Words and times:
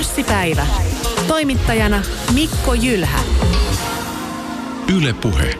Pörssipäivä. 0.00 0.66
Toimittajana 1.28 2.02
Mikko 2.34 2.74
Jylhä. 2.74 3.20
Yle 4.96 5.12
Puhe. 5.12 5.58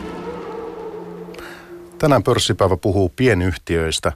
Tänään 1.97 2.23
pörssipäivä 2.23 2.77
puhuu 2.77 3.11
pienyhtiöistä. 3.15 4.11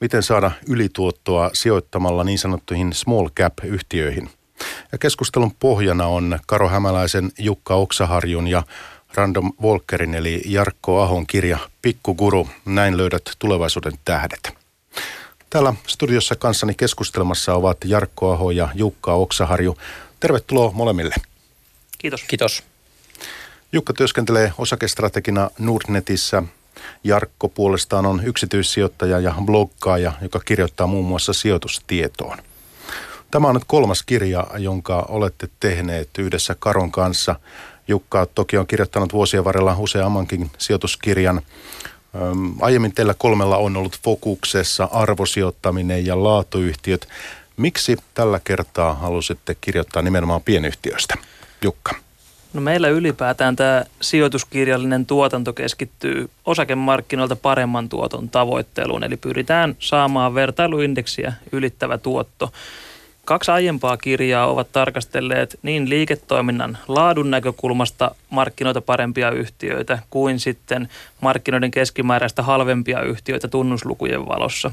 Miten 0.00 0.22
saada 0.22 0.50
ylituottoa 0.68 1.50
sijoittamalla 1.52 2.24
niin 2.24 2.38
sanottuihin 2.38 2.92
small 2.92 3.28
cap-yhtiöihin. 3.28 4.30
Ja 4.92 4.98
keskustelun 4.98 5.54
pohjana 5.60 6.06
on 6.06 6.38
Karo 6.46 6.68
Hämäläisen, 6.68 7.30
Jukka 7.38 7.74
Oksaharjun 7.74 8.48
ja 8.48 8.62
Random 9.14 9.52
Volkerin 9.62 10.14
eli 10.14 10.42
Jarkko 10.46 11.02
Ahon 11.02 11.26
kirja 11.26 11.58
Pikkuguru. 11.82 12.48
Näin 12.64 12.96
löydät 12.96 13.22
tulevaisuuden 13.38 13.92
tähdet. 14.04 14.65
Täällä 15.56 15.74
studiossa 15.86 16.36
kanssani 16.36 16.74
keskustelmassa 16.74 17.54
ovat 17.54 17.76
Jarkko 17.84 18.32
Aho 18.32 18.50
ja 18.50 18.68
Jukka 18.74 19.12
Oksaharju. 19.12 19.78
Tervetuloa 20.20 20.70
molemmille. 20.70 21.14
Kiitos. 21.98 22.22
Kiitos. 22.22 22.62
Jukka 23.72 23.92
työskentelee 23.92 24.52
osakestrategina 24.58 25.50
Nordnetissä. 25.58 26.42
Jarkko 27.04 27.48
puolestaan 27.48 28.06
on 28.06 28.24
yksityissijoittaja 28.24 29.20
ja 29.20 29.34
bloggaaja, 29.44 30.12
joka 30.20 30.40
kirjoittaa 30.40 30.86
muun 30.86 31.06
muassa 31.06 31.32
sijoitustietoon. 31.32 32.38
Tämä 33.30 33.48
on 33.48 33.54
nyt 33.54 33.64
kolmas 33.66 34.02
kirja, 34.02 34.46
jonka 34.58 35.06
olette 35.08 35.48
tehneet 35.60 36.08
yhdessä 36.18 36.56
Karon 36.58 36.92
kanssa. 36.92 37.40
Jukka 37.88 38.26
toki 38.26 38.58
on 38.58 38.66
kirjoittanut 38.66 39.12
vuosien 39.12 39.44
varrella 39.44 39.76
useammankin 39.78 40.50
sijoituskirjan. 40.58 41.42
Aiemmin 42.60 42.94
teillä 42.94 43.14
kolmella 43.18 43.56
on 43.56 43.76
ollut 43.76 44.00
fokuksessa 44.04 44.88
arvosijoittaminen 44.92 46.06
ja 46.06 46.24
laatuyhtiöt. 46.24 47.08
Miksi 47.56 47.96
tällä 48.14 48.40
kertaa 48.44 48.94
halusitte 48.94 49.56
kirjoittaa 49.60 50.02
nimenomaan 50.02 50.42
pienyhtiöistä? 50.42 51.14
Jukka. 51.62 51.94
No 52.52 52.60
meillä 52.60 52.88
ylipäätään 52.88 53.56
tämä 53.56 53.84
sijoituskirjallinen 54.00 55.06
tuotanto 55.06 55.52
keskittyy 55.52 56.30
osakemarkkinoilta 56.44 57.36
paremman 57.36 57.88
tuoton 57.88 58.28
tavoitteluun, 58.28 59.04
eli 59.04 59.16
pyritään 59.16 59.76
saamaan 59.78 60.34
vertailuindeksiä 60.34 61.32
ylittävä 61.52 61.98
tuotto. 61.98 62.52
Kaksi 63.26 63.50
aiempaa 63.50 63.96
kirjaa 63.96 64.46
ovat 64.46 64.72
tarkastelleet 64.72 65.58
niin 65.62 65.90
liiketoiminnan 65.90 66.78
laadun 66.88 67.30
näkökulmasta 67.30 68.14
markkinoita 68.30 68.80
parempia 68.80 69.30
yhtiöitä 69.30 69.98
kuin 70.10 70.40
sitten 70.40 70.88
markkinoiden 71.20 71.70
keskimääräistä 71.70 72.42
halvempia 72.42 73.02
yhtiöitä 73.02 73.48
tunnuslukujen 73.48 74.28
valossa. 74.28 74.70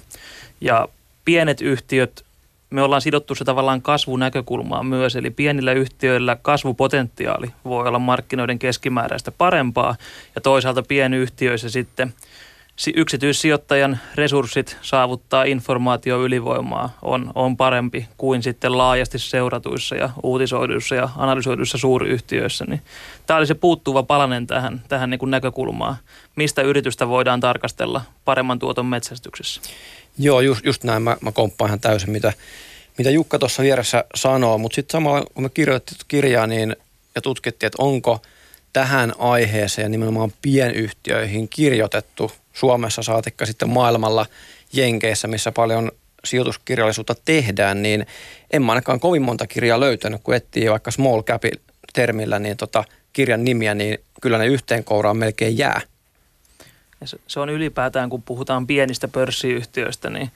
Ja 0.62 0.88
pienet 1.26 1.62
yhtiöt, 1.62 2.26
me 2.70 2.82
ollaan 2.82 3.02
sidottu 3.02 3.36
se 3.36 3.46
tavallaan 3.46 3.82
kasvunäkökulmaan 3.82 4.86
myös, 4.86 5.16
eli 5.16 5.30
pienillä 5.30 5.72
yhtiöillä 5.72 6.38
kasvupotentiaali 6.42 7.48
voi 7.66 7.88
olla 7.88 8.00
markkinoiden 8.00 8.60
keskimääräistä 8.60 9.32
parempaa 9.32 9.96
ja 10.36 10.42
toisaalta 10.42 10.84
pienyhtiöissä 10.84 11.70
sitten– 11.70 12.14
yksityissijoittajan 12.96 14.00
resurssit 14.16 14.78
saavuttaa 14.82 15.44
informaatio 15.44 16.24
ylivoimaa 16.24 16.98
on, 17.02 17.32
on 17.36 17.58
parempi 17.58 18.08
kuin 18.18 18.44
sitten 18.44 18.78
laajasti 18.78 19.20
seuratuissa 19.20 19.96
ja 19.96 20.10
uutisoiduissa 20.24 20.96
ja 20.96 21.10
analysoiduissa 21.18 21.78
suuryhtiöissä. 21.78 22.66
Niin 22.66 22.82
tämä 23.26 23.38
oli 23.38 23.48
se 23.48 23.54
puuttuva 23.54 24.04
palanen 24.04 24.48
tähän, 24.48 24.82
tähän 24.90 25.10
niin 25.10 25.20
näkökulmaan, 25.26 25.96
mistä 26.36 26.62
yritystä 26.62 27.08
voidaan 27.08 27.40
tarkastella 27.40 28.02
paremman 28.26 28.60
tuoton 28.60 28.86
metsästyksessä. 28.86 29.62
Joo, 30.18 30.42
just, 30.42 30.66
just 30.66 30.84
näin. 30.84 31.04
Mä, 31.04 31.18
mä 31.22 31.32
komppaan 31.32 31.70
ihan 31.70 31.80
täysin, 31.80 32.12
mitä, 32.12 32.34
mitä 32.98 33.10
Jukka 33.10 33.40
tuossa 33.40 33.64
vieressä 33.64 34.04
sanoo. 34.16 34.58
Mutta 34.58 34.76
sitten 34.76 34.92
samalla, 34.92 35.26
kun 35.34 35.44
me 35.44 35.50
kirjoitettiin 35.50 36.06
kirjaa 36.08 36.48
niin, 36.48 36.76
ja 37.16 37.22
tutkittiin, 37.22 37.68
että 37.68 37.84
onko 37.84 38.22
tähän 38.74 39.14
aiheeseen 39.18 39.92
nimenomaan 39.92 40.34
pienyhtiöihin 40.42 41.50
kirjoitettu 41.50 42.32
Suomessa 42.54 43.04
saatikka 43.04 43.46
sitten 43.46 43.70
maailmalla 43.70 44.26
Jenkeissä, 44.74 45.28
missä 45.28 45.52
paljon 45.52 45.92
sijoituskirjallisuutta 46.26 47.16
tehdään, 47.26 47.82
niin 47.82 48.06
en 48.52 48.64
mä 48.64 48.72
ainakaan 48.72 49.00
kovin 49.00 49.22
monta 49.22 49.48
kirjaa 49.48 49.80
löytänyt, 49.80 50.22
kun 50.24 50.36
etsii 50.36 50.72
vaikka 50.72 50.92
small 50.92 51.22
cap 51.22 51.44
termillä 51.94 52.40
niin 52.40 52.58
tota 52.58 52.84
kirjan 53.14 53.44
nimiä, 53.44 53.74
niin 53.74 53.98
kyllä 54.22 54.38
ne 54.38 54.46
yhteen 54.46 54.84
kouraan 54.84 55.18
melkein 55.18 55.58
jää. 55.58 55.82
Ja 57.02 57.08
se 57.28 57.40
on 57.40 57.50
ylipäätään, 57.50 58.10
kun 58.10 58.24
puhutaan 58.24 58.68
pienistä 58.68 59.08
pörssiyhtiöistä, 59.08 60.10
niin 60.10 60.32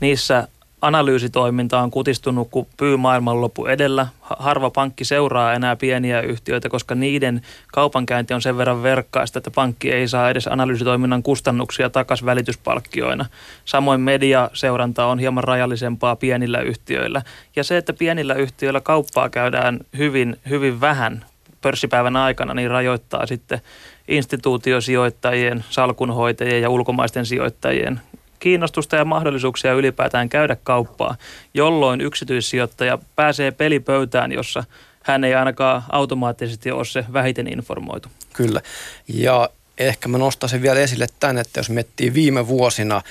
niissä 0.00 0.48
analyysitoiminta 0.82 1.80
on 1.80 1.90
kutistunut 1.90 2.48
kuin 2.50 2.66
pyy 2.76 2.96
maailmanloppu 2.96 3.66
edellä. 3.66 4.06
Harva 4.20 4.70
pankki 4.70 5.04
seuraa 5.04 5.54
enää 5.54 5.76
pieniä 5.76 6.20
yhtiöitä, 6.20 6.68
koska 6.68 6.94
niiden 6.94 7.42
kaupankäynti 7.72 8.34
on 8.34 8.42
sen 8.42 8.58
verran 8.58 8.82
verkkaista, 8.82 9.38
että 9.38 9.50
pankki 9.50 9.92
ei 9.92 10.08
saa 10.08 10.30
edes 10.30 10.46
analyysitoiminnan 10.46 11.22
kustannuksia 11.22 11.90
takaisin 11.90 12.26
välityspalkkioina. 12.26 13.26
Samoin 13.64 14.00
mediaseuranta 14.00 15.06
on 15.06 15.18
hieman 15.18 15.44
rajallisempaa 15.44 16.16
pienillä 16.16 16.60
yhtiöillä. 16.60 17.22
Ja 17.56 17.64
se, 17.64 17.76
että 17.76 17.92
pienillä 17.92 18.34
yhtiöillä 18.34 18.80
kauppaa 18.80 19.28
käydään 19.28 19.80
hyvin, 19.98 20.36
hyvin 20.48 20.80
vähän 20.80 21.24
pörssipäivän 21.62 22.16
aikana, 22.16 22.54
niin 22.54 22.70
rajoittaa 22.70 23.26
sitten 23.26 23.60
instituutiosijoittajien, 24.08 25.64
salkunhoitajien 25.70 26.62
ja 26.62 26.70
ulkomaisten 26.70 27.26
sijoittajien 27.26 28.00
kiinnostusta 28.40 28.96
ja 28.96 29.04
mahdollisuuksia 29.04 29.72
ylipäätään 29.72 30.28
käydä 30.28 30.56
kauppaa, 30.62 31.16
jolloin 31.54 32.00
yksityissijoittaja 32.00 32.98
pääsee 33.16 33.50
pelipöytään, 33.50 34.32
jossa 34.32 34.64
hän 35.02 35.24
ei 35.24 35.34
ainakaan 35.34 35.82
automaattisesti 35.92 36.70
ole 36.70 36.84
se 36.84 37.04
vähiten 37.12 37.52
informoitu. 37.52 38.08
Kyllä. 38.32 38.60
Ja 39.08 39.50
ehkä 39.78 40.08
mä 40.08 40.18
nostaisin 40.18 40.62
vielä 40.62 40.80
esille 40.80 41.06
tämän, 41.20 41.38
että 41.38 41.60
jos 41.60 41.70
miettii 41.70 42.14
viime 42.14 42.46
vuosina, 42.48 43.02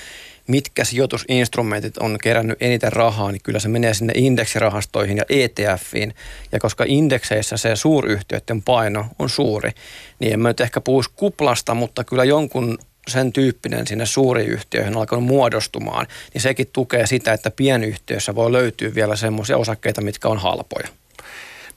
mitkä 0.46 0.84
sijoitusinstrumentit 0.84 1.98
on 1.98 2.18
kerännyt 2.22 2.62
eniten 2.62 2.92
rahaa, 2.92 3.32
niin 3.32 3.42
kyllä 3.42 3.58
se 3.58 3.68
menee 3.68 3.94
sinne 3.94 4.12
indeksirahastoihin 4.16 5.16
ja 5.16 5.24
ETFiin. 5.28 6.14
Ja 6.52 6.58
koska 6.58 6.84
indekseissä 6.86 7.56
se 7.56 7.76
suuryhtiöiden 7.76 8.62
paino 8.62 9.06
on 9.18 9.28
suuri, 9.28 9.70
niin 10.18 10.32
en 10.32 10.40
mä 10.40 10.48
nyt 10.48 10.60
ehkä 10.60 10.80
puhuisi 10.80 11.10
kuplasta, 11.16 11.74
mutta 11.74 12.04
kyllä 12.04 12.24
jonkun 12.24 12.78
sen 13.10 13.32
tyyppinen 13.32 13.86
sinne 13.86 14.06
suuriin 14.06 14.48
yhtiöihin 14.50 14.96
alkanut 14.96 15.24
muodostumaan, 15.24 16.06
niin 16.34 16.42
sekin 16.42 16.70
tukee 16.72 17.06
sitä, 17.06 17.32
että 17.32 17.50
pienyhtiöissä 17.50 18.34
voi 18.34 18.52
löytyä 18.52 18.94
vielä 18.94 19.16
semmoisia 19.16 19.56
osakkeita, 19.56 20.00
mitkä 20.00 20.28
on 20.28 20.38
halpoja. 20.38 20.88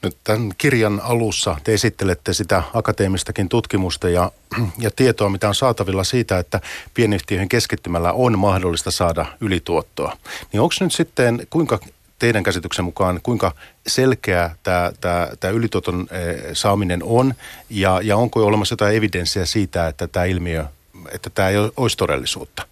Nyt 0.02 0.18
tämän 0.24 0.52
kirjan 0.58 1.02
alussa 1.04 1.58
te 1.64 1.74
esittelette 1.74 2.34
sitä 2.34 2.64
akateemistakin 2.74 3.50
tutkimusta 3.50 4.10
ja, 4.10 4.32
ja 4.80 4.92
tietoa, 4.92 5.30
mitä 5.30 5.48
on 5.48 5.56
saatavilla 5.56 6.04
siitä, 6.04 6.40
että 6.40 6.62
pienyhtiöihin 6.94 7.50
keskittymällä 7.50 8.14
on 8.14 8.40
mahdollista 8.40 8.92
saada 8.92 9.26
ylituottoa. 9.42 10.18
Niin 10.52 10.62
onko 10.62 10.76
nyt 10.80 10.94
sitten, 10.94 11.48
kuinka 11.50 11.80
teidän 12.20 12.44
käsityksen 12.44 12.86
mukaan, 12.86 13.20
kuinka 13.24 13.52
selkeä 13.88 14.56
tämä, 14.64 14.92
tämä, 15.02 15.28
tämä 15.40 15.52
ylituoton 15.52 16.08
saaminen 16.54 17.04
on 17.04 17.34
ja, 17.70 18.00
ja 18.04 18.18
onko 18.18 18.46
olemassa 18.46 18.74
jotain 18.74 18.96
evidenssiä 18.96 19.46
siitä, 19.46 19.88
että 19.88 20.08
tämä 20.08 20.26
ilmiö 20.26 20.66
että 21.12 21.30
tämä 21.30 21.50
ei 21.50 21.56
olisi 21.78 21.97
todellisuutta? 21.97 22.64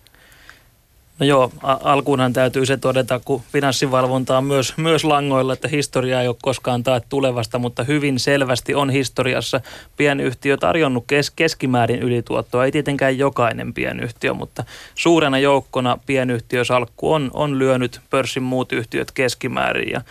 No 1.21 1.25
joo, 1.25 1.51
alkuunhan 1.63 2.33
täytyy 2.33 2.65
se 2.65 2.77
todeta, 2.77 3.21
kun 3.25 3.41
finanssivalvonta 3.51 4.37
on 4.37 4.43
myös, 4.43 4.77
myös 4.77 5.03
langoilla, 5.03 5.53
että 5.53 5.67
historia 5.67 6.21
ei 6.21 6.27
ole 6.27 6.35
koskaan 6.41 6.83
taat 6.83 7.03
tulevasta, 7.09 7.59
mutta 7.59 7.83
hyvin 7.83 8.19
selvästi 8.19 8.75
on 8.75 8.89
historiassa 8.89 9.61
pienyhtiö 9.97 10.57
tarjonnut 10.57 11.03
kes, 11.07 11.31
keskimäärin 11.31 11.99
ylituottoa. 11.99 12.65
Ei 12.65 12.71
tietenkään 12.71 13.17
jokainen 13.17 13.73
pienyhtiö, 13.73 14.33
mutta 14.33 14.63
suurena 14.95 15.39
joukkona 15.39 15.97
pienyhtiösalkku 16.05 17.13
on, 17.13 17.31
on 17.33 17.59
lyönyt 17.59 18.01
pörssin 18.09 18.43
muut 18.43 18.71
yhtiöt 18.71 19.11
keskimäärin 19.11 19.91
ja 19.91 20.01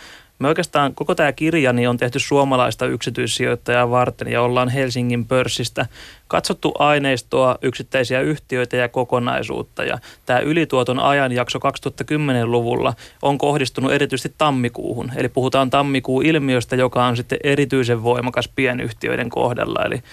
me 0.41 0.47
oikeastaan 0.47 0.95
koko 0.95 1.15
tämä 1.15 1.31
kirja 1.31 1.73
niin 1.73 1.89
on 1.89 1.97
tehty 1.97 2.19
suomalaista 2.19 2.85
yksityissijoittajaa 2.85 3.89
varten 3.89 4.27
ja 4.27 4.41
ollaan 4.41 4.69
Helsingin 4.69 5.25
pörssistä 5.25 5.85
katsottu 6.27 6.73
aineistoa, 6.79 7.57
yksittäisiä 7.61 8.21
yhtiöitä 8.21 8.77
ja 8.77 8.89
kokonaisuutta. 8.89 9.83
Ja 9.83 9.99
tämä 10.25 10.39
ylituoton 10.39 10.99
ajanjakso 10.99 11.59
2010-luvulla 11.59 12.93
on 13.21 13.37
kohdistunut 13.37 13.91
erityisesti 13.91 14.35
tammikuuhun. 14.37 15.11
Eli 15.15 15.29
puhutaan 15.29 15.69
tammikuun 15.69 16.25
ilmiöstä, 16.25 16.75
joka 16.75 17.05
on 17.05 17.17
sitten 17.17 17.39
erityisen 17.43 18.03
voimakas 18.03 18.47
pienyhtiöiden 18.55 19.29
kohdalla. 19.29 19.85
Eli 19.85 20.03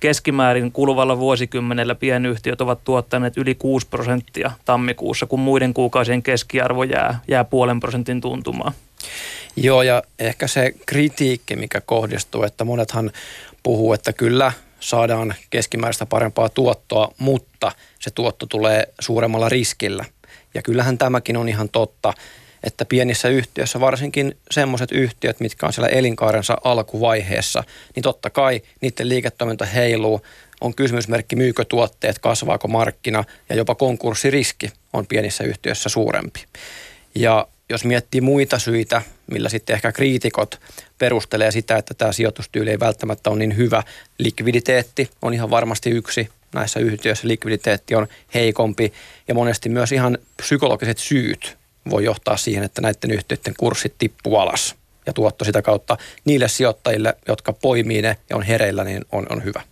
keskimäärin 0.00 0.72
kuluvalla 0.72 1.18
vuosikymmenellä 1.18 1.94
pienyhtiöt 1.94 2.60
ovat 2.60 2.84
tuottaneet 2.84 3.36
yli 3.36 3.54
6 3.54 3.86
prosenttia 3.86 4.50
tammikuussa, 4.64 5.26
kun 5.26 5.40
muiden 5.40 5.74
kuukausien 5.74 6.22
keskiarvo 6.22 6.82
jää, 6.82 7.20
jää 7.28 7.44
puolen 7.44 7.80
prosentin 7.80 8.20
tuntumaan. 8.20 8.72
Joo, 9.56 9.82
ja 9.82 10.02
ehkä 10.18 10.46
se 10.46 10.72
kritiikki, 10.86 11.56
mikä 11.56 11.80
kohdistuu, 11.80 12.42
että 12.42 12.64
monethan 12.64 13.10
puhuu, 13.62 13.92
että 13.92 14.12
kyllä 14.12 14.52
saadaan 14.80 15.34
keskimääräistä 15.50 16.06
parempaa 16.06 16.48
tuottoa, 16.48 17.12
mutta 17.18 17.72
se 17.98 18.10
tuotto 18.10 18.46
tulee 18.46 18.88
suuremmalla 19.00 19.48
riskillä. 19.48 20.04
Ja 20.54 20.62
kyllähän 20.62 20.98
tämäkin 20.98 21.36
on 21.36 21.48
ihan 21.48 21.68
totta. 21.68 22.12
että 22.62 22.84
pienissä 22.84 23.28
yhtiöissä, 23.28 23.80
varsinkin 23.80 24.36
semmoiset 24.50 24.92
yhtiöt, 24.92 25.40
mitkä 25.40 25.66
on 25.66 25.72
siellä 25.72 25.88
elinkaarensa 25.88 26.56
alkuvaiheessa, 26.64 27.64
niin 27.94 28.02
totta 28.02 28.30
kai 28.30 28.62
niiden 28.80 29.08
liiketoiminta 29.08 29.64
heiluu, 29.64 30.20
on 30.60 30.74
kysymysmerkki, 30.74 31.36
myykö 31.36 31.64
tuotteet, 31.64 32.18
kasvaako 32.18 32.68
markkina 32.68 33.24
ja 33.48 33.56
jopa 33.56 33.74
konkurssiriski 33.74 34.72
on 34.92 35.06
pienissä 35.06 35.44
yhtiöissä 35.44 35.88
suurempi. 35.88 36.44
Ja 37.14 37.46
jos 37.68 37.84
miettii 37.84 38.20
muita 38.20 38.58
syitä, 38.58 39.02
millä 39.26 39.48
sitten 39.48 39.74
ehkä 39.74 39.92
kriitikot 39.92 40.60
perustelee 40.98 41.50
sitä, 41.50 41.76
että 41.76 41.94
tämä 41.94 42.12
sijoitustyyli 42.12 42.70
ei 42.70 42.80
välttämättä 42.80 43.30
ole 43.30 43.38
niin 43.38 43.56
hyvä, 43.56 43.82
likviditeetti 44.18 45.10
on 45.22 45.34
ihan 45.34 45.50
varmasti 45.50 45.90
yksi 45.90 46.28
näissä 46.54 46.80
yhtiöissä. 46.80 47.28
Likviditeetti 47.28 47.94
on 47.94 48.08
heikompi 48.34 48.92
ja 49.28 49.34
monesti 49.34 49.68
myös 49.68 49.92
ihan 49.92 50.18
psykologiset 50.42 50.98
syyt 50.98 51.56
voi 51.90 52.04
johtaa 52.04 52.36
siihen, 52.36 52.64
että 52.64 52.82
näiden 52.82 53.10
yhtiöiden 53.10 53.54
kurssit 53.58 53.94
tippuu 53.98 54.36
alas. 54.36 54.74
Ja 55.06 55.12
tuotto 55.12 55.44
sitä 55.44 55.62
kautta 55.62 55.96
niille 56.24 56.48
sijoittajille, 56.48 57.14
jotka 57.28 57.52
poimii 57.52 58.02
ne 58.02 58.16
ja 58.30 58.36
on 58.36 58.42
hereillä, 58.42 58.84
niin 58.84 59.04
on, 59.12 59.26
on 59.30 59.44
hyvä 59.44 59.62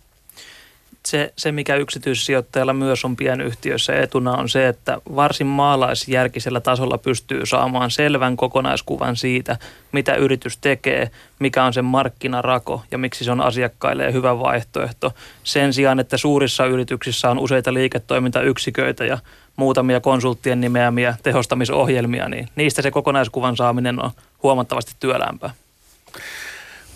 se, 1.07 1.33
se, 1.37 1.51
mikä 1.51 1.75
yksityissijoittajalla 1.75 2.73
myös 2.73 3.05
on 3.05 3.15
pienyhtiössä 3.15 3.93
etuna, 3.93 4.37
on 4.37 4.49
se, 4.49 4.67
että 4.67 5.01
varsin 5.15 5.47
maalaisjärkisellä 5.47 6.59
tasolla 6.59 6.97
pystyy 6.97 7.45
saamaan 7.45 7.91
selvän 7.91 8.37
kokonaiskuvan 8.37 9.15
siitä, 9.15 9.57
mitä 9.91 10.15
yritys 10.15 10.57
tekee, 10.57 11.11
mikä 11.39 11.63
on 11.63 11.73
sen 11.73 11.85
markkinarako 11.85 12.83
ja 12.91 12.97
miksi 12.97 13.23
se 13.23 13.31
on 13.31 13.41
asiakkaille 13.41 14.13
hyvä 14.13 14.39
vaihtoehto. 14.39 15.11
Sen 15.43 15.73
sijaan, 15.73 15.99
että 15.99 16.17
suurissa 16.17 16.65
yrityksissä 16.65 17.29
on 17.29 17.39
useita 17.39 17.73
liiketoimintayksiköitä 17.73 19.05
ja 19.05 19.17
muutamia 19.55 19.99
konsulttien 19.99 20.61
nimeämiä 20.61 21.15
tehostamisohjelmia, 21.23 22.29
niin 22.29 22.47
niistä 22.55 22.81
se 22.81 22.91
kokonaiskuvan 22.91 23.57
saaminen 23.57 24.03
on 24.03 24.11
huomattavasti 24.43 24.91
työlämpää. 24.99 25.53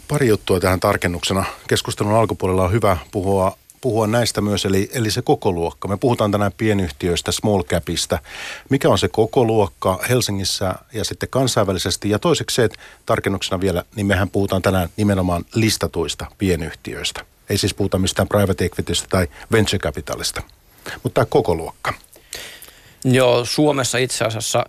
Pari 0.07 0.27
juttua 0.27 0.59
tähän 0.59 0.79
tarkennuksena. 0.79 1.45
Keskustelun 1.67 2.13
alkupuolella 2.13 2.63
on 2.63 2.71
hyvä 2.71 2.97
puhua 3.11 3.57
puhua 3.81 4.07
näistä 4.07 4.41
myös, 4.41 4.65
eli, 4.65 4.89
eli 4.93 5.11
se 5.11 5.21
koko 5.21 5.51
luokka. 5.51 5.87
Me 5.87 5.97
puhutaan 5.97 6.31
tänään 6.31 6.51
pienyhtiöistä, 6.57 7.31
small 7.31 7.63
capista. 7.63 8.19
Mikä 8.69 8.89
on 8.89 8.97
se 8.97 9.07
koko 9.07 9.45
luokka 9.45 9.99
Helsingissä 10.09 10.75
ja 10.93 11.03
sitten 11.05 11.29
kansainvälisesti? 11.29 12.09
Ja 12.09 12.19
toiseksi 12.19 12.55
se, 12.55 12.63
että 12.63 12.79
tarkennuksena 13.05 13.61
vielä, 13.61 13.83
niin 13.95 14.05
mehän 14.05 14.29
puhutaan 14.29 14.61
tänään 14.61 14.89
nimenomaan 14.97 15.45
listatuista 15.55 16.25
pienyhtiöistä. 16.37 17.25
Ei 17.49 17.57
siis 17.57 17.73
puhuta 17.73 17.97
mistään 17.97 18.27
private 18.27 18.65
equitystä 18.65 19.07
tai 19.09 19.27
venture 19.51 19.79
capitalista, 19.79 20.41
mutta 21.03 21.13
tämä 21.13 21.25
koko 21.25 21.55
luokka. 21.55 21.93
Joo, 23.03 23.45
Suomessa 23.45 23.97
itse 23.97 24.25
asiassa 24.25 24.65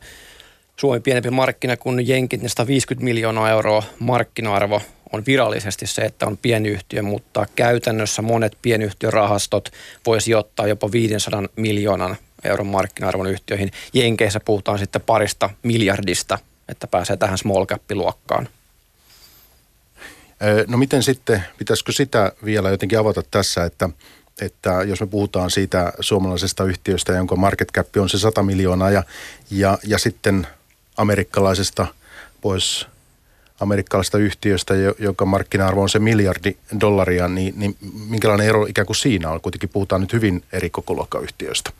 Suomi 0.77 1.01
pienempi 1.01 1.31
markkina 1.31 1.77
kuin 1.77 2.09
Jenkit, 2.09 2.41
niin 2.41 2.51
150 2.51 3.05
miljoonaa 3.05 3.51
euroa 3.51 3.83
markkina-arvo 3.99 4.83
on 5.13 5.23
virallisesti 5.27 5.87
se, 5.87 6.03
että 6.03 6.27
on 6.27 6.39
pienyhtiö, 6.39 7.03
mutta 7.03 7.47
käytännössä 7.57 8.23
monet 8.23 8.59
pienyhtiörahastot 8.63 9.69
voi 10.07 10.21
sijoittaa 10.21 10.67
jopa 10.67 10.93
500 10.93 11.43
miljoonan 11.57 12.17
euron 12.45 12.67
markkina-arvon 12.67 13.27
yhtiöihin. 13.27 13.71
Jenkeissä 13.93 14.41
puhutaan 14.41 14.79
sitten 14.79 15.03
parista 15.03 15.51
miljardista, 15.63 16.39
että 16.69 16.87
pääsee 16.87 17.17
tähän 17.17 17.39
small 17.39 17.67
cap-luokkaan. 17.67 18.49
No 20.67 20.79
miten 20.79 21.03
sitten, 21.03 21.45
pitäisikö 21.59 21.93
sitä 21.93 22.33
vielä 22.45 22.71
jotenkin 22.71 22.99
avata 22.99 23.23
tässä, 23.31 23.65
että, 23.65 23.89
että 24.41 24.71
jos 24.71 25.01
me 25.01 25.07
puhutaan 25.07 25.51
siitä 25.51 25.93
suomalaisesta 26.01 26.65
yhtiöstä, 26.65 27.13
jonka 27.13 27.37
market 27.37 27.73
cap 27.73 27.97
on 27.97 28.09
se 28.09 28.19
100 28.19 28.43
miljoonaa 28.43 28.91
ja, 28.91 29.03
ja, 29.51 29.79
ja 29.85 29.99
sitten 29.99 30.47
amerikkalaisesta 30.97 31.87
pois 32.41 32.87
amerikkalaisesta 33.63 34.19
yhtiöstä, 34.19 34.75
joka 34.99 35.25
markkina-arvo 35.25 35.83
on 35.83 35.89
se 35.89 35.99
miljardi 35.99 36.57
dollaria, 36.81 37.29
niin, 37.29 37.55
niin 37.57 37.77
minkälainen 38.09 38.47
ero 38.47 38.67
ikään 38.67 38.87
kuin 38.87 38.97
siinä 38.97 39.31
on? 39.31 39.41
Kuitenkin 39.41 39.69
puhutaan 39.69 40.01
nyt 40.01 40.13
hyvin 40.13 40.43
eri 40.53 40.71
kokoluokkayhtiöistä. 40.71 41.71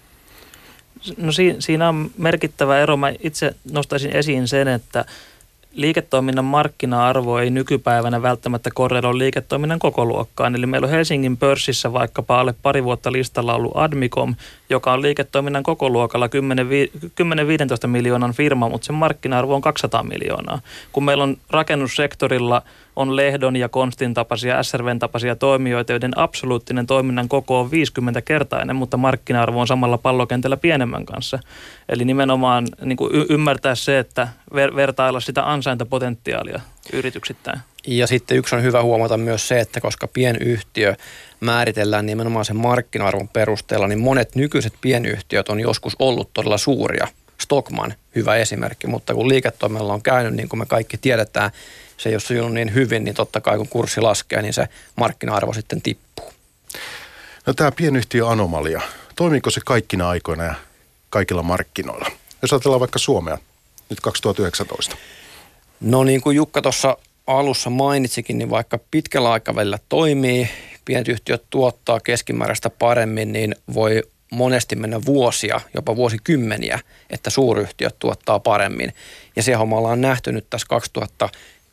No 1.17 1.33
siinä 1.59 1.89
on 1.89 2.11
merkittävä 2.19 2.81
ero. 2.81 2.97
Mä 2.97 3.13
itse 3.23 3.55
nostaisin 3.73 4.17
esiin 4.17 4.49
sen, 4.49 4.69
että 4.69 5.05
liiketoiminnan 5.73 6.45
markkina-arvo 6.45 7.39
ei 7.39 7.51
nykypäivänä 7.51 8.23
välttämättä 8.23 8.71
korreloi 8.75 9.19
liiketoiminnan 9.19 9.79
koko 9.79 10.05
luokkaan. 10.05 10.57
Eli 10.57 10.67
meillä 10.67 10.85
on 10.85 10.91
Helsingin 10.91 11.37
pörssissä 11.37 11.93
vaikkapa 11.93 12.41
alle 12.41 12.55
pari 12.63 12.85
vuotta 12.85 13.13
listalla 13.13 13.55
ollut 13.55 13.77
Admicom, 13.77 14.35
joka 14.71 14.93
on 14.93 15.03
liiketoiminnan 15.03 15.63
koko 15.63 15.91
luokalla 15.91 16.27
10-15 16.27 17.87
miljoonan 17.87 18.33
firma, 18.33 18.69
mutta 18.69 18.87
sen 18.87 18.97
markkina-arvo 18.97 19.55
on 19.55 19.61
200 19.61 20.03
miljoonaa. 20.03 20.61
Kun 20.93 21.05
meillä 21.05 21.25
on 21.25 21.37
rakennussektorilla– 21.51 22.63
on 22.97 23.17
Lehdon 23.17 23.57
ja 23.57 23.69
Konstin 23.69 24.15
tapaisia, 24.15 24.63
SRVn 24.63 24.99
tapaisia 24.99 25.37
toimijoita, 25.37 25.93
joiden 25.93 26.19
absoluuttinen 26.19 26.87
toiminnan 26.87 27.29
koko 27.29 27.61
on 27.61 27.71
50-kertainen, 27.71 28.77
mutta 28.77 28.97
markkina-arvo 28.97 29.61
on 29.61 29.67
samalla 29.67 29.99
pallokentällä 29.99 30.57
pienemmän 30.57 31.07
kanssa. 31.07 31.39
Eli 31.89 32.05
nimenomaan 32.05 32.67
niin 32.85 32.97
kuin 32.97 33.15
y- 33.15 33.27
ymmärtää 33.29 33.75
se, 33.75 33.99
että 33.99 34.29
ver- 34.55 34.77
vertailla 34.77 35.21
sitä 35.21 35.51
ansaintapotentiaalia 35.53 36.61
yrityksittäin. 36.93 37.61
Ja 37.87 38.07
sitten 38.07 38.37
yksi 38.37 38.55
on 38.55 38.63
hyvä 38.63 38.83
huomata 38.83 39.17
myös 39.17 39.49
se, 39.49 39.61
että 39.61 39.81
koska 39.81 40.09
pienyhtiö 40.09 40.95
määritellään 41.41 42.07
nimenomaan 42.07 42.45
sen 42.45 42.57
markkina-arvon 42.57 43.29
perusteella, 43.29 43.87
niin 43.87 43.99
monet 43.99 44.35
nykyiset 44.35 44.73
pienyhtiöt 44.81 45.49
on 45.49 45.61
joskus 45.61 45.97
ollut 45.99 46.31
todella 46.35 46.59
suuria. 46.59 47.09
Stockman, 47.41 47.95
hyvä 48.15 48.37
esimerkki, 48.37 48.87
mutta 48.87 49.15
kun 49.15 49.29
liiketoimella 49.29 49.95
on 49.95 50.03
käynyt, 50.03 50.35
niin 50.35 50.49
kuin 50.49 50.61
me 50.61 50.67
kaikki 50.67 50.99
tiedetään, 50.99 51.51
se 52.03 52.09
ei 52.09 52.15
ole 52.15 52.21
sujunut 52.21 52.53
niin 52.53 52.75
hyvin, 52.75 53.05
niin 53.05 53.15
totta 53.15 53.41
kai 53.41 53.57
kun 53.57 53.69
kurssi 53.69 54.01
laskee, 54.01 54.43
niin 54.43 54.55
se 54.55 54.69
markkina-arvo 54.97 55.53
sitten 55.53 55.83
tippuu. 55.83 56.33
No 57.47 57.55
tämä 57.55 57.73
pienyhtiöanomalia, 57.73 58.81
toimiiko 59.17 59.51
se 59.51 59.61
kaikkina 59.65 60.09
aikoina 60.09 60.45
ja 60.45 60.55
kaikilla 61.11 61.43
markkinoilla? 61.43 62.11
Jos 62.43 62.53
ajatellaan 62.53 62.81
vaikka 62.81 62.99
Suomea 62.99 63.39
nyt 63.91 64.01
2019. 64.01 64.97
No 65.81 66.05
niin 66.05 66.21
kuin 66.21 66.37
Jukka 66.37 66.63
tuossa 66.63 66.97
alussa 67.27 67.71
mainitsikin, 67.71 68.39
niin 68.39 68.51
vaikka 68.51 68.79
pitkällä 68.91 69.33
aikavälillä 69.33 69.79
toimii, 69.89 70.49
pienet 70.85 71.09
yhtiöt 71.09 71.45
tuottaa 71.51 72.01
keskimääräistä 72.01 72.71
paremmin, 72.71 73.33
niin 73.33 73.57
voi 73.75 74.03
monesti 74.31 74.77
mennä 74.77 75.01
vuosia, 75.07 75.61
jopa 75.75 75.97
vuosikymmeniä, 75.97 76.81
että 77.11 77.31
suuryhtiöt 77.31 77.99
tuottaa 77.99 78.41
paremmin. 78.41 78.95
Ja 79.37 79.43
se 79.43 79.53
homma 79.55 79.77
ollaan 79.77 80.01
nähty 80.01 80.33
nyt 80.33 80.47
tässä 80.51 80.67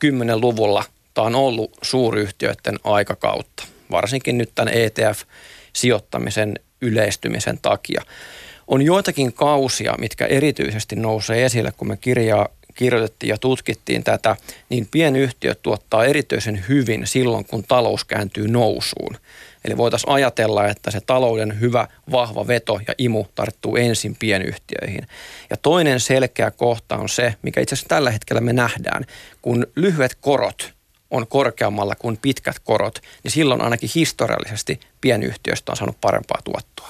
2010-luvulla. 0.06 0.84
Tämä 1.14 1.28
on 1.28 1.36
ollut 1.36 1.72
suuryhtiöiden 1.82 2.80
aikakautta, 2.84 3.64
varsinkin 3.92 4.38
nyt 4.38 4.52
tämän 4.56 4.74
ETF-sijoittamisen 4.74 6.60
yleistymisen 6.82 7.60
takia. 7.62 8.04
On 8.68 8.82
joitakin 8.82 9.34
kausia, 9.34 9.96
mitkä 9.98 10.26
erityisesti 10.26 10.96
nousee 10.96 11.46
esille, 11.46 11.72
kun 11.78 11.88
me 11.88 11.98
kirjaa 11.98 12.50
kirjoitettiin 12.76 13.30
ja 13.30 13.38
tutkittiin 13.38 14.04
tätä, 14.04 14.36
niin 14.70 14.88
pienyhtiöt 14.92 15.62
tuottaa 15.62 16.06
erityisen 16.06 16.66
hyvin 16.70 17.08
silloin, 17.08 17.46
kun 17.46 17.64
talous 17.64 18.04
kääntyy 18.04 18.48
nousuun. 18.48 19.18
Eli 19.66 19.78
voitaisiin 19.78 20.14
ajatella, 20.14 20.68
että 20.68 20.92
se 20.92 21.02
talouden 21.02 21.60
hyvä, 21.60 21.88
vahva 22.12 22.48
veto 22.48 22.80
ja 22.88 22.94
imu 22.98 23.26
tarttuu 23.36 23.76
ensin 23.76 24.16
pienyhtiöihin. 24.16 25.08
Ja 25.50 25.58
toinen 25.58 26.00
selkeä 26.00 26.52
kohta 26.52 26.96
on 26.96 27.10
se, 27.10 27.36
mikä 27.42 27.62
itse 27.62 27.76
asiassa 27.76 27.90
tällä 27.90 28.12
hetkellä 28.12 28.42
me 28.42 28.54
nähdään, 28.54 29.06
kun 29.42 29.68
lyhyet 29.76 30.18
korot 30.22 30.74
on 31.12 31.28
korkeammalla 31.28 31.96
kuin 31.96 32.18
pitkät 32.22 32.60
korot, 32.60 33.00
niin 33.24 33.32
silloin 33.32 33.62
ainakin 33.62 33.90
historiallisesti 33.96 34.80
pienyhtiöistä 35.02 35.72
on 35.72 35.78
saanut 35.78 36.02
parempaa 36.02 36.42
tuottoa. 36.44 36.90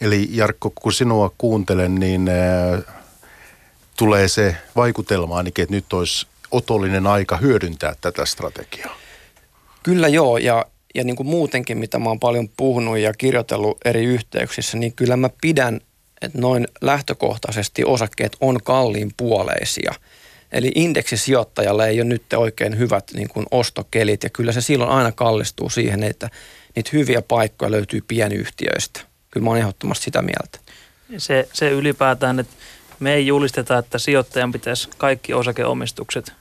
Eli 0.00 0.28
Jarkko, 0.30 0.72
kun 0.74 0.92
sinua 0.92 1.32
kuuntelen, 1.38 1.94
niin 1.94 2.28
äh, 2.28 2.94
tulee 3.96 4.28
se 4.28 4.56
vaikutelma 4.76 5.36
ainakin, 5.36 5.62
että 5.62 5.74
nyt 5.74 5.92
olisi 5.92 6.26
otollinen 6.50 7.06
aika 7.06 7.36
hyödyntää 7.36 7.94
tätä 8.00 8.24
strategiaa. 8.24 8.96
Kyllä 9.82 10.08
joo, 10.08 10.38
ja 10.38 10.66
ja 10.94 11.04
niin 11.04 11.16
kuin 11.16 11.26
muutenkin, 11.26 11.78
mitä 11.78 11.98
mä 11.98 12.08
oon 12.08 12.20
paljon 12.20 12.48
puhunut 12.56 12.98
ja 12.98 13.12
kirjoitellut 13.12 13.78
eri 13.84 14.04
yhteyksissä, 14.04 14.78
niin 14.78 14.92
kyllä 14.92 15.16
mä 15.16 15.30
pidän, 15.40 15.80
että 16.22 16.38
noin 16.38 16.68
lähtökohtaisesti 16.80 17.84
osakkeet 17.84 18.36
on 18.40 18.58
kalliin 18.64 19.10
puoleisia. 19.16 19.94
Eli 20.52 20.72
indeksisijoittajalle 20.74 21.88
ei 21.88 22.00
ole 22.00 22.08
nyt 22.08 22.32
oikein 22.36 22.78
hyvät 22.78 23.04
niin 23.14 23.28
kuin 23.28 23.46
ostokelit 23.50 24.22
ja 24.22 24.30
kyllä 24.30 24.52
se 24.52 24.60
silloin 24.60 24.90
aina 24.90 25.12
kallistuu 25.12 25.70
siihen, 25.70 26.02
että 26.02 26.30
niitä 26.76 26.90
hyviä 26.92 27.22
paikkoja 27.22 27.70
löytyy 27.70 28.00
pienyhtiöistä. 28.08 29.00
Kyllä 29.30 29.44
mä 29.44 29.50
oon 29.50 29.58
ehdottomasti 29.58 30.04
sitä 30.04 30.22
mieltä. 30.22 30.58
Se, 31.18 31.48
se 31.52 31.70
ylipäätään, 31.70 32.40
että 32.40 32.54
me 33.00 33.14
ei 33.14 33.26
julisteta, 33.26 33.78
että 33.78 33.98
sijoittajan 33.98 34.52
pitäisi 34.52 34.88
kaikki 34.98 35.34
osakeomistukset 35.34 36.32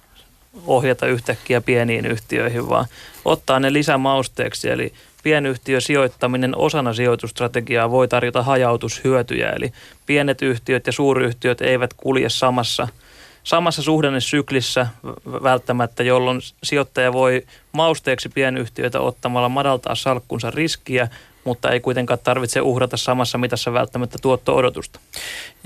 ohjata 0.67 1.07
yhtäkkiä 1.07 1.61
pieniin 1.61 2.05
yhtiöihin, 2.05 2.69
vaan 2.69 2.85
ottaa 3.25 3.59
ne 3.59 3.73
lisämausteeksi. 3.73 4.69
Eli 4.69 4.93
pienyhtiösijoittaminen 5.23 6.57
osana 6.57 6.93
sijoitustrategiaa 6.93 7.91
voi 7.91 8.07
tarjota 8.07 8.43
hajautushyötyjä, 8.43 9.49
eli 9.49 9.73
pienet 10.05 10.41
yhtiöt 10.41 10.87
ja 10.87 10.93
suuryhtiöt 10.93 11.61
eivät 11.61 11.93
kulje 11.93 12.29
samassa– 12.29 12.87
samassa 13.43 13.81
suhdannesyklissä 13.81 14.87
välttämättä, 15.25 16.03
jolloin 16.03 16.41
sijoittaja 16.63 17.13
voi 17.13 17.45
mausteeksi 17.71 18.29
pienyhtiöitä 18.29 18.99
ottamalla 18.99 19.49
madaltaa 19.49 19.95
salkkunsa 19.95 20.51
riskiä, 20.51 21.07
mutta 21.43 21.71
ei 21.71 21.79
kuitenkaan 21.79 22.19
tarvitse 22.23 22.61
uhrata 22.61 22.97
samassa 22.97 23.37
mitassa 23.37 23.73
välttämättä 23.73 24.17
tuotto-odotusta. 24.21 24.99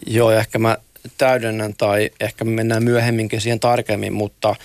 Joo, 0.08 0.32
ehkä 0.32 0.60
mä 0.60 0.78
täydennän 1.18 1.74
tai 1.78 2.10
ehkä 2.20 2.46
me 2.46 2.52
mennään 2.52 2.84
myöhemminkin 2.84 3.42
siihen 3.42 3.60
tarkemmin, 3.60 4.14
mutta, 4.14 4.56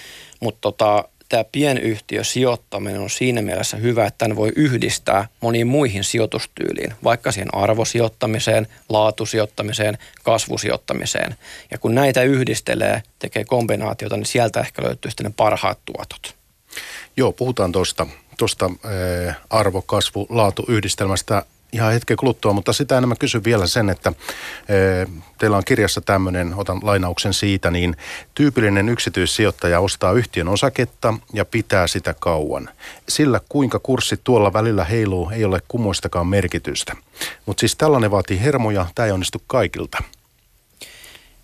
mutta 0.41 0.61
tota, 0.61 1.05
tämä 1.29 1.45
pienyhtiö 1.53 2.25
sijoittaminen 2.25 3.01
on 3.01 3.11
siinä 3.11 3.43
mielessä 3.43 3.77
hyvä, 3.77 4.07
että 4.07 4.19
tämän 4.19 4.37
voi 4.37 4.53
yhdistää 4.57 5.29
moniin 5.41 5.67
muihin 5.67 6.05
sijoitustyyliin, 6.05 6.95
vaikka 7.05 7.33
siihen 7.33 7.55
arvosijoittamiseen, 7.55 8.67
laatusijoittamiseen, 8.89 9.99
kasvusijoittamiseen. 10.23 11.37
Ja 11.71 11.79
kun 11.79 11.95
näitä 11.95 12.23
yhdistelee, 12.23 13.03
tekee 13.19 13.45
kombinaatiota, 13.45 14.17
niin 14.17 14.27
sieltä 14.27 14.61
ehkä 14.61 14.83
löytyy 14.83 15.11
sitten 15.11 15.25
ne 15.25 15.33
parhaat 15.37 15.79
tuotot. 15.85 16.35
Joo, 17.17 17.33
puhutaan 17.33 17.73
tuosta 17.73 18.07
tuosta 18.41 18.71
arvo, 19.51 19.83
kasvu, 19.83 20.27
laatu 20.31 20.65
yhdistelmästä 20.69 21.43
ihan 21.73 21.93
hetken 21.93 22.17
kuluttua, 22.17 22.53
mutta 22.53 22.73
sitä 22.73 22.99
enemmän 22.99 23.19
kysyn 23.19 23.45
vielä 23.45 23.67
sen, 23.67 23.91
että 23.91 24.13
e, 24.69 24.75
teillä 25.39 25.57
on 25.57 25.65
kirjassa 25.65 26.01
tämmöinen, 26.01 26.55
otan 26.55 26.81
lainauksen 26.83 27.35
siitä, 27.35 27.71
niin 27.71 27.97
tyypillinen 28.35 28.89
yksityissijoittaja 28.89 29.81
ostaa 29.81 30.13
yhtiön 30.13 30.49
osaketta 30.49 31.15
ja 31.33 31.45
pitää 31.45 31.87
sitä 31.87 32.15
kauan. 32.21 32.69
Sillä 33.09 33.41
kuinka 33.49 33.79
kurssit 33.79 34.21
tuolla 34.25 34.53
välillä 34.53 34.85
heiluu 34.85 35.31
ei 35.31 35.45
ole 35.45 35.61
kummoistakaan 35.69 36.27
merkitystä. 36.27 36.97
Mutta 37.47 37.61
siis 37.61 37.77
tällainen 37.77 38.11
vaatii 38.11 38.41
hermoja, 38.41 38.87
tämä 38.95 39.07
ei 39.07 39.13
onnistu 39.13 39.43
kaikilta. 39.47 39.99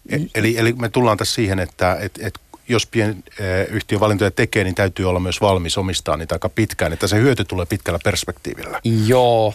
E, 0.09 0.17
eli, 0.35 0.59
eli 0.59 0.73
me 0.73 0.89
tullaan 0.89 1.17
tässä 1.17 1.35
siihen, 1.35 1.59
että 1.59 1.97
et, 2.01 2.19
et 2.21 2.41
jos 2.69 2.87
pienyhtiön 2.87 4.01
valintoja 4.01 4.31
tekee, 4.31 4.65
niin 4.65 4.75
täytyy 4.75 5.09
olla 5.09 5.21
myös 5.21 5.41
valmis 5.41 5.79
omistaa 5.79 6.17
niitä 6.17 6.35
aika 6.35 6.49
pitkään, 6.49 6.93
että 6.93 7.07
se 7.07 7.17
hyöty 7.17 7.45
tulee 7.45 7.67
pitkällä 7.67 7.99
perspektiivillä. 8.05 8.81
Joo, 9.07 9.55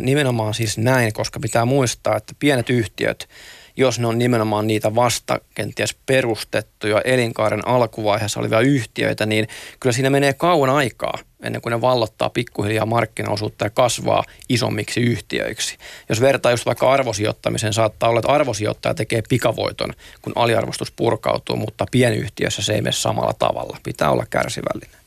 nimenomaan 0.00 0.54
siis 0.54 0.78
näin, 0.78 1.12
koska 1.12 1.40
pitää 1.40 1.64
muistaa, 1.64 2.16
että 2.16 2.34
pienet 2.38 2.70
yhtiöt, 2.70 3.28
jos 3.76 3.98
ne 3.98 4.06
on 4.06 4.18
nimenomaan 4.18 4.66
niitä 4.66 4.94
vasta 4.94 5.40
kenties 5.54 5.96
perustettuja 6.06 7.00
elinkaaren 7.00 7.68
alkuvaiheessa 7.68 8.40
olevia 8.40 8.60
yhtiöitä, 8.60 9.26
niin 9.26 9.48
kyllä 9.80 9.92
siinä 9.92 10.10
menee 10.10 10.32
kauan 10.32 10.70
aikaa 10.70 11.18
ennen 11.42 11.62
kuin 11.62 11.70
ne 11.70 11.80
vallottaa 11.80 12.30
pikkuhiljaa 12.30 12.86
markkinaosuutta 12.86 13.64
ja 13.64 13.70
kasvaa 13.70 14.24
isommiksi 14.48 15.00
yhtiöiksi. 15.00 15.78
Jos 16.08 16.20
vertaa 16.20 16.50
just 16.50 16.66
vaikka 16.66 16.92
arvosijoittamiseen, 16.92 17.72
saattaa 17.72 18.08
olla, 18.08 18.20
että 18.20 18.32
arvosijoittaja 18.32 18.94
tekee 18.94 19.22
pikavoiton, 19.28 19.92
kun 20.22 20.32
aliarvostus 20.36 20.90
purkautuu, 20.90 21.56
mutta 21.56 21.86
pienyhtiössä 21.90 22.62
se 22.62 22.74
ei 22.74 22.80
mene 22.80 22.92
samalla 22.92 23.34
tavalla. 23.38 23.78
Pitää 23.82 24.10
olla 24.10 24.26
kärsivällinen. 24.30 25.00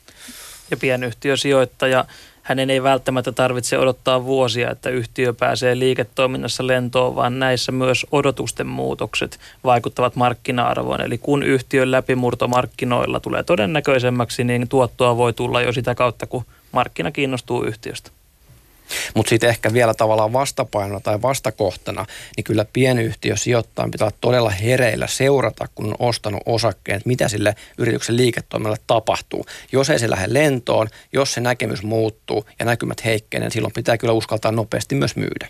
Ja 0.72 0.78
pienyhtiösijoittaja 0.78 2.06
hänen 2.50 2.70
ei 2.70 2.84
välttämättä 2.84 3.32
tarvitse 3.32 3.78
odottaa 3.78 4.26
vuosia, 4.26 4.72
että 4.72 4.90
yhtiö 4.90 5.34
pääsee 5.34 5.80
liiketoiminnassa 5.80 6.68
lentoon, 6.68 7.16
vaan 7.16 7.40
näissä 7.40 7.72
myös 7.72 8.06
odotusten 8.12 8.68
muutokset 8.68 9.40
vaikuttavat 9.64 10.16
markkina-arvoon. 10.16 11.02
Eli 11.02 11.18
kun 11.18 11.44
yhtiön 11.44 11.92
läpimurto 11.92 12.48
markkinoilla 12.48 13.20
tulee 13.20 13.44
todennäköisemmäksi, 13.44 14.44
niin 14.44 14.68
tuottoa 14.68 15.18
voi 15.18 15.34
tulla 15.34 15.62
jo 15.62 15.74
sitä 15.74 15.96
kautta, 15.96 16.26
kun 16.26 16.46
markkina 16.72 17.12
kiinnostuu 17.12 17.64
yhtiöstä. 17.64 18.12
Mutta 19.16 19.30
sitten 19.30 19.50
ehkä 19.50 19.74
vielä 19.74 19.94
tavallaan 19.94 20.34
vastapainona 20.34 21.00
tai 21.00 21.22
vastakohtana, 21.22 22.06
niin 22.38 22.44
kyllä 22.44 22.66
pienyhtiö 22.74 23.38
sijoittaa 23.38 23.90
pitää 23.92 24.06
olla 24.06 24.18
todella 24.22 24.50
hereillä 24.50 25.08
seurata, 25.08 25.68
kun 25.76 25.86
on 25.86 25.96
ostanut 26.00 26.42
osakkeen, 26.46 26.98
että 26.98 27.08
mitä 27.08 27.28
sille 27.28 27.56
yrityksen 27.78 28.18
liiketoiminnalle 28.18 28.80
tapahtuu. 28.88 29.46
Jos 29.72 29.90
ei 29.90 30.00
se 30.00 30.10
lähde 30.10 30.34
lentoon, 30.34 30.88
jos 31.14 31.34
se 31.34 31.42
näkemys 31.42 31.84
muuttuu 31.84 32.46
ja 32.60 32.66
näkymät 32.66 33.06
heikkenee, 33.06 33.46
niin 33.46 33.54
silloin 33.54 33.74
pitää 33.74 33.98
kyllä 33.98 34.14
uskaltaa 34.14 34.52
nopeasti 34.52 34.96
myös 34.96 35.16
myydä. 35.16 35.48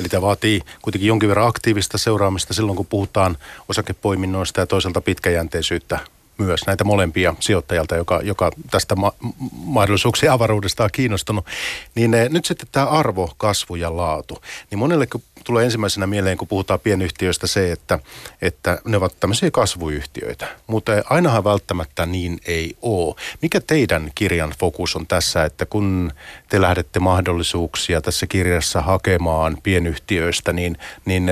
Eli 0.00 0.08
tämä 0.08 0.22
vaatii 0.22 0.60
kuitenkin 0.82 1.08
jonkin 1.08 1.28
verran 1.28 1.48
aktiivista 1.48 1.98
seuraamista 1.98 2.54
silloin, 2.54 2.76
kun 2.76 2.86
puhutaan 2.86 3.36
osakepoiminnoista 3.68 4.60
ja 4.60 4.66
toisaalta 4.66 5.00
pitkäjänteisyyttä 5.00 5.98
myös 6.38 6.66
näitä 6.66 6.84
molempia 6.84 7.34
sijoittajalta, 7.40 7.96
joka, 7.96 8.20
joka 8.22 8.50
tästä 8.70 8.96
ma- 8.96 9.12
mahdollisuuksien 9.52 10.32
avaruudesta 10.32 10.84
on 10.84 10.90
kiinnostunut. 10.92 11.46
Niin 11.94 12.10
ne, 12.10 12.22
eh, 12.22 12.30
nyt 12.30 12.44
sitten 12.44 12.68
tämä 12.72 12.86
arvo, 12.86 13.34
kasvu 13.36 13.74
ja 13.74 13.96
laatu. 13.96 14.42
Niin 14.70 14.78
monelle 14.78 15.06
tulee 15.44 15.64
ensimmäisenä 15.64 16.06
mieleen, 16.06 16.38
kun 16.38 16.48
puhutaan 16.48 16.80
pienyhtiöistä 16.80 17.46
se, 17.46 17.72
että, 17.72 17.98
että 18.42 18.78
ne 18.84 18.96
ovat 18.96 19.20
tämmöisiä 19.20 19.50
kasvuyhtiöitä. 19.50 20.48
Mutta 20.66 20.92
ainahan 21.10 21.44
välttämättä 21.44 22.06
niin 22.06 22.40
ei 22.46 22.76
ole. 22.82 23.14
Mikä 23.42 23.60
teidän 23.60 24.10
kirjan 24.14 24.54
fokus 24.58 24.96
on 24.96 25.06
tässä, 25.06 25.44
että 25.44 25.66
kun 25.66 26.12
te 26.48 26.60
lähdette 26.60 27.00
mahdollisuuksia 27.00 28.00
tässä 28.00 28.26
kirjassa 28.26 28.82
hakemaan 28.82 29.58
pienyhtiöistä, 29.62 30.52
niin, 30.52 30.76
niin 31.04 31.30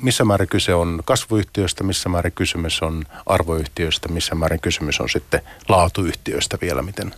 missä 0.00 0.24
määrin 0.24 0.48
kyse 0.48 0.74
on 0.74 1.00
kasvuyhtiöistä, 1.04 1.84
missä 1.84 2.08
määrin 2.08 2.32
kysymys 2.32 2.82
on 2.82 3.04
arvoyhtiöistä, 3.26 4.08
missä 4.08 4.34
määrin 4.34 4.60
kysymys 4.60 5.00
on 5.00 5.08
sitten 5.08 5.40
laatuyhtiöistä 5.68 6.58
vielä, 6.60 6.82
miten? 6.82 7.14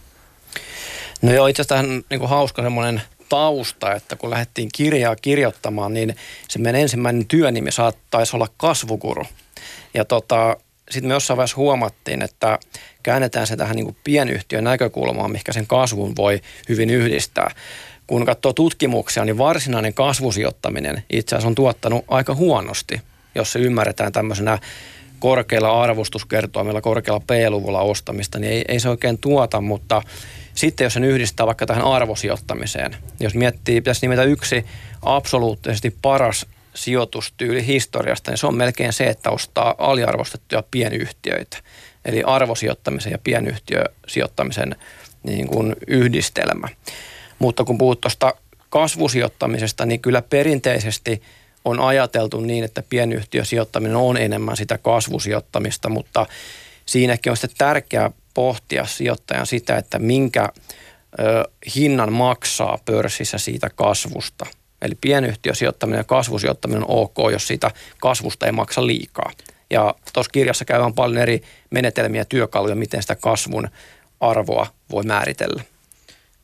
No 1.23 1.33
joo, 1.33 1.47
itse 1.47 1.63
asiassa 1.63 1.83
niin 2.11 2.29
hauska 2.29 2.63
semmoinen– 2.63 3.03
tausta, 3.29 3.95
että 3.95 4.17
kun 4.17 4.31
lähdettiin 4.31 4.69
kirjaa 4.75 5.17
kirjoittamaan, 5.17 5.95
niin 5.95 6.17
se 6.49 6.59
meidän 6.59 6.81
ensimmäinen 6.81 7.27
työnimi 7.27 7.73
saattaisi 7.73 8.37
olla 8.37 8.49
kasvukuru. 8.57 9.25
Ja 9.95 10.05
tota, 10.05 10.57
sitten 10.91 11.09
me 11.09 11.15
jossain 11.15 11.37
vaiheessa 11.37 11.57
huomattiin, 11.57 12.23
että 12.23 12.59
käännetään 13.03 13.47
se 13.47 13.57
tähän 13.57 13.77
niin 13.77 13.87
kuin 13.87 13.97
pienyhtiön 14.05 14.65
näkökulmaan, 14.65 15.33
mikä 15.33 15.53
sen 15.53 15.67
kasvun 15.67 16.17
voi 16.17 16.41
hyvin 16.69 16.91
yhdistää. 16.91 17.51
Kun 18.07 18.27
katsoo 18.27 18.53
tutkimuksia, 18.53 19.25
niin 19.25 19.39
varsinainen 19.39 19.95
kasvusijoittaminen 19.95 21.03
itse 21.11 21.37
asiassa 21.37 21.49
on 21.49 21.55
tuottanut 21.55 22.05
aika 22.09 22.35
huonosti, 22.35 23.01
jos 23.35 23.53
se 23.53 23.59
ymmärretään 23.59 24.13
tämmöisenä 24.13 24.59
korkealla 25.19 25.83
arvostuskertoimella, 25.83 26.81
korkealla 26.81 27.23
P-luvulla 27.27 27.81
ostamista, 27.81 28.39
niin 28.39 28.53
ei, 28.53 28.65
ei 28.69 28.81
se 28.81 28.89
oikein 28.89 29.19
tuota, 29.19 29.61
mutta 29.61 30.03
sitten 30.55 30.85
jos 30.85 30.93
sen 30.93 31.05
yhdistää 31.05 31.47
vaikka 31.47 31.67
tähän 31.67 31.85
arvosijoittamiseen, 31.85 32.97
jos 33.21 33.35
miettii, 33.35 33.81
pitäisi 33.81 34.01
nimetä 34.03 34.23
yksi 34.23 34.65
absoluuttisesti 35.03 35.97
paras 36.03 36.47
sijoitustyyli 36.75 37.67
historiasta, 37.67 38.31
niin 38.31 38.39
se 38.39 38.47
on 38.47 38.55
melkein 38.55 38.93
se, 38.93 39.07
että 39.07 39.31
ostaa 39.31 39.75
aliarvostettuja 39.79 40.63
pienyhtiöitä. 40.71 41.57
Eli 42.05 42.23
arvosijoittamisen 42.23 43.13
ja 43.13 43.19
pienyhtiösijoittamisen 43.19 44.77
niin 45.23 45.49
kuin 45.49 45.77
yhdistelmä. 45.87 46.69
Mutta 47.39 47.65
kun 47.65 47.79
puhut 47.79 48.01
tuosta 48.01 48.35
kasvusijoittamisesta, 48.71 49.87
niin 49.87 50.01
kyllä 50.01 50.23
perinteisesti 50.23 51.23
on 51.67 51.81
ajateltu 51.81 52.41
niin, 52.41 52.65
että 52.65 52.83
pienyhtiösijoittaminen 52.89 53.97
on 53.97 54.17
enemmän 54.17 54.57
sitä 54.57 54.79
kasvusijoittamista, 54.79 55.89
mutta 55.89 56.27
siinäkin 56.87 57.31
on 57.31 57.37
sitten 57.37 57.59
tärkeää 57.59 58.11
pohtia 58.35 58.85
sijoittajan 58.85 59.47
sitä, 59.47 59.77
että 59.77 59.99
minkä 59.99 60.49
hinnan 61.77 62.13
maksaa 62.13 62.79
pörssissä 62.85 63.39
siitä 63.39 63.71
kasvusta. 63.71 64.47
Eli 64.83 64.95
pienyhtiösijoittaminen 65.01 65.99
ja 65.99 66.05
kasvusijoittaminen 66.05 66.83
on 66.83 66.91
ok, 66.91 67.17
jos 67.33 67.47
siitä 67.47 67.71
kasvusta 68.01 68.47
ei 68.47 68.53
maksa 68.53 68.87
liikaa. 68.87 69.31
Ja 69.71 69.95
tuossa 70.13 70.33
kirjassa 70.33 70.65
käydään 70.65 70.95
paljon 70.95 71.23
eri 71.23 71.43
menetelmiä 71.71 72.21
ja 72.21 72.25
työkaluja, 72.25 72.75
miten 72.77 73.03
sitä 73.03 73.17
kasvun 73.17 73.69
arvoa 74.21 74.67
voi 74.91 75.03
määritellä 75.03 75.63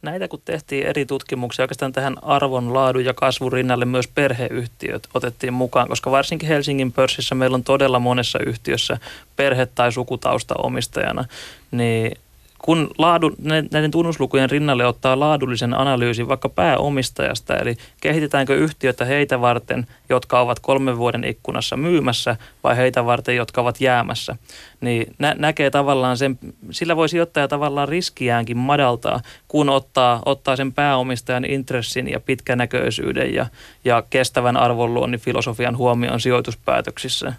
näitä 0.03 0.29
kun 0.29 0.43
tehtiin 0.45 0.87
eri 0.87 1.07
tutkimuksia, 1.07 1.63
oikeastaan 1.63 1.93
tähän 1.93 2.17
arvon, 2.23 2.75
laadun 2.75 3.05
ja 3.05 3.15
kasvun 3.15 3.53
rinnalle 3.53 3.85
myös 3.85 4.09
perheyhtiöt 4.09 5.09
otettiin 5.15 5.53
mukaan, 5.53 5.89
koska 5.89 6.11
varsinkin 6.11 6.49
Helsingin 6.49 6.93
pörssissä 6.93 7.35
meillä 7.35 7.55
on 7.55 7.65
todella 7.65 7.99
monessa 7.99 8.39
yhtiössä 8.47 8.99
perhe- 9.37 9.67
tai 9.75 9.93
sukutausta 9.93 10.55
omistajana, 10.59 11.25
niin 11.71 12.19
kun 12.63 12.91
laadu, 12.99 13.33
näiden 13.73 13.91
tunnuslukujen 13.91 14.51
rinnalle 14.51 14.87
ottaa 14.87 15.21
laadullisen 15.21 15.75
analyysin 15.75 16.29
vaikka 16.29 16.49
pääomistajasta, 16.49 17.57
eli 17.57 17.77
kehitetäänkö 18.01 18.55
yhtiötä 18.55 19.05
heitä 19.05 19.41
varten, 19.41 19.87
jotka 20.09 20.41
ovat 20.41 20.61
kolmen 20.61 20.99
vuoden 20.99 21.25
ikkunassa 21.25 21.77
myymässä 21.77 22.37
vai 22.65 22.77
heitä 22.77 23.07
varten, 23.07 23.37
jotka 23.37 23.61
ovat 23.61 23.81
jäämässä, 23.81 24.37
niin 24.81 25.15
nä- 25.19 25.35
näkee 25.39 25.71
tavallaan 25.71 26.17
sen, 26.17 26.39
sillä 26.71 26.97
voi 26.97 27.09
sijoittaja 27.09 27.49
tavallaan 27.49 27.89
riskiäänkin 27.89 28.57
madaltaa, 28.57 29.21
kun 29.49 29.69
ottaa, 29.69 30.23
ottaa 30.25 30.57
sen 30.57 30.73
pääomistajan 30.73 31.45
intressin 31.45 32.11
ja 32.11 32.21
pitkänäköisyyden 32.21 33.35
ja, 33.35 33.47
ja 33.85 34.03
kestävän 34.11 34.57
arvonluonnin 34.57 35.21
filosofian 35.21 35.77
huomioon 35.77 36.21
sijoituspäätöksissä. 36.21 37.33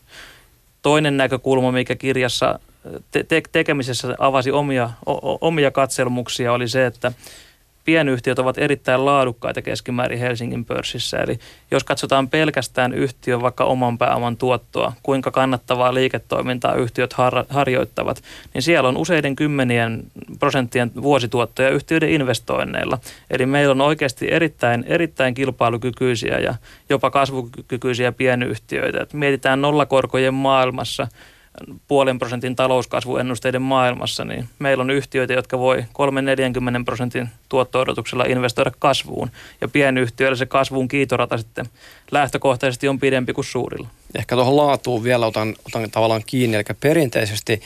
Toinen 0.81 1.17
näkökulma, 1.17 1.71
mikä 1.71 1.95
kirjassa 1.95 2.59
te- 3.11 3.23
te- 3.23 3.41
tekemisessä 3.51 4.15
avasi 4.19 4.51
omia, 4.51 4.89
o- 5.07 5.47
omia 5.47 5.71
katselmuksia 5.71 6.53
oli 6.53 6.67
se, 6.67 6.85
että 6.85 7.11
pienyhtiöt 7.85 8.39
ovat 8.39 8.57
erittäin 8.57 9.05
laadukkaita 9.05 9.61
keskimäärin 9.61 10.19
Helsingin 10.19 10.65
pörssissä. 10.65 11.17
Eli 11.17 11.39
jos 11.71 11.83
katsotaan 11.83 12.29
pelkästään 12.29 12.93
yhtiön 12.93 13.41
vaikka 13.41 13.63
oman 13.63 13.97
pääoman 13.97 14.37
tuottoa, 14.37 14.93
kuinka 15.03 15.31
kannattavaa 15.31 15.93
liiketoimintaa 15.93 16.75
yhtiöt 16.75 17.13
har- 17.13 17.45
harjoittavat, 17.49 18.23
niin 18.53 18.61
siellä 18.61 18.89
on 18.89 18.97
useiden 18.97 19.35
kymmenien 19.35 20.03
prosenttien 20.39 20.91
vuosituottoja 21.01 21.69
yhtiöiden 21.69 22.09
investoinneilla. 22.09 22.97
Eli 23.29 23.45
meillä 23.45 23.71
on 23.71 23.81
oikeasti 23.81 24.31
erittäin, 24.31 24.83
erittäin 24.87 25.33
kilpailukykyisiä 25.33 26.39
ja 26.39 26.55
jopa 26.89 27.11
kasvukykyisiä 27.11 28.11
pienyhtiöitä. 28.11 29.01
Et 29.01 29.13
mietitään 29.13 29.61
nollakorkojen 29.61 30.33
maailmassa– 30.33 31.07
puolen 31.87 32.19
prosentin 32.19 32.55
talouskasvuennusteiden 32.55 33.61
maailmassa, 33.61 34.25
niin 34.25 34.49
meillä 34.59 34.81
on 34.81 34.89
yhtiöitä, 34.89 35.33
jotka 35.33 35.59
voi 35.59 35.77
3-40 35.77 35.83
prosentin 36.85 37.29
tuotto-odotuksella 37.49 38.23
investoida 38.23 38.71
kasvuun. 38.79 39.31
Ja 39.61 39.67
pienyhtiöillä 39.67 40.35
se 40.35 40.45
kasvun 40.45 40.87
kiitorata 40.87 41.37
sitten 41.37 41.65
lähtökohtaisesti 42.11 42.87
on 42.87 42.99
pidempi 42.99 43.33
kuin 43.33 43.45
suurilla. 43.45 43.87
Ehkä 44.15 44.35
tuohon 44.35 44.57
laatuun 44.57 45.03
vielä 45.03 45.25
otan, 45.25 45.55
otan 45.65 45.91
tavallaan 45.91 46.23
kiinni, 46.25 46.57
eli 46.57 46.63
perinteisesti 46.79 47.61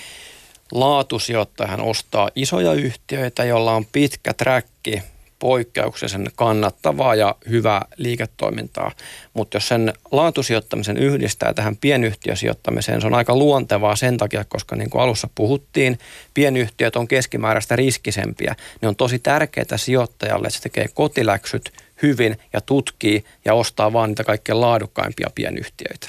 laatusijoittajahan 0.72 1.82
ostaa 1.82 2.30
isoja 2.36 2.74
yhtiöitä, 2.74 3.44
joilla 3.44 3.74
on 3.74 3.86
pitkä 3.92 4.34
träkki 4.34 5.02
poikkeuksellisen 5.40 6.28
kannattavaa 6.36 7.16
ja 7.16 7.36
hyvää 7.50 7.86
liiketoimintaa. 7.98 8.92
Mutta 9.34 9.58
jos 9.58 9.68
sen 9.68 9.94
laatusijoittamisen 10.12 10.98
yhdistää 10.98 11.54
tähän 11.54 11.78
pienyhtiösijoittamiseen, 11.78 13.02
se 13.02 13.08
on 13.08 13.14
aika 13.14 13.36
luontevaa 13.36 13.96
sen 13.96 14.18
takia, 14.18 14.46
koska 14.46 14.76
niin 14.76 14.90
kuin 14.90 15.02
alussa 15.02 15.30
puhuttiin, 15.36 16.00
pienyhtiöt 16.34 16.96
on 16.96 17.08
keskimääräistä 17.08 17.76
riskisempiä. 17.76 18.56
Ne 18.82 18.88
on 18.88 18.96
tosi 18.96 19.20
tärkeää 19.20 19.78
sijoittajalle, 19.78 20.48
että 20.48 20.58
se 20.58 20.64
tekee 20.64 20.86
kotiläksyt 20.94 21.74
hyvin 22.02 22.40
ja 22.54 22.62
tutkii 22.62 23.26
ja 23.46 23.54
ostaa 23.54 23.94
vaan 23.94 24.10
niitä 24.10 24.24
kaikkein 24.24 24.62
laadukkaimpia 24.62 25.30
pienyhtiöitä. 25.36 26.08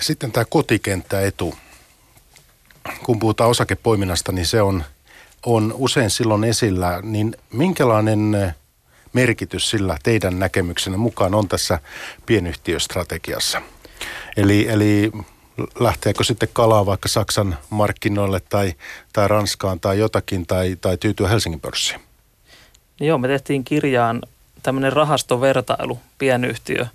Sitten 0.00 0.32
tämä 0.32 0.44
kotikenttäetu. 0.44 1.54
Kun 3.04 3.18
puhutaan 3.18 3.50
osakepoiminnasta, 3.50 4.32
niin 4.32 4.46
se 4.46 4.62
on– 4.62 4.84
on 5.46 5.74
usein 5.76 6.10
silloin 6.10 6.44
esillä, 6.44 7.00
niin 7.02 7.36
minkälainen 7.52 8.34
eh, 8.34 8.54
merkitys 9.12 9.70
sillä 9.70 9.98
teidän 10.02 10.38
näkemyksenne 10.38 10.98
mukaan 10.98 11.34
on 11.34 11.48
tässä 11.48 11.78
pienyhtiöstrategiassa? 12.26 13.62
Eli, 14.36 14.68
eli 14.68 15.12
lähteekö 15.80 16.24
sitten 16.24 16.48
kalaa 16.52 16.86
vaikka 16.86 17.08
Saksan 17.08 17.58
markkinoille 17.70 18.40
tai, 18.40 18.74
tai 19.12 19.28
Ranskaan 19.28 19.80
tai 19.80 19.98
jotakin 19.98 20.46
tai, 20.46 20.76
tai 20.80 20.96
tyytyä 20.96 21.28
Helsingin 21.28 21.60
pörssiin? 21.60 22.00
Joo, 23.00 23.18
me 23.18 23.28
tehtiin 23.28 23.64
kirjaan 23.64 24.22
tämmöinen 24.62 24.92
rahastovertailu, 24.92 25.98
pienyhtiö 26.18 26.86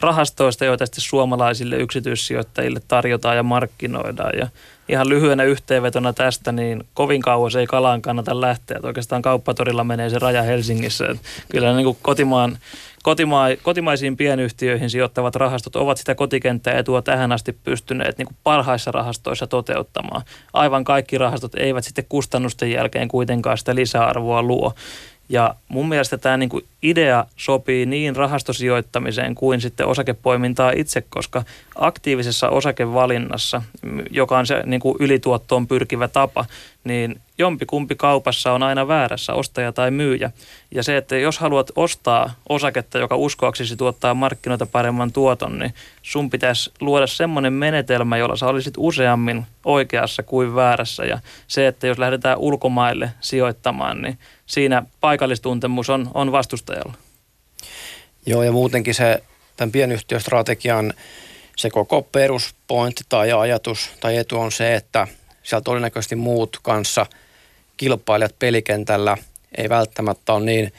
rahastoista, 0.00 0.64
joita 0.64 0.86
sitten 0.86 1.02
suomalaisille 1.02 1.76
yksityissijoittajille 1.76 2.80
tarjotaan 2.88 3.36
ja 3.36 3.42
markkinoidaan. 3.42 4.38
Ja 4.38 4.48
ihan 4.88 5.08
lyhyenä 5.08 5.44
yhteenvetona 5.44 6.12
tästä, 6.12 6.52
niin 6.52 6.84
kovin 6.94 7.22
kauas 7.22 7.56
ei 7.56 7.66
kalaan 7.66 8.02
kannata 8.02 8.40
lähteä. 8.40 8.76
Että 8.76 8.88
oikeastaan 8.88 9.22
kauppatorilla 9.22 9.84
menee 9.84 10.10
se 10.10 10.18
raja 10.18 10.42
Helsingissä. 10.42 11.04
Että 11.04 11.22
kyllä 11.48 11.74
niin 11.74 11.84
kuin 11.84 11.98
kotimaan, 12.02 12.58
kotima, 13.02 13.44
kotimaisiin 13.62 14.16
pienyhtiöihin 14.16 14.90
sijoittavat 14.90 15.36
rahastot 15.36 15.76
ovat 15.76 15.98
sitä 15.98 16.14
kotikenttää 16.14 16.78
etua 16.78 17.02
tähän 17.02 17.32
asti 17.32 17.52
pystyneet 17.52 18.18
niin 18.18 18.26
kuin 18.26 18.36
parhaissa 18.44 18.90
rahastoissa 18.90 19.46
toteuttamaan. 19.46 20.22
Aivan 20.52 20.84
kaikki 20.84 21.18
rahastot 21.18 21.54
eivät 21.54 21.84
sitten 21.84 22.06
kustannusten 22.08 22.70
jälkeen 22.70 23.08
kuitenkaan 23.08 23.58
sitä 23.58 23.74
lisäarvoa 23.74 24.42
luo. 24.42 24.74
Ja 25.30 25.54
mun 25.68 25.88
mielestä 25.88 26.18
tämä 26.18 26.36
niin 26.36 26.48
kuin 26.48 26.64
idea 26.82 27.24
sopii 27.36 27.86
niin 27.86 28.16
rahastosijoittamiseen 28.16 29.34
kuin 29.34 29.60
sitten 29.60 29.86
osakepoimintaa 29.86 30.72
itse, 30.76 31.00
koska 31.08 31.44
aktiivisessa 31.74 32.48
osakevalinnassa, 32.48 33.62
joka 34.10 34.38
on 34.38 34.46
se 34.46 34.62
niin 34.66 34.80
kuin 34.80 34.96
ylituottoon 35.00 35.66
pyrkivä 35.66 36.08
tapa, 36.08 36.44
niin 36.84 37.20
jompikumpi 37.40 37.94
kaupassa 37.94 38.52
on 38.52 38.62
aina 38.62 38.88
väärässä, 38.88 39.32
ostaja 39.32 39.72
tai 39.72 39.90
myyjä. 39.90 40.30
Ja 40.70 40.82
se, 40.82 40.96
että 40.96 41.16
jos 41.16 41.38
haluat 41.38 41.70
ostaa 41.76 42.34
osaketta, 42.48 42.98
joka 42.98 43.16
uskoaksesi 43.16 43.76
tuottaa 43.76 44.14
markkinoita 44.14 44.66
paremman 44.66 45.12
tuoton, 45.12 45.58
niin 45.58 45.74
sun 46.02 46.30
pitäisi 46.30 46.72
luoda 46.80 47.06
semmoinen 47.06 47.52
menetelmä, 47.52 48.16
jolla 48.16 48.36
sä 48.36 48.46
olisit 48.46 48.74
useammin 48.76 49.46
oikeassa 49.64 50.22
kuin 50.22 50.54
väärässä. 50.54 51.04
Ja 51.04 51.18
se, 51.48 51.66
että 51.66 51.86
jos 51.86 51.98
lähdetään 51.98 52.38
ulkomaille 52.38 53.10
sijoittamaan, 53.20 54.02
niin 54.02 54.18
siinä 54.46 54.82
paikallistuntemus 55.00 55.90
on, 55.90 56.10
on 56.14 56.32
vastustajalla. 56.32 56.94
Joo, 58.26 58.42
ja 58.42 58.52
muutenkin 58.52 58.94
se 58.94 59.22
tämän 59.56 59.72
pienyhtiöstrategian 59.72 60.94
se 61.56 61.70
koko 61.70 62.02
peruspointti 62.02 63.04
tai 63.08 63.32
ajatus 63.32 63.90
tai 64.00 64.16
etu 64.16 64.40
on 64.40 64.52
se, 64.52 64.74
että 64.74 65.06
siellä 65.42 65.62
todennäköisesti 65.62 66.16
muut 66.16 66.58
kanssa 66.62 67.06
kilpailijat 67.80 68.38
pelikentällä 68.38 69.16
ei 69.58 69.68
välttämättä 69.68 70.32
ole 70.32 70.44
niin 70.44 70.72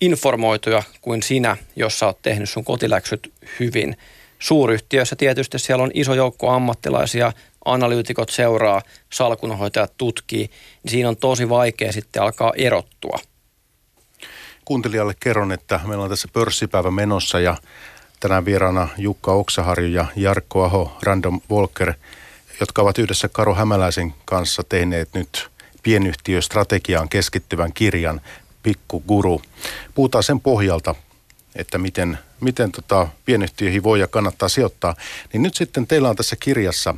informoituja 0.00 0.82
kuin 1.00 1.22
sinä, 1.22 1.56
jos 1.76 1.98
sä 1.98 2.06
oot 2.06 2.22
tehnyt 2.22 2.50
sun 2.50 2.64
kotiläksyt 2.64 3.32
hyvin. 3.60 3.96
Suuryhtiöissä 4.38 5.16
tietysti 5.16 5.58
siellä 5.58 5.84
on 5.84 5.90
iso 5.94 6.14
joukko 6.14 6.50
ammattilaisia, 6.50 7.32
analyytikot 7.64 8.30
seuraa, 8.30 8.82
salkunhoitajat 9.12 9.92
tutkii, 9.98 10.50
niin 10.82 10.90
siinä 10.90 11.08
on 11.08 11.16
tosi 11.16 11.48
vaikea 11.48 11.92
sitten 11.92 12.22
alkaa 12.22 12.52
erottua. 12.56 13.18
Kuuntelijalle 14.64 15.14
kerron, 15.20 15.52
että 15.52 15.80
meillä 15.84 16.04
on 16.04 16.10
tässä 16.10 16.28
pörssipäivä 16.32 16.90
menossa 16.90 17.40
ja 17.40 17.56
tänään 18.20 18.44
vieraana 18.44 18.88
Jukka 18.98 19.32
Oksaharju 19.32 19.88
ja 19.88 20.06
Jarkko 20.16 20.64
Aho, 20.64 20.96
Random 21.02 21.40
Walker, 21.50 21.94
jotka 22.60 22.82
ovat 22.82 22.98
yhdessä 22.98 23.28
Karo 23.28 23.54
Hämäläisen 23.54 24.14
kanssa 24.24 24.62
tehneet 24.68 25.08
nyt 25.14 25.53
pienyhtiöstrategiaan 25.84 27.08
keskittyvän 27.08 27.72
kirjan 27.72 28.20
Pikku 28.62 29.00
Guru. 29.00 29.42
Puhutaan 29.94 30.24
sen 30.24 30.40
pohjalta, 30.40 30.94
että 31.56 31.78
miten, 31.78 32.18
miten 32.40 32.72
tota 32.72 33.08
pienyhtiöihin 33.24 33.82
voi 33.82 34.00
ja 34.00 34.08
kannattaa 34.08 34.48
sijoittaa. 34.48 34.94
Niin 35.32 35.42
nyt 35.42 35.54
sitten 35.54 35.86
teillä 35.86 36.08
on 36.08 36.16
tässä 36.16 36.36
kirjassa 36.40 36.94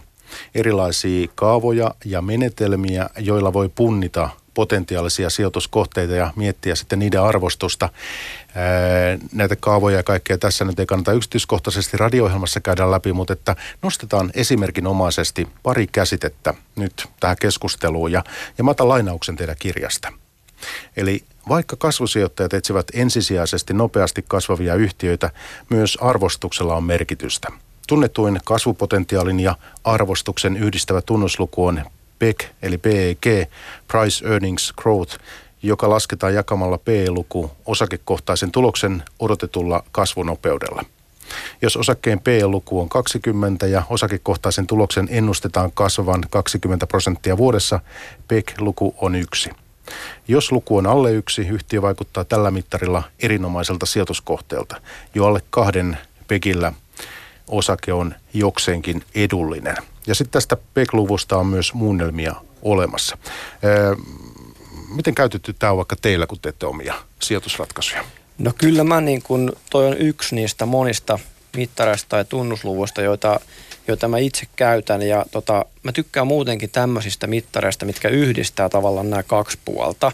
erilaisia 0.55 1.29
kaavoja 1.35 1.95
ja 2.05 2.23
menetelmiä, 2.23 3.11
joilla 3.19 3.53
voi 3.53 3.69
punnita 3.75 4.31
potentiaalisia 4.57 5.31
sijoituskohteita 5.31 6.15
ja 6.15 6.33
miettiä 6.37 6.75
sitten 6.75 6.99
niiden 6.99 7.23
arvostusta. 7.23 7.89
Näitä 9.33 9.57
kaavoja 9.57 9.97
ja 9.97 10.03
kaikkea 10.03 10.39
tässä 10.39 10.65
nyt 10.65 10.81
ei 10.81 10.87
kannata 10.87 11.13
yksityiskohtaisesti 11.13 11.97
radio-ohjelmassa 11.97 12.61
käydä 12.61 12.91
läpi, 12.91 13.13
mutta 13.13 13.33
että 13.33 13.57
nostetaan 13.83 14.31
esimerkinomaisesti 14.35 15.49
pari 15.63 15.87
käsitettä 15.87 16.55
nyt 16.77 17.09
tähän 17.21 17.37
keskusteluun 17.41 18.13
ja, 18.13 18.25
ja 18.59 18.65
mä 18.65 18.71
otan 18.71 18.89
lainauksen 18.89 19.37
teidän 19.37 19.57
kirjasta. 19.59 20.13
Eli 20.97 21.25
vaikka 21.49 21.77
kasvusijoittajat 21.77 22.55
etsivät 22.55 22.87
ensisijaisesti 22.93 23.75
nopeasti 23.75 24.25
kasvavia 24.29 24.75
yhtiöitä, 24.75 25.31
myös 25.71 25.99
arvostuksella 26.01 26.77
on 26.77 26.85
merkitystä– 26.85 27.49
Tunnetuin 27.87 28.41
kasvupotentiaalin 28.45 29.41
ja 29.41 29.57
arvostuksen 29.85 30.57
yhdistävä 30.57 31.03
tunnusluku 31.03 31.67
on 31.67 31.85
PEG, 32.19 32.45
eli 32.63 32.79
PEG, 32.79 33.27
Price 33.89 34.29
Earnings 34.29 34.73
Growth, 34.73 35.19
joka 35.63 35.91
lasketaan 35.91 36.35
jakamalla 36.35 36.79
PE-luku 36.79 37.51
osakekohtaisen 37.67 38.53
tuloksen 38.53 39.03
odotetulla 39.19 39.85
kasvunopeudella. 39.93 40.85
Jos 41.63 41.77
osakkeen 41.77 42.21
PE-luku 42.21 42.81
on 42.81 42.89
20 42.89 43.67
ja 43.67 43.83
osakekohtaisen 43.91 44.67
tuloksen 44.67 45.09
ennustetaan 45.11 45.73
kasvavan 45.73 46.25
20 46.31 46.87
prosenttia 46.87 47.37
vuodessa, 47.37 47.81
PEG-luku 48.29 48.95
on 49.01 49.15
yksi. 49.15 49.51
Jos 50.29 50.53
luku 50.53 50.77
on 50.77 50.87
alle 50.87 51.13
yksi, 51.13 51.49
yhtiö 51.49 51.83
vaikuttaa 51.83 52.25
tällä 52.25 52.51
mittarilla 52.51 53.03
erinomaiselta 53.21 53.87
sijoituskohteelta. 53.87 54.81
Jo 55.15 55.27
alle 55.27 55.41
kahden 55.51 55.99
PEGillä– 56.29 56.73
osake 57.49 57.93
on 57.93 58.15
jokseenkin 58.35 59.03
edullinen. 59.15 59.77
Ja 60.07 60.15
sitten 60.15 60.33
tästä 60.33 60.57
PEC-luvusta 60.75 61.37
on 61.37 61.47
myös 61.47 61.75
muunnelmia 61.75 62.35
olemassa. 62.63 63.19
miten 64.89 65.15
käytetty 65.15 65.53
tämä 65.53 65.71
on 65.71 65.77
vaikka 65.77 65.97
teillä, 65.97 66.27
kun 66.27 66.39
teette 66.41 66.67
omia 66.67 66.95
sijoitusratkaisuja? 67.23 68.05
No 68.39 68.53
kyllä 68.59 68.85
mä 68.85 69.01
niin 69.01 69.23
kun, 69.23 69.53
toi 69.71 69.87
on 69.87 69.99
yksi 69.99 70.35
niistä 70.35 70.67
monista 70.67 71.19
mittareista 71.57 72.09
tai 72.09 72.25
tunnusluvuista, 72.25 73.03
joita, 73.03 73.41
joita 73.89 74.09
mä 74.09 74.19
itse 74.19 74.47
käytän. 74.57 75.03
Ja 75.03 75.25
tota, 75.31 75.65
mä 75.83 75.93
tykkään 75.93 76.27
muutenkin 76.27 76.71
tämmöisistä 76.71 77.27
mittareista, 77.27 77.87
mitkä 77.87 78.09
yhdistää 78.09 78.69
tavallaan 78.69 79.11
nämä 79.11 79.23
kaksi 79.23 79.59
puolta. 79.65 80.13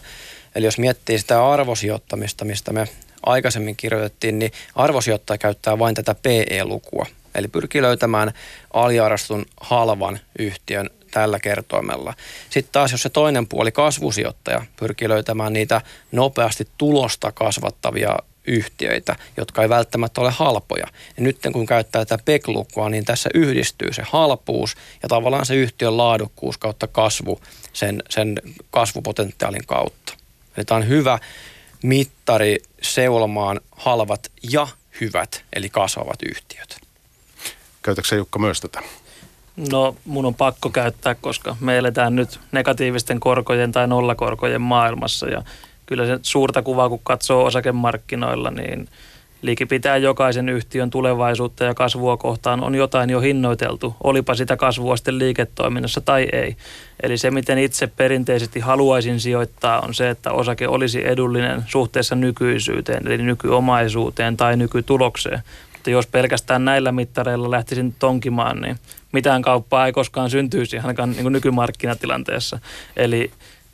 Eli 0.55 0.67
jos 0.67 0.79
miettii 0.79 1.19
sitä 1.19 1.51
arvosijoittamista, 1.53 2.45
mistä 2.45 2.73
me 2.73 2.89
aikaisemmin 3.27 3.77
kirjoitettiin, 3.77 4.39
niin 4.39 4.53
arvosijoittaja 4.75 5.39
käyttää 5.39 5.79
vain 5.79 5.95
tätä 5.95 6.15
PE-lukua. 6.15 7.07
Eli 7.35 7.49
pyrkii 7.49 7.83
löytämään 7.83 8.33
aliarastun 8.73 9.47
halvan 9.61 10.21
yhtiön 10.39 10.91
tällä 11.11 11.39
kertoimella. 11.39 12.15
Sitten 12.51 12.73
taas 12.73 12.93
jos 12.93 13.03
se 13.03 13.09
toinen 13.09 13.47
puoli, 13.47 13.73
kasvusijoittaja, 13.73 14.63
pyrkii 14.77 15.09
löytämään 15.09 15.53
niitä 15.53 15.81
nopeasti 16.13 16.69
tulosta 16.79 17.33
kasvattavia 17.33 18.17
yhtiöitä, 18.47 19.17
jotka 19.37 19.63
ei 19.63 19.69
välttämättä 19.69 20.21
ole 20.21 20.31
halpoja. 20.31 20.87
Ja 21.17 21.23
nyt 21.23 21.39
kun 21.53 21.67
käyttää 21.67 22.05
tätä 22.05 22.23
PEC-lukua, 22.25 22.89
niin 22.89 23.05
tässä 23.05 23.31
yhdistyy 23.35 23.93
se 23.93 24.03
halpuus 24.07 24.77
ja 25.03 25.09
tavallaan 25.09 25.47
se 25.47 25.55
yhtiön 25.55 25.97
laadukkuus 25.97 26.59
kautta 26.59 26.87
kasvu 26.87 27.41
sen, 27.73 28.03
sen 28.09 28.35
kasvupotentiaalin 28.71 29.67
kautta. 29.67 30.15
Eli 30.57 30.65
tämä 30.65 30.79
on 30.79 30.89
hyvä 30.89 31.19
mittari 31.83 32.59
seulomaan 32.83 33.61
halvat 33.71 34.33
ja 34.51 34.69
hyvät, 35.01 35.45
eli 35.53 35.69
kasvavat 35.69 36.19
yhtiöt. 36.23 36.82
Käytätkö 37.83 38.17
Jukka 38.17 38.39
myös 38.39 38.61
tätä? 38.61 38.83
No 39.71 39.97
mun 40.05 40.25
on 40.25 40.35
pakko 40.35 40.71
käyttää, 40.71 41.15
koska 41.15 41.57
me 41.61 41.79
eletään 41.79 42.17
nyt 42.17 42.41
negatiivisten 42.53 43.21
korkojen 43.21 43.73
tai 43.73 43.89
nollakorkojen 43.89 44.61
maailmassa 44.61 45.29
ja 45.29 45.43
kyllä 45.87 46.07
se 46.07 46.19
suurta 46.23 46.63
kuvaa, 46.63 46.89
kun 46.89 47.01
katsoo 47.03 47.45
osakemarkkinoilla, 47.45 48.51
niin 48.51 48.89
pitää 49.69 49.97
jokaisen 49.97 50.49
yhtiön 50.49 50.91
tulevaisuutta 50.91 51.65
ja 51.65 51.75
kasvua 51.75 52.17
kohtaan 52.17 52.65
on 52.65 52.75
jotain 52.75 53.11
jo 53.11 53.21
hinnoiteltu, 53.21 53.97
olipa 54.05 54.35
sitä 54.35 54.57
kasvua 54.57 54.97
sitten 54.97 55.19
liiketoiminnassa 55.19 56.01
tai 56.01 56.29
ei. 56.33 56.57
Eli 57.03 57.19
se, 57.19 57.31
miten 57.31 57.59
itse 57.59 57.87
perinteisesti 57.87 58.61
haluaisin 58.61 59.21
sijoittaa, 59.21 59.81
on 59.81 59.95
se, 59.95 60.11
että 60.11 60.33
osake 60.33 60.69
olisi 60.69 61.09
edullinen 61.09 61.65
suhteessa 61.67 62.15
nykyisyyteen, 62.15 63.07
eli 63.07 63.19
nykyomaisuuteen 63.19 64.37
tai 64.37 64.57
nykytulokseen. 64.57 65.43
Mutta 65.83 65.91
jos 65.91 66.07
pelkästään 66.07 66.65
näillä 66.65 66.93
mittareilla 66.93 67.51
lähtisin 67.51 67.95
tonkimaan, 67.99 68.61
niin 68.61 68.79
mitään 69.13 69.43
kauppaa 69.43 69.87
ei 69.87 69.93
koskaan 69.93 70.31
syntyisi 70.31 70.79
ainakaan 70.79 71.11
niin 71.11 71.33
nykymarkkinatilanteessa. 71.33 72.59
Eli 72.97 73.31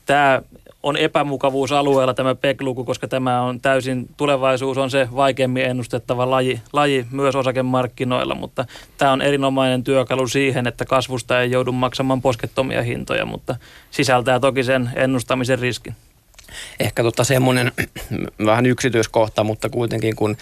tämä 0.06 0.42
on 0.82 0.96
epämukavuusalueella 0.96 2.14
tämä 2.14 2.34
PEC-luku, 2.34 2.84
koska 2.84 3.08
tämä 3.08 3.42
on 3.42 3.60
täysin, 3.60 4.08
tulevaisuus 4.16 4.78
on 4.78 4.90
se 4.90 5.08
vaikeammin 5.16 5.64
ennustettava 5.64 6.30
laji, 6.30 6.60
laji 6.72 7.06
myös 7.10 7.36
osakemarkkinoilla, 7.36 8.34
mutta 8.34 8.64
tämä 8.98 9.12
on 9.12 9.22
erinomainen 9.22 9.84
työkalu 9.84 10.28
siihen, 10.28 10.66
että 10.66 10.84
kasvusta 10.84 11.40
ei 11.40 11.50
joudu 11.50 11.72
maksamaan 11.72 12.22
poskettomia 12.22 12.82
hintoja, 12.82 13.26
mutta 13.26 13.56
sisältää 13.90 14.40
toki 14.40 14.64
sen 14.64 14.90
ennustamisen 14.96 15.58
riskin. 15.58 15.94
Ehkä 16.80 17.02
tota 17.02 17.24
semmoinen 17.24 17.72
vähän 18.46 18.66
yksityiskohta, 18.66 19.44
mutta 19.44 19.68
kuitenkin 19.68 20.16
kun 20.16 20.36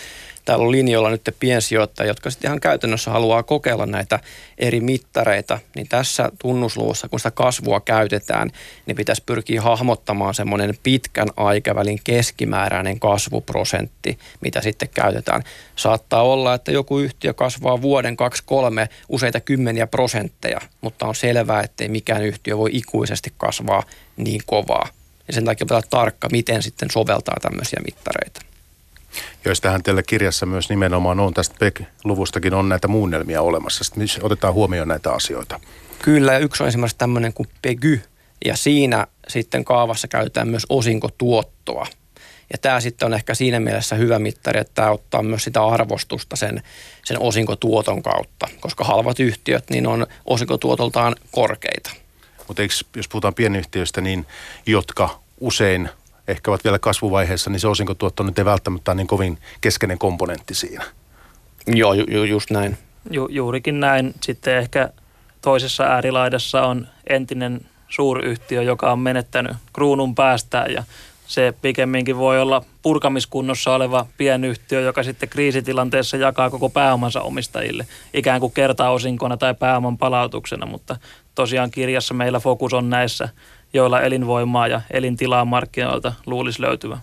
täällä 0.46 0.64
on 0.64 0.72
linjoilla 0.72 1.10
nyt 1.10 1.34
piensijoittajia, 1.40 2.10
jotka 2.10 2.30
sitten 2.30 2.48
ihan 2.48 2.60
käytännössä 2.60 3.10
haluaa 3.10 3.42
kokeilla 3.42 3.86
näitä 3.86 4.20
eri 4.58 4.80
mittareita, 4.80 5.58
niin 5.76 5.88
tässä 5.88 6.32
tunnusluvussa, 6.38 7.08
kun 7.08 7.20
sitä 7.20 7.30
kasvua 7.30 7.80
käytetään, 7.80 8.50
niin 8.86 8.96
pitäisi 8.96 9.22
pyrkiä 9.26 9.62
hahmottamaan 9.62 10.34
semmoinen 10.34 10.74
pitkän 10.82 11.28
aikavälin 11.36 12.00
keskimääräinen 12.04 13.00
kasvuprosentti, 13.00 14.18
mitä 14.40 14.60
sitten 14.60 14.88
käytetään. 14.94 15.42
Saattaa 15.76 16.22
olla, 16.22 16.54
että 16.54 16.72
joku 16.72 16.98
yhtiö 16.98 17.34
kasvaa 17.34 17.82
vuoden, 17.82 18.16
kaksi, 18.16 18.42
kolme, 18.46 18.88
useita 19.08 19.40
kymmeniä 19.40 19.86
prosentteja, 19.86 20.60
mutta 20.80 21.06
on 21.06 21.14
selvää, 21.14 21.62
ettei 21.62 21.88
mikään 21.88 22.22
yhtiö 22.22 22.58
voi 22.58 22.70
ikuisesti 22.72 23.32
kasvaa 23.36 23.82
niin 24.16 24.40
kovaa. 24.46 24.88
Ja 25.28 25.32
sen 25.32 25.44
takia 25.44 25.64
pitää 25.64 25.76
olla 25.76 25.86
tarkka, 25.90 26.28
miten 26.32 26.62
sitten 26.62 26.90
soveltaa 26.90 27.36
tämmöisiä 27.42 27.80
mittareita 27.84 28.45
joistahan 29.44 29.82
teillä 29.82 30.02
kirjassa 30.02 30.46
myös 30.46 30.68
nimenomaan 30.68 31.20
on, 31.20 31.34
tästä 31.34 31.56
PEC-luvustakin 31.58 32.54
on 32.54 32.68
näitä 32.68 32.88
muunnelmia 32.88 33.42
olemassa. 33.42 33.84
Sitten 33.84 34.08
otetaan 34.22 34.54
huomioon 34.54 34.88
näitä 34.88 35.12
asioita. 35.12 35.60
Kyllä, 36.02 36.32
ja 36.32 36.38
yksi 36.38 36.62
on 36.62 36.68
esimerkiksi 36.68 36.98
tämmöinen 36.98 37.32
kuin 37.32 37.48
PEGY, 37.62 38.02
ja 38.44 38.56
siinä 38.56 39.06
sitten 39.28 39.64
kaavassa 39.64 40.08
käytetään 40.08 40.48
myös 40.48 40.66
osinkotuottoa. 40.68 41.86
Ja 42.52 42.58
tämä 42.58 42.80
sitten 42.80 43.06
on 43.06 43.14
ehkä 43.14 43.34
siinä 43.34 43.60
mielessä 43.60 43.96
hyvä 43.96 44.18
mittari, 44.18 44.60
että 44.60 44.72
tämä 44.74 44.90
ottaa 44.90 45.22
myös 45.22 45.44
sitä 45.44 45.66
arvostusta 45.66 46.36
sen, 46.36 46.62
sen 47.04 47.20
osinkotuoton 47.20 48.02
kautta, 48.02 48.48
koska 48.60 48.84
halvat 48.84 49.20
yhtiöt 49.20 49.70
niin 49.70 49.86
on 49.86 50.06
osinkotuotoltaan 50.24 51.16
korkeita. 51.30 51.90
Mutta 52.48 52.62
jos 52.96 53.08
puhutaan 53.08 53.34
pienyhtiöistä, 53.34 54.00
niin 54.00 54.26
jotka 54.66 55.20
usein 55.40 55.88
ehkä 56.28 56.50
ovat 56.50 56.64
vielä 56.64 56.78
kasvuvaiheessa, 56.78 57.50
niin 57.50 57.60
se 57.60 57.68
osinkotuotto 57.68 58.22
nyt 58.22 58.38
ei 58.38 58.44
välttämättä 58.44 58.90
ole 58.90 58.96
niin 58.96 59.06
kovin 59.06 59.38
keskeinen 59.60 59.98
komponentti 59.98 60.54
siinä. 60.54 60.84
Joo, 61.66 61.94
ju, 61.94 62.24
just 62.24 62.50
näin. 62.50 62.78
Ju, 63.10 63.28
juurikin 63.30 63.80
näin. 63.80 64.14
Sitten 64.22 64.56
ehkä 64.56 64.90
toisessa 65.42 65.84
äärilaidassa 65.84 66.62
on 66.62 66.88
entinen 67.10 67.60
suuryhtiö, 67.88 68.62
joka 68.62 68.92
on 68.92 68.98
menettänyt 68.98 69.56
kruunun 69.72 70.14
päästään 70.14 70.72
ja 70.72 70.84
se 71.26 71.54
pikemminkin 71.62 72.16
voi 72.16 72.40
olla 72.40 72.64
purkamiskunnossa 72.82 73.74
oleva 73.74 74.06
pienyhtiö, 74.16 74.80
joka 74.80 75.02
sitten 75.02 75.28
kriisitilanteessa 75.28 76.16
jakaa 76.16 76.50
koko 76.50 76.68
pääomansa 76.68 77.20
omistajille, 77.20 77.86
ikään 78.14 78.40
kuin 78.40 78.52
kertaosinkona 78.52 79.36
tai 79.36 79.54
pääoman 79.54 79.98
palautuksena, 79.98 80.66
mutta 80.66 80.96
tosiaan 81.34 81.70
kirjassa 81.70 82.14
meillä 82.14 82.40
fokus 82.40 82.72
on 82.72 82.90
näissä 82.90 83.28
joilla 83.72 84.02
elinvoimaa 84.02 84.68
ja 84.68 84.80
elintilaa 84.90 85.44
markkinoilta 85.44 86.12
luulisi 86.26 86.62
löytyvä. 86.62 86.98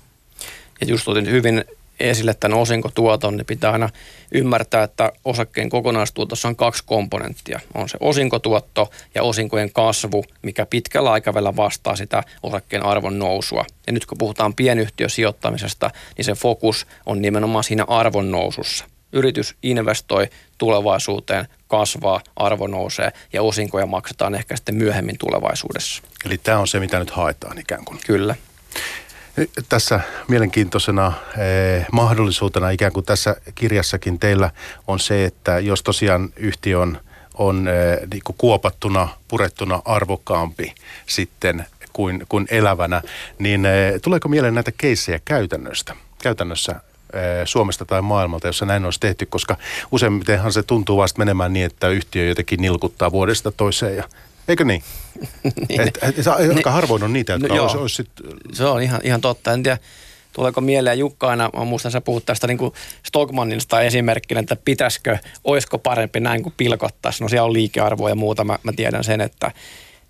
Ja 0.81 0.87
just 0.87 1.07
otin 1.07 1.31
hyvin 1.31 1.63
esille 1.99 2.33
tämän 2.33 2.59
osinkotuoton, 2.59 3.37
niin 3.37 3.45
pitää 3.45 3.71
aina 3.71 3.89
ymmärtää, 4.31 4.83
että 4.83 5.11
osakkeen 5.25 5.69
kokonaistuotossa 5.69 6.47
on 6.47 6.55
kaksi 6.55 6.83
komponenttia. 6.85 7.59
On 7.73 7.89
se 7.89 7.97
osinkotuotto 7.99 8.91
ja 9.15 9.23
osinkojen 9.23 9.73
kasvu, 9.73 10.25
mikä 10.41 10.65
pitkällä 10.65 11.11
aikavälillä 11.11 11.55
vastaa 11.55 11.95
sitä 11.95 12.23
osakkeen 12.43 12.85
arvon 12.85 13.19
nousua. 13.19 13.65
Ja 13.87 13.93
nyt 13.93 14.05
kun 14.05 14.17
puhutaan 14.17 14.53
pienyhtiösijoittamisesta, 14.53 15.91
niin 16.17 16.25
se 16.25 16.33
fokus 16.33 16.87
on 17.05 17.21
nimenomaan 17.21 17.63
siinä 17.63 17.85
arvon 17.87 18.31
nousussa. 18.31 18.85
Yritys 19.11 19.55
investoi 19.63 20.27
tulevaisuuteen, 20.57 21.47
kasvaa, 21.77 22.21
arvo 22.35 22.67
nousee 22.67 23.11
ja 23.33 23.43
osinkoja 23.43 23.85
maksetaan 23.85 24.35
ehkä 24.35 24.55
sitten 24.55 24.75
myöhemmin 24.75 25.17
tulevaisuudessa. 25.17 26.03
Eli 26.25 26.37
tämä 26.37 26.59
on 26.59 26.67
se, 26.67 26.79
mitä 26.79 26.99
nyt 26.99 27.11
haetaan 27.11 27.57
ikään 27.57 27.85
kuin. 27.85 27.99
Kyllä. 28.05 28.35
Tässä 29.69 29.99
mielenkiintoisena 30.27 31.13
eh, 31.37 31.85
mahdollisuutena 31.91 32.69
ikään 32.69 32.91
kuin 32.91 33.05
tässä 33.05 33.35
kirjassakin 33.55 34.19
teillä 34.19 34.51
on 34.87 34.99
se, 34.99 35.25
että 35.25 35.59
jos 35.59 35.83
tosiaan 35.83 36.29
yhtiö 36.35 36.79
on, 36.79 36.97
on 37.33 37.67
eh, 37.67 38.07
niin 38.11 38.23
kuin 38.23 38.35
kuopattuna, 38.37 39.07
purettuna 39.27 39.81
arvokkaampi 39.85 40.73
sitten 41.05 41.65
kuin, 41.93 42.25
kuin 42.29 42.47
elävänä, 42.51 43.01
niin 43.39 43.65
eh, 43.65 44.01
tuleeko 44.01 44.29
mieleen 44.29 44.53
näitä 44.53 44.71
keissejä 44.77 45.19
käytännöstä? 45.25 45.95
Käytännössä 46.23 46.75
Suomesta 47.45 47.85
tai 47.85 48.01
maailmalta, 48.01 48.47
jossa 48.47 48.65
näin 48.65 48.85
olisi 48.85 48.99
tehty, 48.99 49.25
koska 49.25 49.57
useimmitenhan 49.91 50.53
se 50.53 50.63
tuntuu 50.63 50.97
vasta 50.97 51.19
menemään 51.19 51.53
niin, 51.53 51.65
että 51.65 51.87
yhtiö 51.87 52.27
jotenkin 52.27 52.61
nilkuttaa 52.61 53.11
vuodesta 53.11 53.51
toiseen 53.51 53.95
ja 53.95 54.03
Eikö 54.47 54.65
niin? 54.65 54.83
niin. 55.69 55.81
Et, 55.81 55.99
et, 56.01 56.19
et, 56.19 56.27
aika 56.27 56.53
niin. 56.53 56.63
harvoin 56.65 57.03
on 57.03 57.13
niitä, 57.13 57.33
jotka 57.33 57.55
no, 57.55 57.63
olisi, 57.63 57.77
olisi 57.77 57.95
sit... 57.95 58.09
Se 58.53 58.65
on 58.65 58.81
ihan, 58.81 59.01
ihan 59.03 59.21
totta. 59.21 59.51
En 59.51 59.63
tiedä, 59.63 59.77
tuleeko 60.33 60.61
mieleen 60.61 60.99
Jukka 60.99 61.27
aina, 61.27 61.49
mä 61.57 61.63
muistan 61.63 61.91
sä 61.91 62.01
puhut 62.01 62.25
tästä 62.25 62.47
niin 62.47 62.59
Stockmannista 63.07 63.81
esimerkkinä, 63.81 64.39
että 64.39 64.55
pitäisikö, 64.65 65.17
olisiko 65.43 65.77
parempi 65.77 66.19
näin 66.19 66.43
kuin 66.43 66.53
pilkottaisi. 66.57 67.23
No 67.23 67.29
siellä 67.29 67.45
on 67.45 67.53
liikearvoa 67.53 68.09
ja 68.09 68.15
muuta, 68.15 68.43
mä, 68.43 68.59
mä 68.63 68.73
tiedän 68.75 69.03
sen, 69.03 69.21
että 69.21 69.51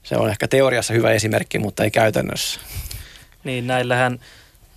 se 0.04 0.16
on 0.16 0.30
ehkä 0.30 0.48
teoriassa 0.48 0.94
hyvä 0.94 1.12
esimerkki, 1.12 1.60
mutta 1.60 1.84
ei 1.84 1.92
käytännössä. 1.92 2.60
Niin, 3.44 3.68
näillähän 3.68 4.20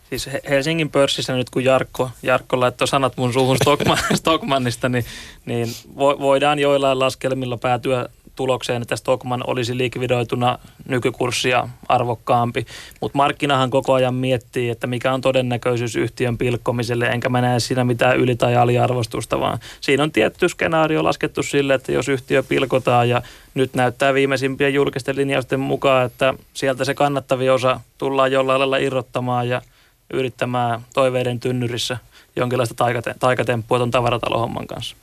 Siis 0.08 0.30
Helsingin 0.48 0.90
pörssissä 0.90 1.34
nyt 1.34 1.50
kun 1.50 1.64
Jarkko, 1.64 2.10
Jarkko 2.22 2.60
laittoi 2.60 2.88
sanat 2.88 3.16
mun 3.16 3.32
suuhun 3.32 3.56
Stockman, 3.56 3.98
Stockmannista, 4.14 4.88
niin, 4.88 5.04
niin 5.46 5.68
voidaan 5.96 6.58
joillain 6.58 6.98
laskelmilla 6.98 7.56
päätyä 7.56 8.08
tulokseen, 8.36 8.82
että 8.82 8.96
Stockman 8.96 9.44
olisi 9.46 9.78
likvidoituna 9.78 10.58
nykykurssia 10.88 11.68
arvokkaampi. 11.88 12.66
Mutta 13.00 13.16
markkinahan 13.16 13.70
koko 13.70 13.92
ajan 13.92 14.14
miettii, 14.14 14.70
että 14.70 14.86
mikä 14.86 15.12
on 15.12 15.20
todennäköisyys 15.20 15.96
yhtiön 15.96 16.38
pilkkomiselle, 16.38 17.06
enkä 17.06 17.28
mä 17.28 17.40
näe 17.40 17.60
siinä 17.60 17.84
mitään 17.84 18.16
yli- 18.16 18.36
tai 18.36 18.56
aliarvostusta, 18.56 19.40
vaan 19.40 19.58
siinä 19.80 20.02
on 20.02 20.12
tietty 20.12 20.48
skenaario 20.48 21.04
laskettu 21.04 21.42
sille, 21.42 21.74
että 21.74 21.92
jos 21.92 22.08
yhtiö 22.08 22.42
pilkotaan 22.42 23.08
ja 23.08 23.22
nyt 23.54 23.74
näyttää 23.74 24.14
viimeisimpien 24.14 24.74
julkisten 24.74 25.16
linjausten 25.16 25.60
mukaan, 25.60 26.06
että 26.06 26.34
sieltä 26.54 26.84
se 26.84 26.94
kannattavia 26.94 27.54
osa 27.54 27.80
tullaan 27.98 28.32
jollain 28.32 28.60
lailla 28.60 28.76
irrottamaan 28.76 29.48
ja– 29.48 29.62
yrittämään 30.12 30.80
toiveiden 30.94 31.40
tynnyrissä 31.40 31.98
jonkinlaista 32.36 32.74
taikate- 32.84 33.14
taikatemppua 33.18 33.78
tuon 33.78 33.90
tavaratalon 33.90 34.66
kanssa. 34.66 34.96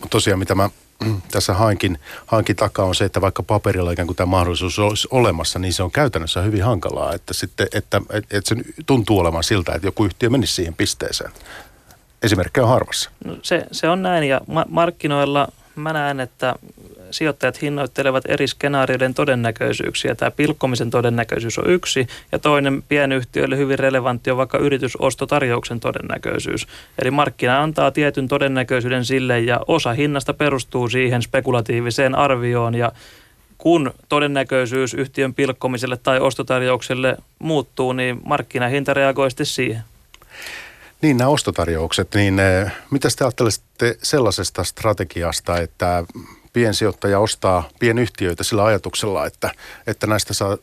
Mutta 0.00 0.08
tosiaan 0.08 0.38
mitä 0.38 0.54
mä 0.54 0.70
tässä 1.30 1.54
hainkin, 1.54 1.98
hainkin 2.26 2.56
takaa 2.56 2.86
on 2.86 2.94
se, 2.94 3.04
että 3.04 3.20
vaikka 3.20 3.42
paperilla 3.42 3.92
ikään 3.92 4.06
kuin 4.06 4.16
tämä 4.16 4.26
mahdollisuus 4.26 4.78
olisi 4.78 5.08
olemassa, 5.10 5.58
niin 5.58 5.72
se 5.72 5.82
on 5.82 5.90
käytännössä 5.90 6.42
hyvin 6.42 6.64
hankalaa, 6.64 7.14
että, 7.14 7.34
sitten, 7.34 7.66
että, 7.74 8.00
että, 8.10 8.36
että 8.38 8.48
se 8.48 8.56
tuntuu 8.86 9.18
olevan 9.18 9.44
siltä, 9.44 9.72
että 9.72 9.88
joku 9.88 10.04
yhtiö 10.04 10.30
menisi 10.30 10.52
siihen 10.52 10.74
pisteeseen. 10.74 11.32
Esimerkkejä 12.22 12.64
on 12.64 12.70
harvassa. 12.70 13.10
No 13.24 13.36
se, 13.42 13.66
se 13.72 13.88
on 13.88 14.02
näin 14.02 14.24
ja 14.24 14.40
ma- 14.46 14.66
markkinoilla 14.68 15.48
mä 15.76 15.92
näen, 15.92 16.20
että 16.20 16.54
sijoittajat 17.12 17.62
hinnoittelevat 17.62 18.24
eri 18.28 18.46
skenaarioiden 18.46 19.14
todennäköisyyksiä. 19.14 20.14
Tämä 20.14 20.30
pilkkomisen 20.30 20.90
todennäköisyys 20.90 21.58
on 21.58 21.70
yksi 21.70 22.06
ja 22.32 22.38
toinen 22.38 22.82
pienyhtiöille 22.82 23.56
hyvin 23.56 23.78
relevantti 23.78 24.30
on 24.30 24.36
vaikka 24.36 24.58
yritysostotarjouksen 24.58 25.80
todennäköisyys. 25.80 26.66
Eli 26.98 27.10
markkina 27.10 27.62
antaa 27.62 27.90
tietyn 27.90 28.28
todennäköisyyden 28.28 29.04
sille 29.04 29.40
ja 29.40 29.60
osa 29.68 29.92
hinnasta 29.92 30.34
perustuu 30.34 30.88
siihen 30.88 31.22
spekulatiiviseen 31.22 32.14
arvioon 32.14 32.74
ja 32.74 32.92
kun 33.58 33.94
todennäköisyys 34.08 34.94
yhtiön 34.94 35.34
pilkkomiselle 35.34 35.96
tai 35.96 36.20
ostotarjoukselle 36.20 37.16
muuttuu, 37.38 37.92
niin 37.92 38.20
markkinahinta 38.24 38.94
reagoi 38.94 39.30
sitten 39.30 39.46
siihen. 39.46 39.82
Niin, 41.02 41.16
nämä 41.16 41.30
ostotarjoukset, 41.30 42.14
niin 42.14 42.38
eh, 42.38 42.72
mitä 42.90 43.08
te 43.18 43.24
ajattelette 43.24 43.98
sellaisesta 44.02 44.64
strategiasta, 44.64 45.58
että 45.58 46.04
piensijoittaja 46.52 47.18
ostaa 47.18 47.68
pienyhtiöitä 47.78 48.44
sillä 48.44 48.64
ajatuksella, 48.64 49.26
että, 49.26 49.50
että 49.86 50.06
näistä 50.06 50.34
saa, 50.34 50.58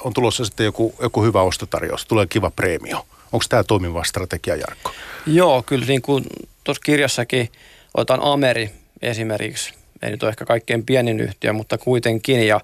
on 0.00 0.14
tulossa 0.14 0.44
sitten 0.44 0.64
joku, 0.64 0.94
joku 1.02 1.22
hyvä 1.22 1.42
ostotarjous, 1.42 2.06
tulee 2.06 2.26
kiva 2.26 2.50
preemio. 2.50 3.06
Onko 3.32 3.44
tämä 3.48 3.64
toimiva 3.64 4.04
strategia, 4.04 4.56
Jarkko? 4.56 4.90
Joo, 5.26 5.62
kyllä 5.62 5.86
niin 5.86 6.02
kuin 6.02 6.24
tuossa 6.64 6.82
kirjassakin 6.84 7.48
otetaan 7.94 8.32
Ameri 8.32 8.70
esimerkiksi. 9.02 9.74
Ei 10.02 10.10
nyt 10.10 10.22
ole 10.22 10.30
ehkä 10.30 10.44
kaikkein 10.44 10.86
pienin 10.86 11.20
yhtiö, 11.20 11.52
mutta 11.52 11.78
kuitenkin. 11.78 12.46
Ja 12.46 12.60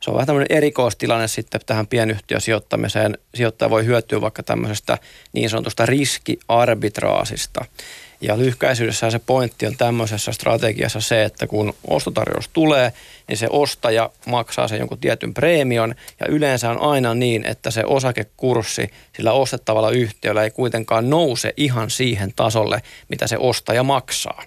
se 0.00 0.10
on 0.10 0.14
vähän 0.14 0.26
tämmöinen 0.26 0.56
erikoistilanne 0.56 1.28
sitten 1.28 1.60
tähän 1.66 1.86
pienyhtiösijoittamiseen. 1.86 3.18
Sijoittaja 3.34 3.70
voi 3.70 3.84
hyötyä 3.84 4.20
vaikka 4.20 4.42
tämmöisestä 4.42 4.98
niin 5.32 5.50
sanotusta 5.50 5.86
riskiarbitraasista. 5.86 7.64
Ja 8.20 8.38
lyhkäisyydessään 8.38 9.12
se 9.12 9.18
pointti 9.18 9.66
on 9.66 9.76
tämmöisessä 9.76 10.32
strategiassa 10.32 11.00
se, 11.00 11.24
että 11.24 11.46
kun 11.46 11.74
ostotarjous 11.86 12.48
tulee, 12.52 12.92
niin 13.28 13.36
se 13.36 13.46
ostaja 13.50 14.10
maksaa 14.26 14.68
sen 14.68 14.78
jonkun 14.78 14.98
tietyn 14.98 15.34
preemion. 15.34 15.94
Ja 16.20 16.26
yleensä 16.26 16.70
on 16.70 16.80
aina 16.80 17.14
niin, 17.14 17.44
että 17.44 17.70
se 17.70 17.84
osakekurssi 17.84 18.90
sillä 19.16 19.32
ostettavalla 19.32 19.90
yhtiöllä 19.90 20.42
ei 20.42 20.50
kuitenkaan 20.50 21.10
nouse 21.10 21.52
ihan 21.56 21.90
siihen 21.90 22.32
tasolle, 22.36 22.82
mitä 23.08 23.26
se 23.26 23.36
ostaja 23.38 23.82
maksaa 23.82 24.42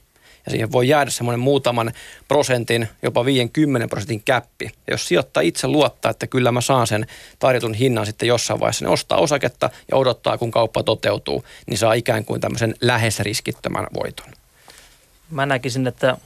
ja 0.46 0.52
siihen 0.52 0.72
voi 0.72 0.88
jäädä 0.88 1.12
semmoinen 1.12 1.40
muutaman 1.40 1.92
prosentin, 2.28 2.88
jopa 3.04 3.26
50 3.26 3.88
prosentin 3.88 4.24
käppi. 4.24 4.66
Ja 4.66 4.94
jos 4.94 5.08
sijoittaa 5.08 5.42
itse 5.42 5.68
luottaa, 5.68 6.12
että 6.12 6.28
kyllä 6.28 6.52
mä 6.52 6.62
saan 6.62 6.88
sen 6.88 7.08
tarjotun 7.40 7.74
hinnan 7.74 8.06
sitten 8.06 8.28
jossain 8.28 8.60
vaiheessa, 8.60 8.86
niin 8.86 8.94
ostaa 8.94 9.18
osaketta 9.18 9.70
ja 9.92 9.98
odottaa, 9.98 10.38
kun 10.38 10.52
kauppa 10.52 10.84
toteutuu, 10.84 11.46
niin 11.68 11.78
saa 11.78 11.94
ikään 11.94 12.26
kuin 12.26 12.42
tämmöisen 12.42 12.76
lähes 12.82 13.20
riskittömän 13.20 13.88
voiton. 13.94 14.28
Mä 15.30 15.46
näkisin, 15.46 15.88
että 15.88 16.18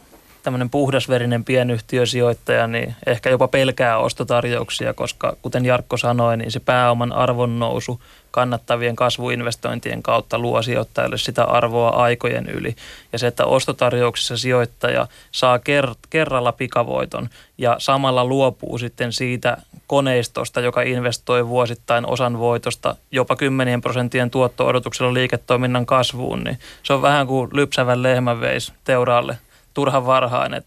tämmöinen 0.43 0.69
puhdasverinen 0.69 1.43
pienyhtiösijoittaja, 1.43 2.67
niin 2.67 2.95
ehkä 3.05 3.29
jopa 3.29 3.47
pelkää 3.47 3.97
ostotarjouksia, 3.97 4.93
koska 4.93 5.37
kuten 5.41 5.65
Jarkko 5.65 5.97
sanoi, 5.97 6.37
niin 6.37 6.51
se 6.51 6.59
pääoman 6.59 7.13
arvon 7.13 7.59
nousu 7.59 8.01
kannattavien 8.35 8.95
kasvuinvestointien 8.95 10.03
kautta 10.03 10.39
luo 10.39 10.61
sijoittajalle 10.61 11.17
sitä 11.17 11.43
arvoa 11.43 11.89
aikojen 11.89 12.49
yli. 12.49 12.75
Ja 13.13 13.19
se, 13.19 13.27
että 13.27 13.45
ostotarjouksissa 13.45 14.37
sijoittaja 14.37 15.07
saa 15.31 15.57
ker- 15.57 15.95
kerralla 16.09 16.51
pikavoiton 16.51 17.29
ja 17.57 17.75
samalla 17.79 18.25
luopuu 18.25 18.77
sitten 18.77 19.13
siitä 19.13 19.57
koneistosta, 19.87 20.61
joka 20.61 20.81
investoi 20.81 21.47
vuosittain 21.47 22.05
osan 22.05 22.39
voitosta 22.39 22.95
jopa 23.11 23.35
kymmenien 23.35 23.81
prosentien 23.81 24.31
tuotto-odotuksella 24.31 25.13
liiketoiminnan 25.13 25.85
kasvuun, 25.85 26.43
niin 26.43 26.59
se 26.83 26.93
on 26.93 27.01
vähän 27.01 27.27
kuin 27.27 27.49
lypsävän 27.53 28.03
lehmän 28.03 28.41
veis 28.41 28.73
teuraalle 28.83 29.37
turhan 29.73 30.05
varhain. 30.05 30.61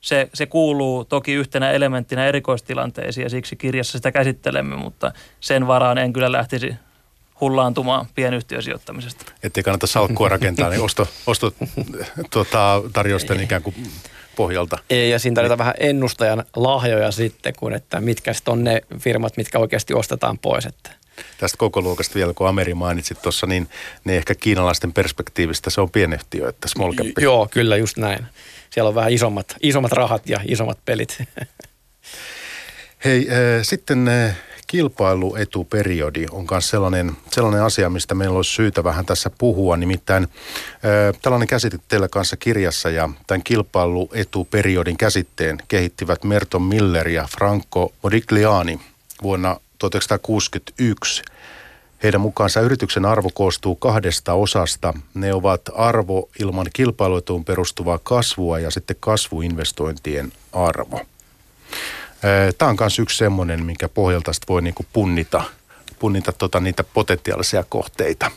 Se, 0.00 0.30
se 0.34 0.46
kuuluu 0.46 1.04
toki 1.04 1.32
yhtenä 1.32 1.70
elementtinä 1.70 2.26
erikoistilanteisiin 2.26 3.24
ja 3.24 3.30
siksi 3.30 3.56
kirjassa 3.56 3.98
sitä 3.98 4.12
käsittelemme, 4.12 4.76
mutta 4.76 5.12
sen 5.40 5.66
varaan 5.66 5.98
en 5.98 6.12
kyllä 6.12 6.32
lähtisi 6.32 6.74
hullaantumaan 7.40 8.06
pienyhtiösijoittamisesta. 8.14 9.32
Ettei 9.42 9.62
kannata 9.62 9.86
salkkua 9.86 10.28
rakentaa, 10.28 10.70
niin 10.70 10.82
osto, 10.82 11.08
osto 11.26 11.52
tuota, 12.30 12.82
tarjousten 12.92 13.40
ikään 13.40 13.62
kuin 13.62 13.74
pohjalta. 14.36 14.78
Ei, 14.90 15.10
ja 15.10 15.18
siinä 15.18 15.34
tarvitaan 15.34 15.58
vähän 15.58 15.74
ennustajan 15.78 16.44
lahjoja 16.56 17.10
sitten, 17.10 17.52
kun 17.58 17.72
että 17.72 18.00
mitkä 18.00 18.32
sitten 18.32 18.52
on 18.52 18.64
ne 18.64 18.80
firmat, 18.98 19.36
mitkä 19.36 19.58
oikeasti 19.58 19.94
ostetaan 19.94 20.38
pois. 20.38 20.66
Että. 20.66 20.90
Tästä 21.38 21.58
koko 21.58 21.80
luokasta 21.80 22.14
vielä, 22.14 22.34
kun 22.34 22.48
Ameri 22.48 22.74
mainitsit 22.74 23.22
tuossa, 23.22 23.46
niin, 23.46 23.68
niin 24.04 24.16
ehkä 24.16 24.34
kiinalaisten 24.34 24.92
perspektiivistä 24.92 25.70
se 25.70 25.80
on 25.80 25.90
pienyhtiö, 25.90 26.48
että 26.48 26.68
small 26.68 26.92
cap. 26.94 27.06
Joo, 27.20 27.48
kyllä 27.50 27.76
just 27.76 27.96
näin. 27.96 28.26
Siellä 28.70 28.88
on 28.88 28.94
vähän 28.94 29.12
isommat, 29.12 29.56
isommat 29.62 29.92
rahat 29.92 30.28
ja 30.28 30.40
isommat 30.48 30.78
pelit. 30.84 31.22
Hei, 33.04 33.28
äh, 33.30 33.36
sitten 33.62 34.08
äh, 34.08 34.36
kilpailuetuperiodi 34.70 36.26
on 36.30 36.46
myös 36.50 36.70
sellainen, 36.70 37.16
sellainen 37.30 37.62
asia, 37.62 37.90
mistä 37.90 38.14
meillä 38.14 38.36
olisi 38.36 38.54
syytä 38.54 38.84
vähän 38.84 39.06
tässä 39.06 39.30
puhua. 39.38 39.76
Nimittäin 39.76 40.22
äh, 40.24 41.20
tällainen 41.22 41.48
käsite 41.48 41.78
teillä 41.88 42.08
kanssa 42.08 42.36
kirjassa 42.36 42.90
ja 42.90 43.08
tämän 43.26 43.42
kilpailuetuperiodin 43.42 44.96
käsitteen 44.96 45.58
kehittivät 45.68 46.24
Merton 46.24 46.62
Miller 46.62 47.08
ja 47.08 47.28
Franco 47.30 47.92
Modigliani 48.02 48.80
vuonna 49.22 49.60
1961. 49.78 51.22
Heidän 52.02 52.20
mukaansa 52.20 52.60
yrityksen 52.60 53.04
arvo 53.04 53.30
koostuu 53.34 53.76
kahdesta 53.76 54.32
osasta. 54.32 54.94
Ne 55.14 55.34
ovat 55.34 55.60
arvo 55.74 56.28
ilman 56.40 56.66
kilpailuetuun 56.72 57.44
perustuvaa 57.44 57.98
kasvua 58.02 58.58
ja 58.58 58.70
sitten 58.70 58.96
kasvuinvestointien 59.00 60.32
arvo. 60.52 61.00
Tämä 62.58 62.70
on 62.70 62.76
myös 62.80 62.98
yksi 62.98 63.16
semmoinen, 63.16 63.64
minkä 63.64 63.88
pohjalta 63.88 64.32
voi 64.48 64.62
niinku 64.62 64.86
punnita, 64.92 65.42
punnita 65.98 66.32
tota 66.32 66.60
niitä 66.60 66.84
potentiaalisia 66.84 67.64
kohteita. 67.68 68.30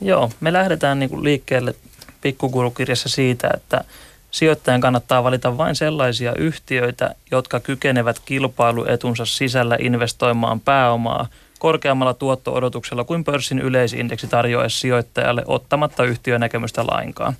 Joo, 0.00 0.30
me 0.40 0.52
lähdetään 0.52 0.98
niinku 0.98 1.24
liikkeelle 1.24 1.74
pikkukulukirjassa 2.20 3.08
siitä, 3.08 3.50
että 3.54 3.84
sijoittajan 4.30 4.80
kannattaa 4.80 5.24
valita 5.24 5.58
vain 5.58 5.76
sellaisia 5.76 6.34
yhtiöitä, 6.38 7.14
jotka 7.30 7.60
kykenevät 7.60 8.18
kilpailuetunsa 8.24 9.26
sisällä 9.26 9.76
investoimaan 9.80 10.60
pääomaa 10.60 11.26
korkeammalla 11.58 12.14
tuotto-odotuksella 12.14 13.04
kuin 13.04 13.24
pörssin 13.24 13.58
yleisindeksi 13.58 14.26
tarjoaa 14.26 14.68
sijoittajalle 14.68 15.42
ottamatta 15.46 16.04
yhtiönäkemystä 16.04 16.86
lainkaan. 16.86 17.34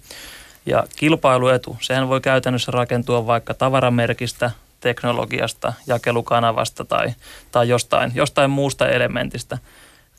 Ja 0.66 0.84
kilpailuetu, 0.96 1.76
sehän 1.80 2.08
voi 2.08 2.20
käytännössä 2.20 2.72
rakentua 2.72 3.26
vaikka 3.26 3.54
tavaramerkistä, 3.54 4.50
teknologiasta, 4.82 5.72
jakelukanavasta 5.86 6.84
tai, 6.84 7.08
tai 7.52 7.68
jostain, 7.68 8.12
jostain 8.14 8.50
muusta 8.50 8.88
elementistä. 8.88 9.58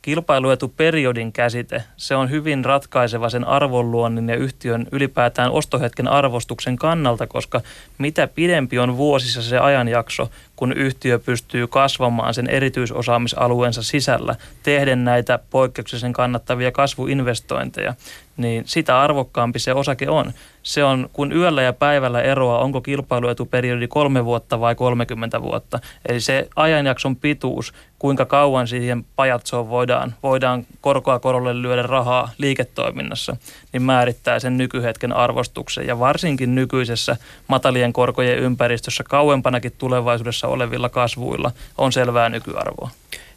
Kilpailuetuperiodin 0.02 1.32
käsite, 1.32 1.84
se 1.98 2.16
on 2.16 2.30
hyvin 2.30 2.66
ratkaiseva 2.66 3.30
sen 3.30 3.48
arvonluonnin 3.48 4.30
ja 4.30 4.36
yhtiön 4.36 4.88
ylipäätään 4.92 5.52
ostohetken 5.52 6.08
arvostuksen 6.08 6.76
kannalta, 6.76 7.28
koska 7.28 7.62
mitä 7.98 8.28
pidempi 8.28 8.80
on 8.80 8.98
vuosissa 8.98 9.42
se 9.42 9.58
ajanjakso, 9.58 10.32
kun 10.56 10.74
yhtiö 10.74 11.20
pystyy 11.20 11.68
kasvamaan 11.68 12.34
sen 12.34 12.50
erityisosaamisalueensa 12.50 13.84
sisällä, 13.84 14.36
tehden 14.64 15.04
näitä 15.04 15.40
poikkeuksellisen 15.50 16.14
kannattavia 16.14 16.72
kasvuinvestointeja, 16.72 17.94
niin 18.38 18.64
sitä 18.68 19.02
arvokkaampi 19.02 19.60
se 19.60 19.74
osake 19.74 20.10
on. 20.10 20.34
Se 20.64 20.84
on, 20.84 21.10
kun 21.14 21.32
yöllä 21.32 21.62
ja 21.62 21.74
päivällä 21.74 22.22
eroa, 22.22 22.60
onko 22.60 22.82
kilpailuetuperiodi 22.82 23.88
kolme 23.88 24.26
vuotta 24.26 24.60
vai 24.60 24.76
30 24.76 25.42
vuotta. 25.42 25.80
Eli 26.10 26.22
se 26.22 26.48
ajanjakson 26.56 27.16
pituus, 27.16 27.74
kuinka 28.00 28.26
kauan 28.26 28.68
siihen 28.68 29.06
pajatsoon 29.16 29.70
voidaan, 29.70 30.16
voidaan 30.24 30.66
korkoa 30.82 31.20
korolle 31.20 31.62
lyödä 31.62 31.82
rahaa 31.82 32.30
liiketoiminnassa, 32.38 33.36
niin 33.74 33.82
määrittää 33.82 34.40
sen 34.40 34.58
nykyhetken 34.58 35.14
arvostuksen. 35.14 35.88
Ja 35.88 36.00
varsinkin 36.00 36.56
nykyisessä 36.56 37.18
matalien 37.48 37.94
korkojen 37.94 38.40
ympäristössä 38.40 39.04
kauempanakin 39.04 39.74
tulevaisuudessa 39.78 40.48
olevilla 40.48 40.90
kasvuilla 40.90 41.52
on 41.78 41.92
selvää 41.92 42.30
nykyarvoa. 42.30 42.90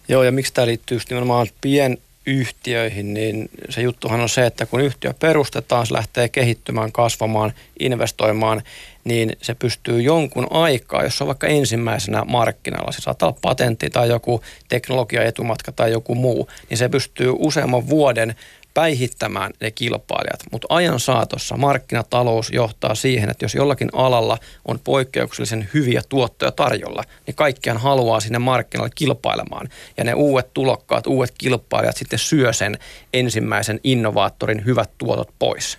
Joo, 0.09 0.23
ja 0.23 0.33
miksi 0.33 0.55
tämä 0.55 0.67
liittyy 0.67 0.97
just 0.97 1.11
nimenomaan 1.11 1.47
pien 1.61 1.99
yhtiöihin, 2.27 3.15
niin 3.15 3.51
se 3.69 3.83
juttuhan 3.83 4.21
on 4.21 4.29
se, 4.29 4.47
että 4.47 4.67
kun 4.67 4.81
yhtiö 4.81 5.15
perustetaan, 5.15 5.87
se 5.87 5.95
lähtee 5.95 6.29
kehittymään, 6.29 6.93
kasvamaan, 6.93 7.53
investoimaan, 7.81 8.63
niin 9.05 9.37
se 9.43 9.55
pystyy 9.55 10.03
jonkun 10.03 10.47
aikaa, 10.51 11.05
jos 11.05 11.21
on 11.23 11.27
vaikka 11.27 11.47
ensimmäisenä 11.47 12.25
markkinalla, 12.25 12.93
se 12.93 13.01
saattaa 13.01 13.29
olla 13.29 13.39
patentti 13.43 13.91
tai 13.91 14.09
joku 14.09 14.43
teknologiaetumatka 14.69 15.73
tai 15.73 15.93
joku 15.93 16.15
muu, 16.15 16.49
niin 16.71 16.79
se 16.79 16.89
pystyy 16.89 17.33
useamman 17.39 17.89
vuoden 17.89 18.35
päihittämään 18.77 19.53
ne 19.61 19.71
kilpailijat, 19.71 20.41
mutta 20.53 20.67
ajan 20.71 21.01
saatossa 21.01 21.57
markkinatalous 21.57 22.51
johtaa 22.51 22.95
siihen, 22.95 23.31
että 23.31 23.45
jos 23.45 23.55
jollakin 23.55 23.89
alalla 23.93 24.39
on 24.65 24.81
poikkeuksellisen 24.85 25.69
hyviä 25.75 26.03
tuottoja 26.09 26.53
tarjolla, 26.53 27.03
niin 27.27 27.35
kaikkiaan 27.35 27.81
haluaa 27.81 28.21
sinne 28.21 28.39
markkinalle 28.39 28.91
kilpailemaan. 28.95 29.69
Ja 29.97 30.05
ne 30.05 30.15
uudet 30.15 30.55
tulokkaat, 30.55 31.07
uudet 31.07 31.35
kilpailijat 31.39 31.97
sitten 31.97 32.19
syö 32.19 32.53
sen 32.53 32.79
ensimmäisen 33.13 33.81
innovaattorin 33.85 34.65
hyvät 34.65 34.91
tuotot 34.99 35.29
pois. 35.39 35.79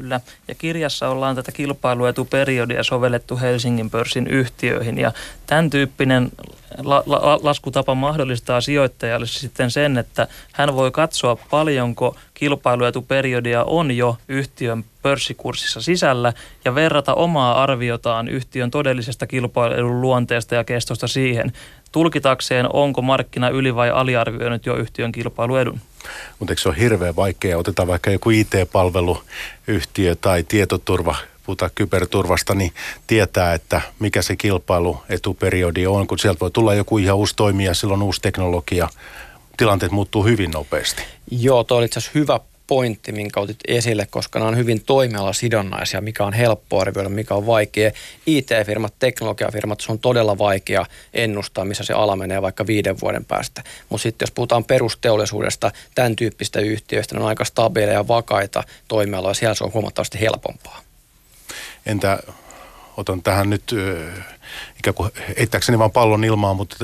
Kyllä, 0.00 0.20
ja 0.48 0.54
kirjassa 0.54 1.08
ollaan 1.08 1.36
tätä 1.36 1.52
kilpailuetuperiodia 1.52 2.84
sovellettu 2.84 3.38
Helsingin 3.38 3.90
pörssin 3.90 4.26
yhtiöihin, 4.26 4.98
ja 4.98 5.12
tämän 5.46 5.70
tyyppinen 5.70 6.30
la- 6.84 7.02
la- 7.06 7.38
laskutapa 7.42 7.94
mahdollistaa 7.94 8.60
sijoittajalle 8.60 9.26
sitten 9.26 9.70
sen, 9.70 9.98
että 9.98 10.28
hän 10.52 10.74
voi 10.74 10.90
katsoa 10.90 11.36
paljonko 11.50 12.16
kilpailuetuperiodia 12.34 13.64
on 13.64 13.96
jo 13.96 14.16
yhtiön 14.28 14.84
pörssikurssissa 15.02 15.80
sisällä 15.80 16.32
ja 16.64 16.74
verrata 16.74 17.14
omaa 17.14 17.62
arviotaan 17.62 18.28
yhtiön 18.28 18.70
todellisesta 18.70 19.26
kilpailun 19.26 20.00
luonteesta 20.00 20.54
ja 20.54 20.64
kestosta 20.64 21.08
siihen, 21.08 21.52
tulkitakseen 21.92 22.66
onko 22.72 23.02
markkina 23.02 23.48
yli- 23.48 23.74
vai 23.74 23.90
aliarvioinut 23.90 24.66
jo 24.66 24.76
yhtiön 24.76 25.12
kilpailuedun. 25.12 25.80
Mutta 26.38 26.52
eikö 26.52 26.62
se 26.62 26.68
ole 26.68 26.78
hirveän 26.78 27.16
vaikea? 27.16 27.58
Otetaan 27.58 27.88
vaikka 27.88 28.10
joku 28.10 28.30
IT-palveluyhtiö 28.30 30.14
tai 30.20 30.42
tietoturva, 30.42 31.16
puhutaan 31.46 31.70
kyberturvasta, 31.74 32.54
niin 32.54 32.72
tietää, 33.06 33.54
että 33.54 33.80
mikä 33.98 34.22
se 34.22 34.36
kilpailuetuperiodi 34.36 35.86
on, 35.86 36.06
kun 36.06 36.18
sieltä 36.18 36.40
voi 36.40 36.50
tulla 36.50 36.74
joku 36.74 36.98
ihan 36.98 37.16
uusi 37.16 37.36
toimija, 37.36 37.74
silloin 37.74 38.02
uusi 38.02 38.20
teknologia. 38.20 38.88
Tilanteet 39.56 39.92
muuttuu 39.92 40.24
hyvin 40.24 40.50
nopeasti. 40.50 41.02
Joo, 41.30 41.64
toi 41.64 41.78
oli 41.78 41.84
itse 41.84 41.98
asiassa 41.98 42.18
hyvä 42.18 42.40
pointti, 42.68 43.12
minkä 43.12 43.40
otit 43.40 43.56
esille, 43.68 44.06
koska 44.10 44.38
nämä 44.38 44.48
on 44.48 44.56
hyvin 44.56 44.84
toimialasidonnaisia, 44.84 46.00
mikä 46.00 46.24
on 46.24 46.32
helppo 46.32 46.80
arvioida, 46.80 47.08
mikä 47.08 47.34
on 47.34 47.46
vaikea. 47.46 47.90
IT-firmat, 48.26 48.94
teknologiafirmat, 48.98 49.80
se 49.80 49.92
on 49.92 49.98
todella 49.98 50.38
vaikea 50.38 50.86
ennustaa, 51.14 51.64
missä 51.64 51.84
se 51.84 51.92
ala 51.92 52.16
menee 52.16 52.42
vaikka 52.42 52.66
viiden 52.66 53.00
vuoden 53.00 53.24
päästä. 53.24 53.62
Mutta 53.88 54.02
sitten 54.02 54.26
jos 54.26 54.30
puhutaan 54.30 54.64
perusteollisuudesta, 54.64 55.70
tämän 55.94 56.16
tyyppistä 56.16 56.60
yhtiöistä, 56.60 57.14
ne 57.14 57.20
on 57.20 57.28
aika 57.28 57.44
stabiileja 57.44 57.98
ja 57.98 58.08
vakaita 58.08 58.64
toimialoja, 58.88 59.34
siellä 59.34 59.54
se 59.54 59.64
on 59.64 59.72
huomattavasti 59.72 60.20
helpompaa. 60.20 60.80
Entä 61.86 62.18
otan 62.98 63.22
tähän 63.22 63.50
nyt 63.50 63.74
ikään 64.78 64.94
kuin 64.94 65.10
heittääkseni 65.38 65.78
vaan 65.78 65.90
pallon 65.90 66.24
ilmaan, 66.24 66.56
mutta 66.56 66.76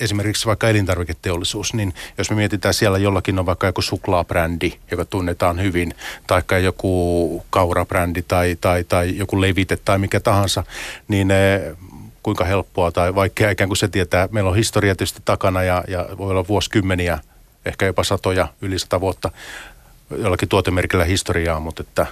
esimerkiksi 0.00 0.46
vaikka 0.46 0.68
elintarviketeollisuus, 0.68 1.74
niin 1.74 1.94
jos 2.18 2.30
me 2.30 2.36
mietitään 2.36 2.74
siellä 2.74 2.98
jollakin 2.98 3.38
on 3.38 3.46
vaikka 3.46 3.66
joku 3.66 3.82
suklaabrändi, 3.82 4.72
joka 4.90 5.04
tunnetaan 5.04 5.62
hyvin, 5.62 5.94
tai 6.26 6.64
joku 6.64 7.44
kaurabrändi 7.50 8.22
tai, 8.22 8.56
tai, 8.60 8.84
tai 8.84 9.16
joku 9.16 9.40
levite 9.40 9.78
tai 9.84 9.98
mikä 9.98 10.20
tahansa, 10.20 10.64
niin 11.08 11.28
kuinka 12.22 12.44
helppoa 12.44 12.92
tai 12.92 13.14
vaikea 13.14 13.50
ikään 13.50 13.68
kuin 13.68 13.76
se 13.76 13.88
tietää. 13.88 14.28
Meillä 14.32 14.50
on 14.50 14.56
historia 14.56 14.94
tietysti 14.94 15.22
takana 15.24 15.62
ja, 15.62 15.84
ja 15.88 16.08
voi 16.18 16.30
olla 16.30 16.48
vuosikymmeniä, 16.48 17.18
ehkä 17.64 17.86
jopa 17.86 18.04
satoja, 18.04 18.48
yli 18.60 18.78
sata 18.78 19.00
vuotta 19.00 19.30
jollakin 20.10 20.48
tuotemerkillä 20.48 21.04
historiaa, 21.04 21.60
mutta 21.60 21.82
että 21.82 22.06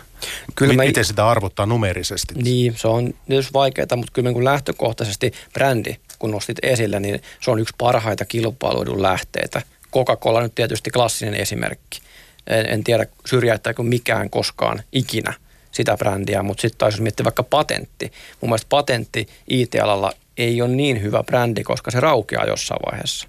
kyllä 0.55 0.75
mä, 0.75 0.83
miten 0.83 1.05
sitä 1.05 1.29
arvottaa 1.29 1.67
numerisesti? 1.67 2.35
Niin, 2.35 2.75
se 2.77 2.89
on 2.89 3.15
tietysti 3.29 3.53
vaikeaa, 3.53 3.97
mutta 3.97 4.13
kyllä 4.13 4.31
niin 4.31 4.45
lähtökohtaisesti 4.45 5.33
brändi, 5.53 5.97
kun 6.19 6.31
nostit 6.31 6.59
esille, 6.63 7.01
niin 7.01 7.23
se 7.41 7.51
on 7.51 7.59
yksi 7.59 7.75
parhaita 7.79 8.25
kilpailuidun 8.25 9.03
lähteitä. 9.03 9.63
Coca-Cola 9.93 10.43
nyt 10.43 10.55
tietysti 10.55 10.91
klassinen 10.91 11.35
esimerkki. 11.35 12.01
En, 12.47 12.67
en 12.67 12.85
tiedä 12.85 13.07
syrjäyttääkö 13.27 13.83
mikään 13.83 14.31
koskaan 14.31 14.83
ikinä 14.93 15.35
sitä 15.73 15.97
brändiä, 15.97 16.43
mutta 16.43 16.61
sitten 16.61 16.79
taisi 16.79 17.03
miettiä 17.03 17.25
vaikka 17.25 17.43
patentti. 17.43 18.13
Mun 18.41 18.51
mielestä 18.51 18.67
patentti 18.69 19.29
IT-alalla 19.49 20.13
ei 20.37 20.63
ole 20.63 20.71
niin 20.71 21.03
hyvä 21.03 21.23
brändi, 21.23 21.63
koska 21.63 21.91
se 21.91 22.01
raukeaa 22.01 22.45
jossain 22.45 22.81
vaiheessa. 22.91 23.29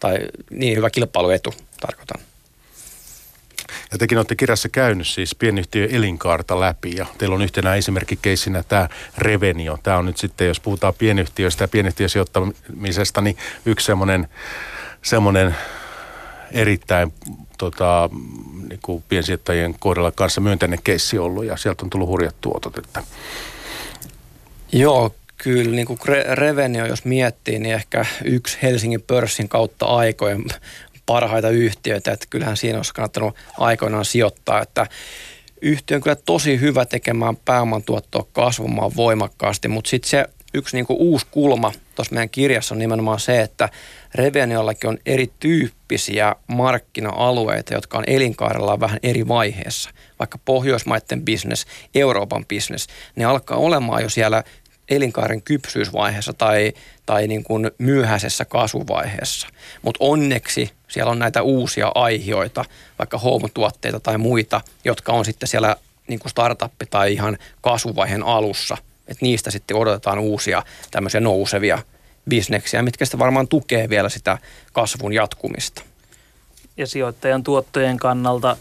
Tai 0.00 0.18
niin 0.50 0.76
hyvä 0.76 0.90
kilpailuetu, 0.90 1.54
tarkoitan. 1.80 2.27
Ja 3.92 3.98
tekin 3.98 4.18
olette 4.18 4.36
kirjassa 4.36 4.68
käynyt 4.68 5.06
siis 5.06 5.34
pienyhtiö 5.34 5.88
elinkaarta 5.90 6.60
läpi 6.60 6.92
ja 6.96 7.06
teillä 7.18 7.34
on 7.34 7.42
yhtenä 7.42 7.74
esimerkkikeissinä 7.74 8.62
tämä 8.62 8.88
Revenio. 9.18 9.78
Tämä 9.82 9.96
on 9.96 10.06
nyt 10.06 10.16
sitten, 10.16 10.46
jos 10.46 10.60
puhutaan 10.60 10.94
pienyhtiöistä 10.94 11.64
ja 11.64 11.68
pienyhtiösijoittamisesta, 11.68 13.20
niin 13.20 13.36
yksi 13.66 13.86
semmoinen, 13.86 14.28
semmoinen 15.02 15.56
erittäin 16.52 17.12
tota, 17.58 18.10
niin 18.68 19.04
piensijoittajien 19.08 19.74
kohdalla 19.78 20.12
kanssa 20.12 20.40
myönteinen 20.40 20.78
keissi 20.84 21.18
ollut 21.18 21.44
ja 21.44 21.56
sieltä 21.56 21.84
on 21.84 21.90
tullut 21.90 22.08
hurjat 22.08 22.36
tuotot. 22.40 22.78
Että. 22.78 23.02
Joo, 24.72 25.14
kyllä 25.38 25.70
niin 25.70 25.86
kuin 25.86 25.98
Revenio, 26.32 26.86
jos 26.86 27.04
miettii, 27.04 27.58
niin 27.58 27.74
ehkä 27.74 28.04
yksi 28.24 28.58
Helsingin 28.62 29.02
pörssin 29.02 29.48
kautta 29.48 29.86
aikojen 29.86 30.44
parhaita 31.08 31.50
yhtiöitä, 31.50 32.12
että 32.12 32.26
kyllähän 32.30 32.56
siinä 32.56 32.78
olisi 32.78 32.94
kannattanut 32.94 33.36
aikoinaan 33.58 34.04
sijoittaa, 34.04 34.62
että 34.62 34.86
yhtiö 35.62 35.96
on 35.96 36.02
kyllä 36.02 36.16
tosi 36.16 36.60
hyvä 36.60 36.84
tekemään 36.84 37.36
pääoman 37.36 37.82
tuottoa 37.82 38.26
kasvamaan 38.32 38.96
voimakkaasti, 38.96 39.68
mutta 39.68 39.90
sitten 39.90 40.10
se 40.10 40.24
yksi 40.54 40.76
niinku 40.76 40.96
uusi 40.98 41.26
kulma 41.30 41.72
tuossa 41.94 42.14
meidän 42.14 42.30
kirjassa 42.30 42.74
on 42.74 42.78
nimenomaan 42.78 43.20
se, 43.20 43.40
että 43.40 43.68
Reveniollakin 44.14 44.90
on 44.90 44.98
erityyppisiä 45.06 46.36
markkina-alueita, 46.46 47.74
jotka 47.74 47.98
on 47.98 48.04
elinkaarellaan 48.06 48.80
vähän 48.80 48.98
eri 49.02 49.28
vaiheessa. 49.28 49.90
Vaikka 50.18 50.38
Pohjoismaiden 50.44 51.24
business, 51.24 51.66
Euroopan 51.94 52.44
business, 52.46 52.86
ne 53.16 53.24
alkaa 53.24 53.58
olemaan 53.58 54.02
jo 54.02 54.08
siellä 54.08 54.44
elinkaaren 54.88 55.42
kypsyysvaiheessa 55.42 56.32
tai, 56.32 56.72
tai 57.06 57.26
niin 57.28 57.44
kuin 57.44 57.70
myöhäisessä 57.78 58.44
kasvuvaiheessa. 58.44 59.48
Mutta 59.82 60.04
onneksi 60.04 60.70
siellä 60.88 61.12
on 61.12 61.18
näitä 61.18 61.42
uusia 61.42 61.92
aihioita, 61.94 62.64
vaikka 62.98 63.18
home-tuotteita 63.18 64.00
tai 64.00 64.18
muita, 64.18 64.60
jotka 64.84 65.12
on 65.12 65.24
sitten 65.24 65.48
siellä 65.48 65.76
niin 66.08 66.18
kuin 66.18 66.30
startuppi 66.30 66.86
tai 66.86 67.12
ihan 67.12 67.38
kasvuvaiheen 67.60 68.22
alussa. 68.22 68.76
Että 69.08 69.24
niistä 69.24 69.50
sitten 69.50 69.76
odotetaan 69.76 70.18
uusia 70.18 70.62
tämmöisiä 70.90 71.20
nousevia 71.20 71.78
bisneksiä, 72.28 72.82
mitkä 72.82 73.04
sitten 73.04 73.18
varmaan 73.18 73.48
tukee 73.48 73.88
vielä 73.88 74.08
sitä 74.08 74.38
kasvun 74.72 75.12
jatkumista. 75.12 75.82
Ja 76.76 76.86
sijoittajan 76.86 77.44
tuottojen 77.44 77.96
kannalta 77.96 78.56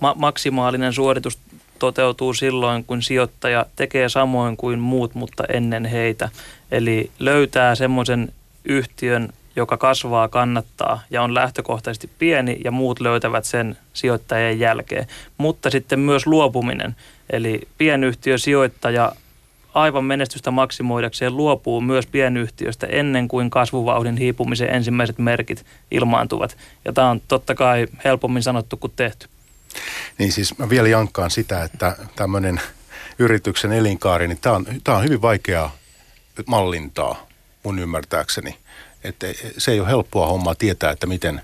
ma- 0.00 0.14
maksimaalinen 0.18 0.92
suoritus 0.92 1.38
toteutuu 1.78 2.34
silloin, 2.34 2.84
kun 2.84 3.02
sijoittaja 3.02 3.66
tekee 3.76 4.08
samoin 4.08 4.56
kuin 4.56 4.78
muut, 4.78 5.14
mutta 5.14 5.44
ennen 5.52 5.84
heitä. 5.84 6.28
Eli 6.70 7.10
löytää 7.18 7.74
semmoisen 7.74 8.32
yhtiön, 8.64 9.28
joka 9.56 9.76
kasvaa, 9.76 10.28
kannattaa 10.28 11.02
ja 11.10 11.22
on 11.22 11.34
lähtökohtaisesti 11.34 12.10
pieni 12.18 12.60
ja 12.64 12.70
muut 12.70 13.00
löytävät 13.00 13.44
sen 13.44 13.76
sijoittajien 13.92 14.60
jälkeen. 14.60 15.06
Mutta 15.38 15.70
sitten 15.70 16.00
myös 16.00 16.26
luopuminen. 16.26 16.96
Eli 17.30 17.60
pienyhtiösijoittaja 17.78 19.12
aivan 19.74 20.04
menestystä 20.04 20.50
maksimoidakseen 20.50 21.36
luopuu 21.36 21.80
myös 21.80 22.06
pienyhtiöstä 22.06 22.86
ennen 22.86 23.28
kuin 23.28 23.50
kasvuvauhdin 23.50 24.16
hiipumisen 24.16 24.74
ensimmäiset 24.74 25.18
merkit 25.18 25.66
ilmaantuvat. 25.90 26.56
Ja 26.84 26.92
tämä 26.92 27.10
on 27.10 27.20
totta 27.28 27.54
kai 27.54 27.86
helpommin 28.04 28.42
sanottu 28.42 28.76
kuin 28.76 28.92
tehty. 28.96 29.28
Niin 30.18 30.32
siis 30.32 30.58
mä 30.58 30.68
vielä 30.68 30.88
jankkaan 30.88 31.30
sitä, 31.30 31.62
että 31.62 31.96
tämmöinen 32.16 32.60
yrityksen 33.18 33.72
elinkaari, 33.72 34.28
niin 34.28 34.38
tämä 34.40 34.56
on, 34.56 34.66
tämä 34.84 34.98
on 34.98 35.04
hyvin 35.04 35.22
vaikeaa 35.22 35.76
mallintaa 36.46 37.26
mun 37.62 37.78
ymmärtääkseni. 37.78 38.56
Että 39.04 39.26
se 39.58 39.72
ei 39.72 39.80
ole 39.80 39.88
helppoa 39.88 40.26
hommaa 40.26 40.54
tietää, 40.54 40.90
että 40.90 41.06
miten, 41.06 41.42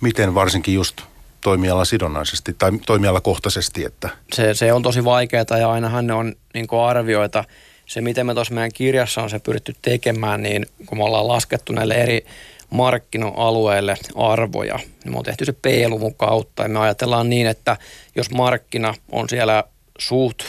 miten 0.00 0.34
varsinkin 0.34 0.74
just 0.74 1.02
toimiala 1.40 1.84
sidonnaisesti 1.84 2.54
tai 2.58 2.72
toimialakohtaisesti. 2.86 3.84
Että. 3.84 4.08
Se, 4.32 4.54
se 4.54 4.72
on 4.72 4.82
tosi 4.82 5.04
vaikeaa 5.04 5.58
ja 5.60 5.70
ainahan 5.70 6.06
ne 6.06 6.12
on 6.12 6.34
niin 6.54 6.66
arvioita. 6.86 7.44
Se, 7.86 8.00
miten 8.00 8.26
me 8.26 8.34
tuossa 8.34 8.54
meidän 8.54 8.72
kirjassa 8.74 9.22
on 9.22 9.30
se 9.30 9.38
pyritty 9.38 9.74
tekemään, 9.82 10.42
niin 10.42 10.66
kun 10.86 10.98
me 10.98 11.04
ollaan 11.04 11.28
laskettu 11.28 11.72
näille 11.72 11.94
eri 11.94 12.26
markkina-alueelle 12.72 13.96
arvoja. 14.16 14.76
Niin 14.76 15.12
me 15.12 15.18
on 15.18 15.24
tehty 15.24 15.44
se 15.44 15.52
P-luvun 15.52 16.14
kautta 16.14 16.62
ja 16.62 16.68
me 16.68 16.78
ajatellaan 16.78 17.30
niin, 17.30 17.46
että 17.46 17.76
jos 18.16 18.30
markkina 18.30 18.94
on 19.12 19.28
siellä 19.28 19.64
suht 19.98 20.42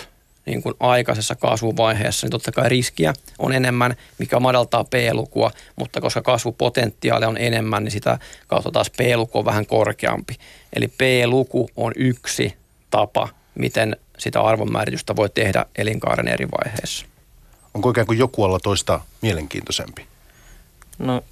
niin 0.46 0.64
kuin 0.64 0.76
aikaisessa 0.80 1.36
kasvuvaiheessa, 1.36 2.26
niin 2.26 2.32
totta 2.32 2.52
kai 2.52 2.70
riskiä 2.70 3.14
on 3.40 3.54
enemmän, 3.54 3.96
mikä 4.18 4.40
madaltaa 4.40 4.84
P-lukua, 4.84 5.52
mutta 5.76 6.02
koska 6.02 6.22
kasvupotentiaalia 6.22 7.28
on 7.28 7.38
enemmän, 7.38 7.84
niin 7.84 7.92
sitä 7.92 8.20
kautta 8.48 8.72
taas 8.72 8.90
P-luku 8.90 9.40
on 9.40 9.46
vähän 9.46 9.66
korkeampi. 9.66 10.36
Eli 10.74 10.88
P-luku 10.88 11.70
on 11.76 11.94
yksi 11.96 12.54
tapa, 12.92 13.30
miten 13.56 13.98
sitä 14.18 14.42
arvonmääritystä 14.42 15.16
voi 15.16 15.30
tehdä 15.30 15.66
elinkaaren 15.78 16.28
eri 16.28 16.48
vaiheissa. 16.52 17.06
Onko 17.74 17.90
ikään 17.90 18.08
kuin 18.08 18.20
joku 18.20 18.44
alla 18.44 18.60
toista 18.60 19.00
mielenkiintoisempi? 19.22 20.06
No 21.00 21.24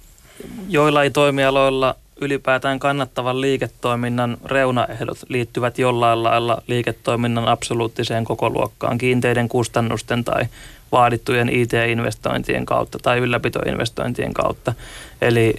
joillain 0.68 1.12
toimialoilla 1.12 1.94
ylipäätään 2.20 2.78
kannattavan 2.78 3.40
liiketoiminnan 3.40 4.36
reunaehdot 4.44 5.18
liittyvät 5.28 5.78
jollain 5.78 6.22
lailla 6.22 6.62
liiketoiminnan 6.66 7.48
absoluuttiseen 7.48 8.24
kokoluokkaan 8.24 8.98
kiinteiden 8.98 9.48
kustannusten 9.48 10.24
tai 10.24 10.44
vaadittujen 10.92 11.48
IT-investointien 11.48 12.66
kautta 12.66 12.98
tai 12.98 13.18
ylläpitoinvestointien 13.18 14.34
kautta. 14.34 14.74
Eli 15.22 15.54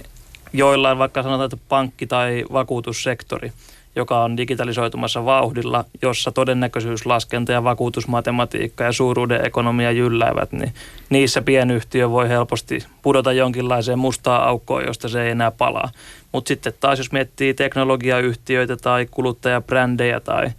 joillain 0.52 0.98
vaikka 0.98 1.22
sanotaan, 1.22 1.44
että 1.44 1.66
pankki- 1.68 2.06
tai 2.06 2.44
vakuutussektori, 2.52 3.52
joka 3.96 4.24
on 4.24 4.36
digitalisoitumassa 4.36 5.24
vauhdilla, 5.24 5.84
jossa 6.02 6.32
todennäköisyyslaskenta 6.32 7.52
ja 7.52 7.64
vakuutusmatematiikka 7.64 8.84
ja 8.84 8.92
suuruuden 8.92 9.46
ekonomia 9.46 9.92
jylläävät, 9.92 10.52
niin 10.52 10.72
niissä 11.10 11.42
pienyhtiö 11.42 12.10
voi 12.10 12.28
helposti 12.28 12.84
pudota 13.02 13.32
jonkinlaiseen 13.32 13.98
mustaan 13.98 14.44
aukkoon, 14.44 14.84
josta 14.84 15.08
se 15.08 15.22
ei 15.22 15.30
enää 15.30 15.50
palaa. 15.50 15.90
Mutta 16.32 16.48
sitten 16.48 16.72
taas 16.80 16.98
jos 16.98 17.12
miettii 17.12 17.54
teknologiayhtiöitä 17.54 18.76
tai 18.76 19.06
kuluttajabrändejä 19.10 20.20
tai 20.20 20.50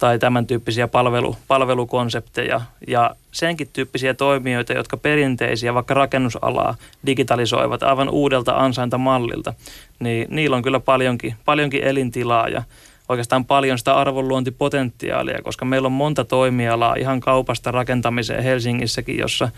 tai 0.00 0.18
tämän 0.18 0.46
tyyppisiä 0.46 0.88
palvelu, 0.88 1.36
palvelukonsepteja 1.48 2.60
ja 2.86 3.14
senkin 3.32 3.68
tyyppisiä 3.72 4.14
toimijoita, 4.14 4.72
jotka 4.72 4.96
perinteisiä 4.96 5.74
vaikka 5.74 5.94
rakennusalaa 5.94 6.74
digitalisoivat 7.06 7.82
aivan 7.82 8.08
uudelta 8.08 8.52
ansaintamallilta, 8.52 9.54
niin 9.98 10.26
niillä 10.30 10.56
on 10.56 10.62
kyllä 10.62 10.80
paljonkin, 10.80 11.34
paljonkin 11.44 11.84
elintilaa 11.84 12.48
ja 12.48 12.62
oikeastaan 13.08 13.44
paljon 13.44 13.78
sitä 13.78 13.94
arvonluontipotentiaalia, 13.94 15.42
koska 15.42 15.64
meillä 15.64 15.86
on 15.86 15.92
monta 15.92 16.24
toimialaa 16.24 16.94
ihan 16.94 17.20
kaupasta 17.20 17.70
rakentamiseen 17.70 18.42
Helsingissäkin, 18.42 19.18
jossa 19.18 19.48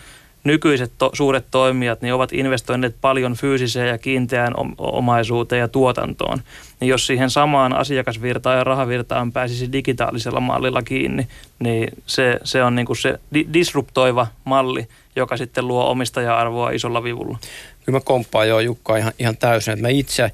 nykyiset 0.44 0.92
to, 0.98 1.10
suuret 1.12 1.46
toimijat 1.50 2.02
niin 2.02 2.14
ovat 2.14 2.32
investoineet 2.32 2.96
paljon 3.00 3.34
fyysiseen 3.34 3.88
ja 3.88 3.98
kiinteään 3.98 4.54
omaisuuteen 4.78 5.60
ja 5.60 5.68
tuotantoon. 5.68 6.38
Niin 6.80 6.88
jos 6.88 7.06
siihen 7.06 7.30
samaan 7.30 7.72
asiakasvirtaan 7.72 8.58
ja 8.58 8.64
rahavirtaan 8.64 9.32
pääsisi 9.32 9.72
digitaalisella 9.72 10.40
mallilla 10.40 10.82
kiinni, 10.82 11.28
niin 11.58 11.88
se, 12.06 12.38
se 12.44 12.62
on 12.62 12.74
niin 12.74 12.86
kuin 12.86 12.96
se 12.96 13.18
di- 13.34 13.46
disruptoiva 13.52 14.26
malli, 14.44 14.88
joka 15.16 15.36
sitten 15.36 15.68
luo 15.68 15.90
omistaja-arvoa 15.90 16.70
isolla 16.70 17.04
vivulla. 17.04 17.38
Kyllä 17.84 17.96
mä 17.96 18.00
komppaan 18.04 18.48
jo 18.48 18.60
Jukka 18.60 18.96
ihan, 18.96 19.12
ihan 19.18 19.36
täysin, 19.36 19.72
että 19.72 19.82
mä 19.82 19.88
itse 19.88 20.30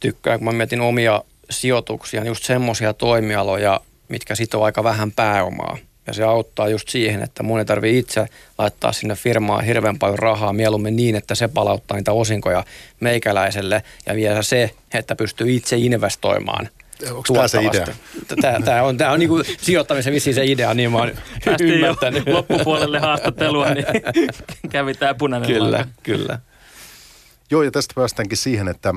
tykkään, 0.00 0.38
kun 0.38 0.44
mä 0.44 0.52
mietin 0.52 0.80
omia 0.80 1.22
sijoituksia, 1.50 2.20
niin 2.20 2.28
just 2.28 2.44
semmoisia 2.44 2.92
toimialoja, 2.92 3.80
mitkä 4.08 4.34
sitoo 4.34 4.64
aika 4.64 4.84
vähän 4.84 5.12
pääomaa. 5.12 5.78
Ja 6.08 6.14
se 6.14 6.22
auttaa 6.24 6.68
just 6.68 6.88
siihen, 6.88 7.22
että 7.22 7.42
mun 7.42 7.58
ei 7.58 7.64
tarvitse 7.64 7.98
itse 7.98 8.26
laittaa 8.58 8.92
sinne 8.92 9.14
firmaan 9.14 9.64
hirveän 9.64 9.98
paljon 9.98 10.18
rahaa 10.18 10.52
mieluummin 10.52 10.96
niin, 10.96 11.16
että 11.16 11.34
se 11.34 11.48
palauttaa 11.48 11.96
niitä 11.96 12.12
osinkoja 12.12 12.64
meikäläiselle 13.00 13.82
ja 14.06 14.14
vielä 14.14 14.42
se, 14.42 14.70
että 14.94 15.16
pystyy 15.16 15.50
itse 15.50 15.76
investoimaan 15.76 16.68
Onko 17.10 17.32
tämä 17.32 17.48
se 17.48 17.62
idea? 17.62 17.86
Tämä, 18.40 18.60
tämä 18.64 18.82
on, 18.82 18.96
tämä 18.96 19.12
on 19.12 19.18
niin 19.18 19.28
kuin 19.28 19.44
sijoittamisen 19.58 20.12
vissiin 20.12 20.34
se 20.34 20.44
idea, 20.44 20.74
niin 20.74 20.92
mä 20.92 20.98
oon 20.98 21.12
ymmärtänyt. 21.60 22.28
loppupuolelle 22.28 22.98
haastattelua, 22.98 23.68
niin 23.68 23.86
kävi 24.70 24.94
tämä 24.94 25.14
punainen 25.14 25.48
Kyllä, 25.48 25.78
lanka. 25.78 25.92
kyllä. 26.02 26.38
Joo, 27.50 27.62
ja 27.62 27.70
tästä 27.70 27.94
päästäänkin 27.94 28.38
siihen, 28.38 28.68
että, 28.68 28.94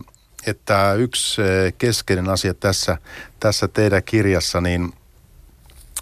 että 0.48 0.94
yksi 0.94 1.42
eh, 1.42 1.74
keskeinen 1.78 2.30
asia 2.30 2.54
tässä, 2.54 2.98
tässä 3.40 3.68
teidän 3.68 4.04
kirjassa, 4.04 4.62
niin 4.62 4.94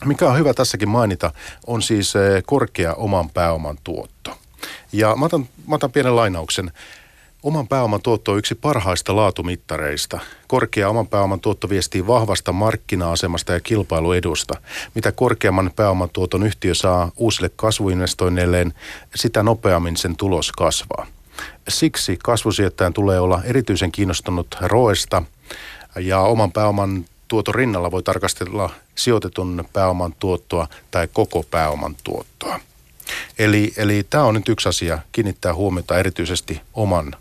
mikä 0.06 0.28
on 0.28 0.38
hyvä 0.38 0.54
tässäkin 0.54 0.90
mainita, 0.90 1.32
on 1.68 1.82
siis 1.82 2.16
eh, 2.16 2.44
korkea 2.46 2.94
oman 2.94 3.30
pääoman 3.30 3.78
tuotto. 3.84 4.38
Ja 4.92 5.16
mä 5.16 5.26
otan, 5.26 5.50
mä 5.68 5.76
otan 5.76 5.92
pienen 5.92 6.16
lainauksen. 6.16 6.72
Oman 7.44 7.68
pääoman 7.68 8.02
tuotto 8.02 8.32
on 8.32 8.38
yksi 8.38 8.56
parhaista 8.56 9.16
laatumittareista. 9.16 10.20
Korkea 10.48 10.90
oman 10.90 11.08
pääoman 11.08 11.40
tuotto 11.40 11.70
viestii 11.70 12.08
vahvasta 12.08 12.52
markkina-asemasta 12.52 13.54
ja 13.54 13.60
kilpailuedusta. 13.60 14.54
Mitä 14.96 15.12
korkeamman 15.12 15.72
pääoman 15.76 16.10
tuoton 16.10 16.44
yhtiö 16.44 16.76
saa 16.76 17.12
uusille 17.18 17.52
kasvuinvestoinneilleen, 17.56 18.74
sitä 19.16 19.44
nopeammin 19.44 19.98
sen 19.98 20.16
tulos 20.16 20.52
kasvaa. 20.52 21.08
Siksi 21.68 22.20
kasvusijoittajan 22.24 22.94
tulee 22.94 23.20
olla 23.20 23.42
erityisen 23.44 23.92
kiinnostunut 23.92 24.58
roesta 24.62 25.24
ja 26.00 26.20
oman 26.20 26.52
pääoman 26.52 27.06
tuoton 27.30 27.56
rinnalla 27.56 27.92
voi 27.92 28.04
tarkastella 28.04 28.70
sijoitetun 28.96 29.66
pääoman 29.74 30.16
tuottoa 30.20 30.68
tai 30.92 31.08
koko 31.14 31.44
pääoman 31.44 31.96
tuottoa. 32.04 32.60
Eli, 33.40 33.74
eli 33.78 34.06
tämä 34.10 34.24
on 34.24 34.34
nyt 34.34 34.50
yksi 34.50 34.70
asia, 34.70 35.00
kiinnittää 35.12 35.54
huomiota 35.54 35.98
erityisesti 35.98 36.62
oman, 36.74 37.16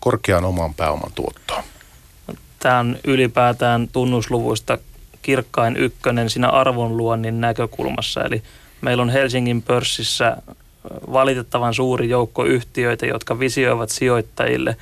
korkean 0.00 0.44
oman 0.44 0.74
pääoman 0.74 1.12
tuottoon. 1.14 1.64
Tämä 2.58 2.78
on 2.78 2.98
ylipäätään 3.04 3.88
tunnusluvuista 3.92 4.78
kirkkain 5.22 5.76
ykkönen 5.76 6.30
siinä 6.30 6.48
arvonluonnin 6.48 7.40
näkökulmassa. 7.40 8.24
Eli 8.24 8.42
meillä 8.80 9.02
on 9.02 9.10
Helsingin 9.10 9.62
pörssissä 9.62 10.36
valitettavan 11.12 11.74
suuri 11.74 12.08
joukko 12.08 12.44
yhtiöitä, 12.44 13.06
jotka 13.06 13.38
visioivat 13.38 13.90
sijoittajille 13.90 14.76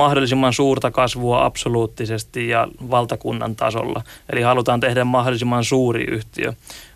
mahdollisimman 0.00 0.52
suurta 0.52 0.90
kasvua 0.90 1.44
absoluuttisesti 1.44 2.48
ja 2.48 2.68
valtakunnan 2.90 3.56
tasolla. 3.56 4.02
Eli 4.32 4.42
halutaan 4.42 4.80
tehdä 4.80 5.04
mahdollisimman 5.04 5.64
suuri 5.64 6.04
yhtiö. 6.04 6.52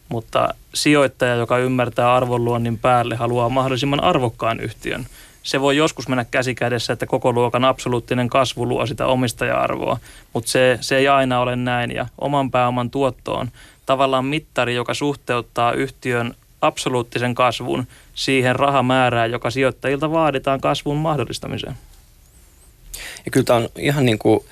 Mutta 0.09 0.55
sijoittaja, 0.75 1.35
joka 1.35 1.59
ymmärtää 1.59 2.15
arvonluonnin 2.15 2.79
päälle, 2.79 3.17
haluaa 3.17 3.49
mahdollisimman 3.49 4.05
arvokkaan 4.05 4.61
yhtiön. 4.61 5.07
Se 5.43 5.61
voi 5.61 5.77
joskus 5.77 6.09
mennä 6.09 6.25
käsikädessä, 6.25 6.93
että 6.93 7.07
koko 7.07 7.33
luokan 7.33 7.65
absoluuttinen 7.65 8.29
kasvu 8.29 8.69
luo 8.69 8.87
sitä 8.87 9.07
omistaja-arvoa, 9.07 9.99
mutta 10.33 10.51
se, 10.51 10.79
se 10.81 10.97
ei 10.97 11.09
aina 11.09 11.41
ole 11.41 11.57
näin. 11.57 11.91
Ja 11.91 12.07
oman 12.19 12.51
pääoman 12.51 12.91
tuotto 12.91 13.35
on 13.35 13.49
tavallaan 13.87 14.25
mittari, 14.25 14.75
joka 14.75 14.95
suhteuttaa 14.95 15.73
yhtiön 15.73 16.35
absoluuttisen 16.61 17.35
kasvun 17.35 17.87
siihen 18.15 18.57
rahamäärään, 18.57 19.31
joka 19.31 19.51
sijoittajilta 19.51 20.11
vaaditaan 20.11 20.61
kasvun 20.61 20.97
mahdollistamiseen. 20.97 21.75
Ja 23.25 23.31
kyllä 23.31 23.45
tämä 23.45 23.57
on 23.57 23.69
ihan 23.79 24.07
niin 24.07 24.19
kuin, 24.19 24.45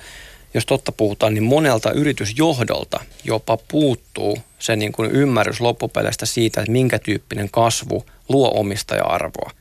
jos 0.53 0.65
totta 0.65 0.91
puhutaan, 0.91 1.33
niin 1.33 1.43
monelta 1.43 1.91
yritysjohdolta 1.91 2.99
jopa 3.23 3.57
puuttuu 3.57 4.37
se 4.59 4.75
niin 4.75 4.91
kuin 4.91 5.11
ymmärrys 5.11 5.61
loppupeleistä 5.61 6.25
siitä, 6.25 6.61
että 6.61 6.71
minkä 6.71 6.99
tyyppinen 6.99 7.49
kasvu 7.51 8.05
luo 8.29 8.51
omistaja-arvoa. 8.59 9.51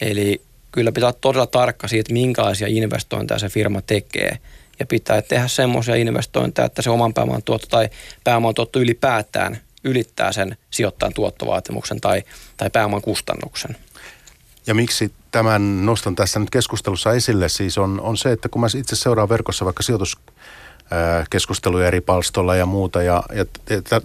Eli 0.00 0.42
kyllä 0.72 0.92
pitää 0.92 1.06
olla 1.06 1.18
todella 1.20 1.46
tarkka 1.46 1.88
siitä, 1.88 2.12
minkälaisia 2.12 2.68
investointeja 2.70 3.38
se 3.38 3.48
firma 3.48 3.82
tekee. 3.82 4.38
Ja 4.78 4.86
pitää 4.86 5.22
tehdä 5.22 5.48
semmoisia 5.48 5.94
investointeja, 5.94 6.66
että 6.66 6.82
se 6.82 6.90
oman 6.90 7.14
pääoman 7.14 7.42
tuotto 7.42 7.66
tai 7.66 7.88
pääoman 8.24 8.54
tuotto 8.54 8.78
ylipäätään 8.78 9.60
ylittää 9.84 10.32
sen 10.32 10.56
sijoittajan 10.70 11.14
tuottovaatimuksen 11.14 12.00
tai, 12.00 12.22
tai 12.56 12.70
pääoman 12.70 13.02
kustannuksen. 13.02 13.76
Ja 14.66 14.74
miksi 14.74 15.12
tämän 15.30 15.86
nostan 15.86 16.16
tässä 16.16 16.40
nyt 16.40 16.50
keskustelussa 16.50 17.12
esille, 17.12 17.48
siis 17.48 17.78
on, 17.78 18.00
on 18.00 18.16
se, 18.16 18.32
että 18.32 18.48
kun 18.48 18.60
mä 18.60 18.66
itse 18.76 18.96
seuraan 18.96 19.28
verkossa 19.28 19.64
vaikka 19.64 19.82
sijoituskeskusteluja 19.82 21.86
eri 21.86 22.00
palstolla 22.00 22.56
ja 22.56 22.66
muuta 22.66 23.02
ja, 23.02 23.22
ja 23.32 23.44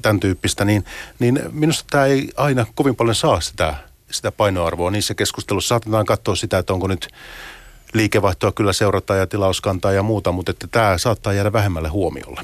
tämän 0.02 0.20
tyyppistä, 0.20 0.66
niin, 0.66 0.86
niin 1.20 1.40
minusta 1.52 1.86
tämä 1.90 2.06
ei 2.06 2.30
aina 2.38 2.66
kovin 2.76 2.96
paljon 2.96 3.16
saa 3.16 3.42
sitä, 3.42 3.76
sitä 4.12 4.32
painoarvoa. 4.32 4.92
Niissä 4.92 5.14
keskustelussa 5.14 5.68
saatetaan 5.68 6.06
katsoa 6.06 6.36
sitä, 6.36 6.58
että 6.58 6.74
onko 6.74 6.88
nyt 6.88 7.08
liikevaihtoa 7.94 8.52
kyllä 8.52 8.74
seurata 8.74 9.16
ja 9.16 9.28
tilauskantaa 9.28 9.92
ja 9.92 10.04
muuta, 10.04 10.32
mutta 10.32 10.52
että 10.52 10.68
tämä 10.72 10.98
saattaa 10.98 11.34
jäädä 11.34 11.54
vähemmälle 11.54 11.90
huomiolle 11.90 12.42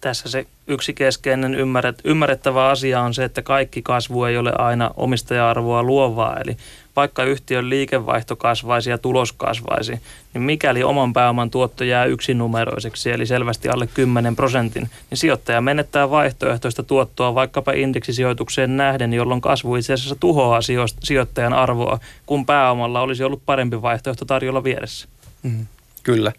tässä 0.00 0.28
se 0.28 0.46
yksi 0.66 0.94
keskeinen 0.94 1.54
ymmärret, 1.54 1.98
ymmärrettävä 2.04 2.68
asia 2.68 3.00
on 3.00 3.14
se, 3.14 3.24
että 3.24 3.42
kaikki 3.42 3.82
kasvu 3.82 4.24
ei 4.24 4.36
ole 4.36 4.52
aina 4.58 4.90
omistaja-arvoa 4.96 5.82
luovaa. 5.82 6.36
Eli 6.40 6.56
vaikka 6.96 7.24
yhtiön 7.24 7.70
liikevaihto 7.70 8.36
kasvaisi 8.36 8.90
ja 8.90 8.98
tulos 8.98 9.32
kasvaisi, 9.32 10.00
niin 10.34 10.42
mikäli 10.42 10.82
oman 10.82 11.12
pääoman 11.12 11.50
tuotto 11.50 11.84
jää 11.84 12.04
yksinumeroiseksi, 12.04 13.10
eli 13.10 13.26
selvästi 13.26 13.68
alle 13.68 13.86
10 13.86 14.36
prosentin, 14.36 14.90
niin 15.10 15.18
sijoittaja 15.18 15.60
menettää 15.60 16.10
vaihtoehtoista 16.10 16.82
tuottoa 16.82 17.34
vaikkapa 17.34 17.72
indeksisijoitukseen 17.72 18.76
nähden, 18.76 19.12
jolloin 19.12 19.40
kasvu 19.40 19.76
itse 19.76 19.92
asiassa 19.92 20.16
tuhoaa 20.20 20.60
sijoittajan 21.02 21.52
arvoa, 21.52 21.98
kun 22.26 22.46
pääomalla 22.46 23.00
olisi 23.00 23.24
ollut 23.24 23.42
parempi 23.46 23.82
vaihtoehto 23.82 24.24
tarjolla 24.24 24.64
vieressä. 24.64 25.08
Mm, 25.42 25.66
kyllä. 26.02 26.32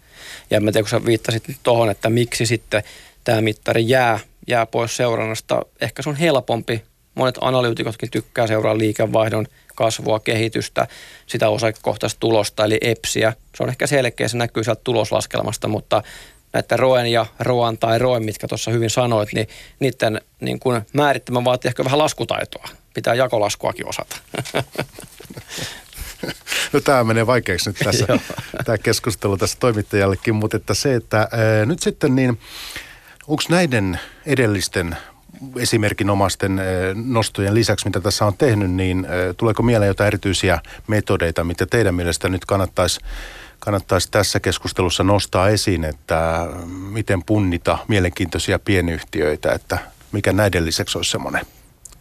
Ja 0.50 0.60
mä 0.60 0.72
tiedän, 0.72 0.84
kun 0.84 0.90
sä 0.90 1.04
viittasit 1.04 1.44
tuohon, 1.62 1.90
että 1.90 2.10
miksi 2.10 2.46
sitten 2.46 2.82
tämä 3.24 3.40
mittari 3.40 3.88
jää, 3.88 4.20
jää 4.46 4.66
pois 4.66 4.96
seurannasta. 4.96 5.62
Ehkä 5.80 6.02
se 6.02 6.08
on 6.08 6.16
helpompi. 6.16 6.82
Monet 7.14 7.38
analyytikotkin 7.40 8.10
tykkää 8.10 8.46
seuraa 8.46 8.78
liikevaihdon 8.78 9.46
kasvua, 9.74 10.20
kehitystä, 10.20 10.86
sitä 11.26 11.48
osakekohtaista 11.48 12.20
tulosta, 12.20 12.64
eli 12.64 12.78
EPSiä. 12.80 13.32
Se 13.56 13.62
on 13.62 13.68
ehkä 13.68 13.86
selkeä, 13.86 14.28
se 14.28 14.36
näkyy 14.36 14.64
sieltä 14.64 14.80
tuloslaskelmasta, 14.84 15.68
mutta 15.68 16.02
näiden 16.52 16.78
ROEN 16.78 17.06
ja 17.06 17.26
ROAN 17.40 17.78
tai 17.78 17.98
ROEN, 17.98 18.24
mitkä 18.24 18.48
tuossa 18.48 18.70
hyvin 18.70 18.90
sanoit, 18.90 19.32
niin 19.32 19.48
niiden 19.80 20.20
niin 20.40 20.60
kuin 20.60 20.82
määrittämä 20.92 21.44
vaatii 21.44 21.68
ehkä 21.68 21.84
vähän 21.84 21.98
laskutaitoa. 21.98 22.68
Pitää 22.94 23.14
jakolaskuakin 23.14 23.88
osata. 23.88 24.16
No 26.72 26.80
tämä 26.80 27.04
menee 27.04 27.26
vaikeaksi 27.26 27.70
nyt 27.70 27.76
tässä, 27.84 28.06
tämä 28.64 28.78
keskustelu 28.78 29.36
tässä 29.36 29.56
toimittajallekin, 29.60 30.34
mutta 30.34 30.56
että 30.56 30.74
se, 30.74 30.94
että 30.94 31.18
ää, 31.18 31.66
nyt 31.66 31.80
sitten 31.80 32.16
niin 32.16 32.40
Onko 33.30 33.42
näiden 33.48 34.00
edellisten 34.26 34.96
esimerkinomaisten 35.56 36.58
eh, 36.58 36.64
nostojen 36.94 37.54
lisäksi, 37.54 37.86
mitä 37.86 38.00
tässä 38.00 38.24
on 38.26 38.36
tehnyt, 38.38 38.70
niin 38.70 39.04
eh, 39.04 39.34
tuleeko 39.36 39.62
mieleen 39.62 39.88
jotain 39.88 40.06
erityisiä 40.06 40.60
metodeita, 40.86 41.44
mitä 41.44 41.66
teidän 41.66 41.94
mielestä 41.94 42.28
nyt 42.28 42.44
kannattaisi 42.44 43.00
kannattaisi 43.58 44.10
tässä 44.10 44.40
keskustelussa 44.40 45.04
nostaa 45.04 45.48
esiin, 45.48 45.84
että 45.84 46.46
miten 46.92 47.22
punnita 47.24 47.78
mielenkiintoisia 47.88 48.58
pienyhtiöitä, 48.58 49.52
että 49.52 49.78
mikä 50.12 50.32
näiden 50.32 50.66
lisäksi 50.66 50.98
olisi 50.98 51.10
semmoinen 51.10 51.46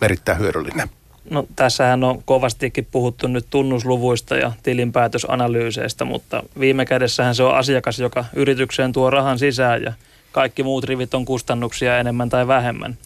erittäin 0.02 0.40
hyödyllinen? 0.40 0.90
No 1.30 1.46
tässähän 1.56 2.04
on 2.04 2.24
kovastikin 2.26 2.88
puhuttu 2.92 3.28
nyt 3.28 3.46
tunnusluvuista 3.50 4.38
ja 4.38 4.52
tilinpäätösanalyyseistä, 4.64 6.06
mutta 6.06 6.44
viime 6.60 6.86
kädessähän 6.86 7.36
se 7.36 7.44
on 7.44 7.58
asiakas, 7.58 8.00
joka 8.00 8.26
yritykseen 8.36 8.92
tuo 8.92 9.10
rahan 9.10 9.40
sisään 9.40 9.84
ja 9.84 9.94
kaikki 10.32 10.64
muut 10.64 10.84
rivit 10.84 11.14
on 11.14 11.26
kustannuksia 11.26 12.00
enemmän 12.00 12.30
tai 12.30 12.48
vähemmän. 12.48 12.98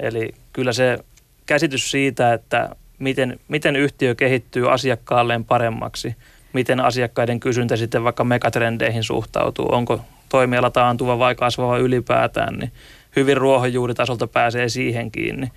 Eli 0.00 0.34
kyllä 0.52 0.72
se 0.72 0.98
käsitys 1.46 1.90
siitä, 1.90 2.32
että 2.32 2.76
miten, 2.98 3.40
miten 3.48 3.76
yhtiö 3.76 4.14
kehittyy 4.14 4.72
asiakkaalleen 4.72 5.44
paremmaksi, 5.44 6.16
miten 6.52 6.80
asiakkaiden 6.80 7.40
kysyntä 7.40 7.76
sitten 7.76 8.04
vaikka 8.04 8.24
megatrendeihin 8.24 9.04
suhtautuu, 9.04 9.74
onko 9.74 10.00
toimiala 10.28 10.70
taantuva 10.70 11.18
vai 11.18 11.34
kasvava 11.34 11.78
ylipäätään, 11.78 12.54
niin 12.54 12.72
hyvin 13.16 13.36
ruohonjuuritasolta 13.36 14.26
pääsee 14.26 14.68
siihen 14.68 15.10
kiinni 15.10 15.52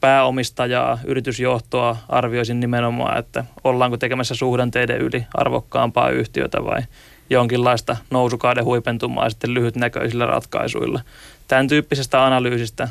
pääomistajaa, 0.00 0.98
yritysjohtoa 1.04 1.96
arvioisin 2.08 2.60
nimenomaan, 2.60 3.18
että 3.18 3.44
ollaanko 3.64 3.96
tekemässä 3.96 4.34
suhdanteiden 4.34 4.98
yli 4.98 5.26
arvokkaampaa 5.34 6.10
yhtiötä 6.10 6.64
vai 6.64 6.82
jonkinlaista 7.30 7.96
nousukauden 8.10 8.64
huipentumaa 8.64 9.30
sitten 9.30 9.54
lyhytnäköisillä 9.54 10.26
ratkaisuilla. 10.26 11.00
Tämän 11.48 11.68
tyyppisestä 11.68 12.24
analyysistä 12.24 12.88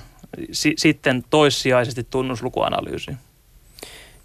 si- 0.52 0.74
sitten 0.78 1.24
toissijaisesti 1.30 2.08
tunnuslukuanalyysi. 2.10 3.12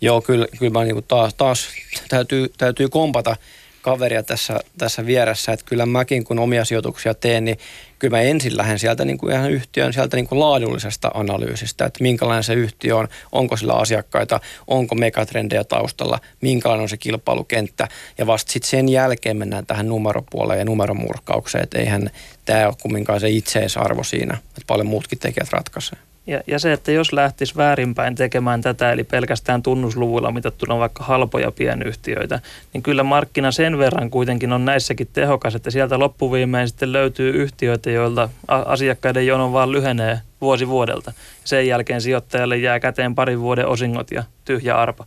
Joo, 0.01 0.21
kyllä, 0.21 0.47
kyllä 0.59 0.73
mä 0.73 0.85
niin 0.85 1.05
taas, 1.09 1.35
taas 1.35 1.69
täytyy, 2.09 2.49
täytyy 2.59 2.89
kompata 2.89 3.37
kaveria 3.85 4.23
tässä, 4.23 4.61
tässä 4.79 5.07
vieressä, 5.07 5.53
että 5.53 5.67
kyllä 5.67 5.87
mäkin 5.87 6.25
kun 6.25 6.39
omia 6.39 6.65
sijoituksia 6.65 7.15
teen, 7.15 7.45
niin 7.45 7.59
kyllä 7.99 8.17
mä 8.17 8.23
ensin 8.23 8.57
lähden 8.57 8.79
sieltä 8.79 9.05
niin 9.05 9.19
kuin 9.19 9.33
ihan 9.33 9.51
yhtiön 9.51 9.93
sieltä 9.93 10.17
niin 10.17 10.27
kuin 10.27 10.41
laadullisesta 10.41 11.11
analyysistä, 11.15 11.85
että 11.85 12.03
minkälainen 12.03 12.45
se 12.45 12.55
yhtiö 12.55 12.97
on, 12.97 13.09
onko 13.33 13.57
sillä 13.57 13.73
asiakkaita, 13.73 14.41
onko 14.67 14.95
megatrendejä 14.95 15.65
taustalla, 15.65 16.19
minkälainen 16.41 16.83
on 16.83 16.89
se 16.89 16.97
kilpailukenttä 16.97 17.89
ja 18.19 18.27
vasta 18.27 18.53
sitten 18.53 18.71
sen 18.71 18.89
jälkeen 18.89 19.37
mennään 19.37 19.67
tähän 19.67 19.89
numeropuoleen 19.89 20.59
ja 20.59 20.65
numeromurkkaukseen, 20.65 21.65
että 21.65 21.79
eihän 21.79 22.11
tämä 22.45 22.67
ole 22.67 22.75
kumminkaan 22.83 23.21
se 23.21 23.29
itseisarvo 23.29 24.05
siinä, 24.05 24.35
että 24.49 24.65
paljon 24.67 24.87
muutkin 24.87 25.19
tekijät 25.19 25.53
ratkaisee. 25.53 25.99
Ja, 26.27 26.41
ja 26.47 26.59
se, 26.59 26.73
että 26.73 26.93
jos 26.93 27.13
lähtisi 27.13 27.57
väärinpäin 27.57 28.15
tekemään 28.15 28.61
tätä, 28.61 28.93
eli 28.93 29.05
pelkästään 29.05 29.63
tunnusluvuilla 29.63 30.33
mitattuna 30.33 30.79
vaikka 30.79 31.05
halpoja 31.05 31.53
pienyhtiöitä, 31.53 32.41
niin 32.73 32.83
kyllä 32.83 33.03
markkina 33.03 33.53
sen 33.53 33.79
verran 33.79 34.11
kuitenkin 34.11 34.53
on 34.53 34.65
näissäkin 34.65 35.09
tehokas, 35.13 35.55
että 35.55 35.71
sieltä 35.71 35.99
loppuviimein 35.99 36.69
sitten 36.69 36.93
löytyy 36.93 37.31
yhtiöitä, 37.31 37.91
joilta 37.91 38.29
asiakkaiden 38.49 39.27
jono 39.27 39.53
vaan 39.53 39.73
lyhenee 39.73 40.21
vuosi 40.41 40.69
vuodelta. 40.69 41.13
Sen 41.45 41.67
jälkeen 41.67 42.01
sijoittajalle 42.01 42.57
jää 42.57 42.81
käteen 42.81 43.15
parin 43.15 43.41
vuoden 43.41 43.67
osingot 43.67 44.11
ja 44.11 44.25
tyhjä 44.45 44.77
arpa 44.77 45.07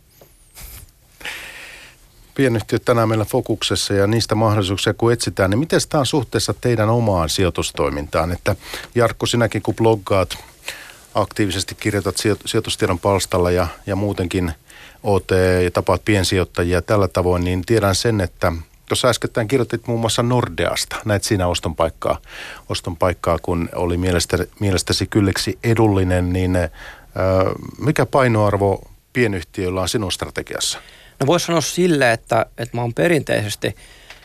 pienyhtiöt 2.34 2.84
tänään 2.84 3.08
meillä 3.08 3.24
fokuksessa 3.24 3.94
ja 3.94 4.06
niistä 4.06 4.34
mahdollisuuksia 4.34 4.94
kun 4.94 5.12
etsitään, 5.12 5.50
niin 5.50 5.58
miten 5.58 5.80
tämä 5.88 6.00
on 6.00 6.06
suhteessa 6.06 6.54
teidän 6.60 6.88
omaan 6.88 7.28
sijoitustoimintaan? 7.28 8.32
Että 8.32 8.56
Jarkko, 8.94 9.26
sinäkin 9.26 9.62
kun 9.62 9.74
bloggaat 9.74 10.38
aktiivisesti 11.20 11.74
kirjoitat 11.74 12.16
sijoitustiedon 12.46 12.98
palstalla 12.98 13.50
ja, 13.50 13.66
ja 13.86 13.96
muutenkin 13.96 14.52
oot 15.02 15.24
ja 15.64 15.70
tapaat 15.70 16.04
piensijoittajia 16.04 16.82
tällä 16.82 17.08
tavoin, 17.08 17.44
niin 17.44 17.62
tiedän 17.66 17.94
sen, 17.94 18.20
että 18.20 18.52
Tuossa 18.88 19.08
äskettäin 19.08 19.48
kirjoitit 19.48 19.86
muun 19.86 20.00
muassa 20.00 20.22
Nordeasta. 20.22 20.96
Näet 21.04 21.24
siinä 21.24 21.46
oston 21.46 21.76
paikkaa, 21.76 22.18
oston 22.68 22.96
paikkaa 22.96 23.38
kun 23.42 23.68
oli 23.74 23.96
mielestä, 23.96 24.38
mielestäsi 24.60 25.06
kylliksi 25.06 25.58
edullinen, 25.64 26.32
niin 26.32 26.56
ää, 26.56 26.68
mikä 27.78 28.06
painoarvo 28.06 28.90
pienyhtiöillä 29.12 29.80
on 29.80 29.88
sinun 29.88 30.12
strategiassa? 30.12 30.78
No 31.20 31.26
voisi 31.26 31.46
sanoa 31.46 31.60
sille, 31.60 32.12
että, 32.12 32.46
että 32.58 32.76
mä 32.76 32.80
oon 32.80 32.94
perinteisesti, 32.94 33.76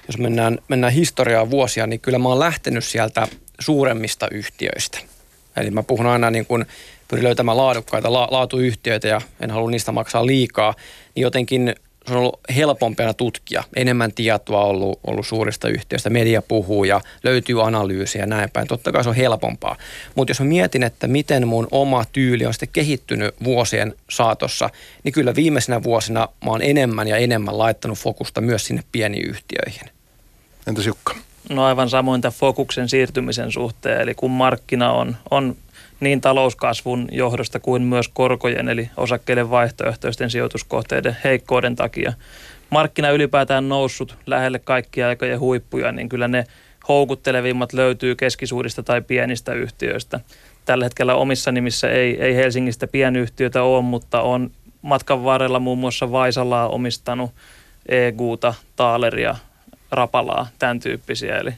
jos 0.07 0.17
mennään, 0.17 0.59
mennään 0.67 0.93
historiaa 0.93 1.49
vuosia, 1.49 1.87
niin 1.87 1.99
kyllä 1.99 2.19
mä 2.19 2.29
oon 2.29 2.39
lähtenyt 2.39 2.85
sieltä 2.85 3.27
suuremmista 3.59 4.27
yhtiöistä– 4.31 4.99
Eli 5.57 5.71
mä 5.71 5.83
puhun 5.83 6.05
aina 6.05 6.31
niin 6.31 6.45
kuin, 6.45 6.65
pyrin 7.07 7.23
löytämään 7.23 7.57
laadukkaita 7.57 8.13
la, 8.13 8.27
laatuyhtiöitä 8.31 9.07
ja 9.07 9.21
en 9.39 9.51
halua 9.51 9.71
niistä 9.71 9.91
maksaa 9.91 10.25
liikaa, 10.25 10.73
niin 11.15 11.21
jotenkin 11.21 11.75
se 12.07 12.13
on 12.13 12.19
ollut 12.19 12.39
helpompi 12.55 13.03
tutkia. 13.17 13.63
Enemmän 13.75 14.13
tietoa 14.13 14.63
ollut, 14.63 14.99
ollut 15.07 15.27
suurista 15.27 15.69
yhtiöistä, 15.69 16.09
media 16.09 16.41
puhuu 16.41 16.83
ja 16.83 17.01
löytyy 17.23 17.67
analyysiä 17.67 18.21
ja 18.21 18.25
näin 18.25 18.49
päin. 18.49 18.67
Totta 18.67 18.91
kai 18.91 19.03
se 19.03 19.09
on 19.09 19.15
helpompaa. 19.15 19.75
Mutta 20.15 20.31
jos 20.31 20.39
mä 20.39 20.45
mietin, 20.45 20.83
että 20.83 21.07
miten 21.07 21.47
mun 21.47 21.67
oma 21.71 22.05
tyyli 22.11 22.45
on 22.45 22.53
sitten 22.53 22.69
kehittynyt 22.73 23.35
vuosien 23.43 23.95
saatossa, 24.09 24.69
niin 25.03 25.13
kyllä 25.13 25.35
viimeisenä 25.35 25.83
vuosina 25.83 26.27
mä 26.45 26.51
oon 26.51 26.61
enemmän 26.61 27.07
ja 27.07 27.17
enemmän 27.17 27.57
laittanut 27.57 27.97
fokusta 27.97 28.41
myös 28.41 28.65
sinne 28.65 28.83
pieniin 28.91 29.29
yhtiöihin. 29.29 29.89
Entäs 30.67 30.85
Jukka? 30.85 31.15
No 31.49 31.63
aivan 31.63 31.89
samoin 31.89 32.21
tämän 32.21 32.33
fokuksen 32.33 32.89
siirtymisen 32.89 33.51
suhteen, 33.51 34.01
eli 34.01 34.15
kun 34.15 34.31
markkina 34.31 34.91
on, 34.91 35.15
on 35.31 35.55
niin 35.99 36.21
talouskasvun 36.21 37.07
johdosta 37.11 37.59
kuin 37.59 37.81
myös 37.81 38.07
korkojen 38.07 38.69
eli 38.69 38.89
osakkeiden 38.97 39.49
vaihtoehtoisten 39.49 40.29
sijoituskohteiden 40.29 41.17
heikkouden 41.23 41.75
takia. 41.75 42.13
Markkina 42.69 43.09
ylipäätään 43.09 43.69
noussut 43.69 44.17
lähelle 44.25 44.59
kaikkia 44.59 45.07
aikojen 45.07 45.39
huippuja, 45.39 45.91
niin 45.91 46.09
kyllä 46.09 46.27
ne 46.27 46.45
houkuttelevimmat 46.87 47.73
löytyy 47.73 48.15
keskisuurista 48.15 48.83
tai 48.83 49.01
pienistä 49.01 49.53
yhtiöistä. 49.53 50.19
Tällä 50.65 50.85
hetkellä 50.85 51.15
omissa 51.15 51.51
nimissä 51.51 51.89
ei, 51.89 52.21
ei 52.21 52.35
Helsingistä 52.35 52.87
pienyhtiötä 52.87 53.63
ole, 53.63 53.81
mutta 53.81 54.21
on 54.21 54.51
matkan 54.81 55.23
varrella 55.23 55.59
muun 55.59 55.77
muassa 55.77 56.11
Vaisalaa 56.11 56.67
omistanut, 56.67 57.31
Eguuta, 57.89 58.53
Taaleria, 58.75 59.35
Rapalaa, 59.93 60.47
tämän 60.59 60.79
tyyppisiä. 60.79 61.37
Eli 61.37 61.53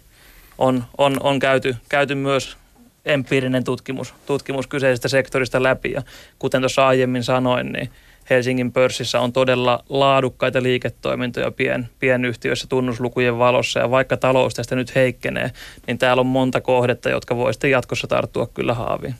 on, 0.57 0.83
on, 0.97 1.17
on 1.19 1.39
käyty, 1.39 1.75
käyty 1.89 2.15
myös 2.15 2.57
empiirinen 3.05 3.63
tutkimus, 3.63 4.13
tutkimus 4.25 4.67
kyseisestä 4.67 5.07
sektorista 5.07 5.63
läpi. 5.63 5.91
Ja 5.91 6.01
kuten 6.39 6.61
tuossa 6.61 6.87
aiemmin 6.87 7.23
sanoin, 7.23 7.71
niin 7.71 7.89
Helsingin 8.29 8.71
pörssissä 8.71 9.19
on 9.19 9.33
todella 9.33 9.83
laadukkaita 9.89 10.63
liiketoimintoja 10.63 11.51
pien, 11.51 11.89
pienyhtiöissä 11.99 12.67
tunnuslukujen 12.67 13.37
valossa. 13.37 13.79
Ja 13.79 13.91
vaikka 13.91 14.17
talous 14.17 14.53
tästä 14.53 14.75
nyt 14.75 14.95
heikkenee, 14.95 15.51
niin 15.87 15.97
täällä 15.97 16.19
on 16.19 16.27
monta 16.27 16.61
kohdetta, 16.61 17.09
jotka 17.09 17.35
voi 17.35 17.53
sitten 17.53 17.71
jatkossa 17.71 18.07
tarttua 18.07 18.47
kyllä 18.47 18.73
haaviin. 18.73 19.15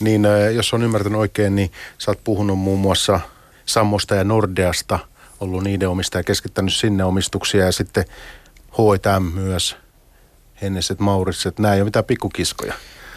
Niin, 0.00 0.26
jos 0.54 0.74
on 0.74 0.82
ymmärtänyt 0.82 1.18
oikein, 1.18 1.56
niin 1.56 1.70
sä 1.98 2.10
oot 2.10 2.24
puhunut 2.24 2.58
muun 2.58 2.80
muassa 2.80 3.20
Sammosta 3.66 4.14
ja 4.14 4.24
Nordeasta, 4.24 4.98
ollut 5.40 5.64
niiden 5.64 5.88
omistaja, 5.88 6.22
keskittänyt 6.22 6.74
sinne 6.74 7.04
omistuksia 7.04 7.64
ja 7.64 7.72
sitten 7.72 8.04
H&M 8.70 9.22
myös, 9.22 9.76
Henneset, 10.62 11.00
Mauritset, 11.00 11.58
nämä 11.58 11.74
ei 11.74 11.80
ole 11.80 11.84
mitään 11.84 12.04
pikkukiskoja. 12.04 12.74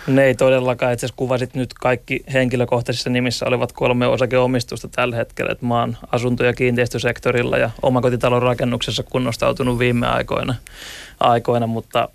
Ne 0.07 0.23
ei 0.23 0.35
todellakaan. 0.35 0.93
Itse 0.93 1.05
asiassa 1.05 1.17
kuvasit 1.17 1.53
nyt 1.53 1.73
kaikki 1.73 2.23
henkilökohtaisissa 2.33 3.09
nimissä 3.09 3.45
olevat 3.45 3.71
kolme 3.71 4.07
osakeomistusta 4.07 4.87
tällä 4.87 5.15
hetkellä. 5.15 5.51
Että 5.51 5.65
oon 5.69 5.97
asunto- 6.11 6.43
ja 6.43 6.53
kiinteistösektorilla 6.53 7.57
ja 7.57 7.69
omakotitalon 7.81 8.41
rakennuksessa 8.41 9.03
kunnostautunut 9.03 9.79
viime 9.79 10.07
aikoina, 10.07 10.55
aikoina 11.19 11.67
mutta 11.67 12.09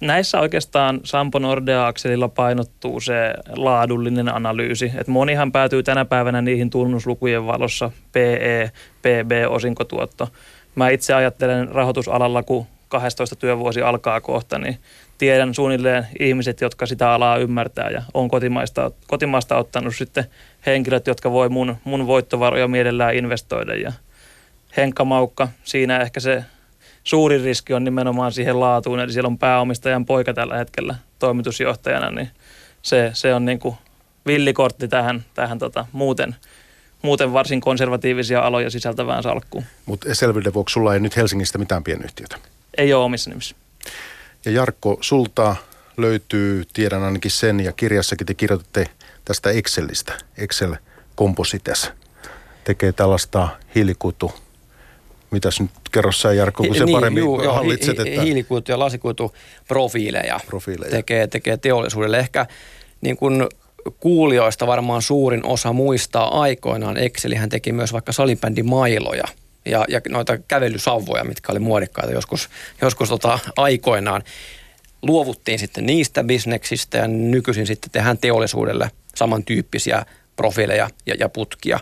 näissä 0.00 0.40
oikeastaan 0.40 1.00
Sampo 1.04 1.38
Nordea-akselilla 1.38 2.28
painottuu 2.28 3.00
se 3.00 3.34
laadullinen 3.56 4.34
analyysi. 4.34 4.92
Että 4.98 5.12
monihan 5.12 5.52
päätyy 5.52 5.82
tänä 5.82 6.04
päivänä 6.04 6.42
niihin 6.42 6.70
tunnuslukujen 6.70 7.46
valossa 7.46 7.90
PE, 8.12 8.72
PB, 9.02 9.30
osinkotuotto– 9.48 10.28
mä 10.78 10.90
itse 10.90 11.14
ajattelen 11.14 11.68
rahoitusalalla, 11.68 12.42
kun 12.42 12.66
12 12.88 13.36
työvuosi 13.36 13.82
alkaa 13.82 14.20
kohta, 14.20 14.58
niin 14.58 14.78
tiedän 15.18 15.54
suunnilleen 15.54 16.06
ihmiset, 16.20 16.60
jotka 16.60 16.86
sitä 16.86 17.12
alaa 17.12 17.36
ymmärtää 17.36 17.90
ja 17.90 18.02
on 18.14 18.28
kotimaista, 18.28 18.90
kotimaasta 19.06 19.56
ottanut 19.56 19.96
sitten 19.96 20.24
henkilöt, 20.66 21.06
jotka 21.06 21.32
voi 21.32 21.48
mun, 21.48 21.76
mun 21.84 22.06
voittovaroja 22.06 22.68
mielellään 22.68 23.14
investoida. 23.14 23.74
Ja 23.74 23.92
Henkka 24.76 25.04
Maukka, 25.04 25.48
siinä 25.64 25.98
ehkä 25.98 26.20
se 26.20 26.44
suurin 27.04 27.44
riski 27.44 27.74
on 27.74 27.84
nimenomaan 27.84 28.32
siihen 28.32 28.60
laatuun, 28.60 29.00
eli 29.00 29.12
siellä 29.12 29.28
on 29.28 29.38
pääomistajan 29.38 30.06
poika 30.06 30.34
tällä 30.34 30.56
hetkellä 30.56 30.94
toimitusjohtajana, 31.18 32.10
niin 32.10 32.28
se, 32.82 33.10
se 33.14 33.34
on 33.34 33.44
niin 33.44 33.58
kuin 33.58 33.74
villikortti 34.26 34.88
tähän, 34.88 35.24
tähän 35.34 35.58
tota, 35.58 35.86
muuten– 35.92 36.36
muuten 37.02 37.32
varsin 37.32 37.60
konservatiivisia 37.60 38.40
aloja 38.40 38.70
sisältävään 38.70 39.22
salkkuun. 39.22 39.64
Mutta 39.86 40.14
selvyyden 40.14 40.54
vuoksi 40.54 40.72
sulla 40.72 40.94
ei 40.94 41.00
nyt 41.00 41.16
Helsingistä 41.16 41.58
mitään 41.58 41.84
pienyhtiötä? 41.84 42.36
Ei 42.78 42.92
ole 42.92 43.04
omissa 43.04 43.30
nimissä. 43.30 43.56
Ja 44.44 44.50
Jarkko, 44.50 44.98
sulta 45.00 45.56
löytyy, 45.96 46.64
tiedän 46.72 47.02
ainakin 47.02 47.30
sen, 47.30 47.60
ja 47.60 47.72
kirjassakin 47.72 48.26
te 48.26 48.34
kirjoitatte 48.34 48.86
tästä 49.24 49.50
Excelistä, 49.50 50.18
Excel 50.38 50.76
Composites. 51.16 51.90
Tekee 52.64 52.92
tällaista 52.92 53.48
hiilikutu 53.74 54.32
Mitäs 55.30 55.60
nyt 55.60 55.70
kerro 55.92 56.12
sä 56.12 56.32
Jarkko, 56.32 56.64
kun 56.64 56.76
se 56.76 56.84
niin, 56.84 56.96
paremmin 56.96 57.20
juu, 57.20 57.42
joo, 57.42 57.54
hallitset, 57.54 57.98
hi, 57.98 58.08
että... 58.08 58.22
Hiilikuitu- 58.22 58.72
ja 58.72 58.78
lasikuituprofiileja 58.78 60.40
Profiileja. 60.46 60.90
Tekee, 60.90 61.26
tekee 61.26 61.56
teollisuudelle. 61.56 62.18
Ehkä 62.18 62.46
niin 63.00 63.16
kuin 63.16 63.46
kuulijoista 64.00 64.66
varmaan 64.66 65.02
suurin 65.02 65.46
osa 65.46 65.72
muistaa 65.72 66.40
aikoinaan. 66.40 66.96
Excelihän 66.96 67.48
teki 67.48 67.72
myös 67.72 67.92
vaikka 67.92 68.12
salibändimailoja 68.12 69.24
ja, 69.64 69.84
ja 69.88 70.00
noita 70.08 70.38
kävelysauvoja, 70.38 71.24
mitkä 71.24 71.52
oli 71.52 71.58
muodikkaita 71.58 72.12
joskus, 72.12 72.48
joskus 72.82 73.08
tota 73.08 73.38
aikoinaan. 73.56 74.22
Luovuttiin 75.02 75.58
sitten 75.58 75.86
niistä 75.86 76.24
bisneksistä 76.24 76.98
ja 76.98 77.08
nykyisin 77.08 77.66
sitten 77.66 77.90
tehdään 77.90 78.18
teollisuudelle 78.18 78.90
samantyyppisiä 79.14 80.06
profiileja 80.36 80.90
ja, 81.06 81.14
ja 81.18 81.28
putkia. 81.28 81.80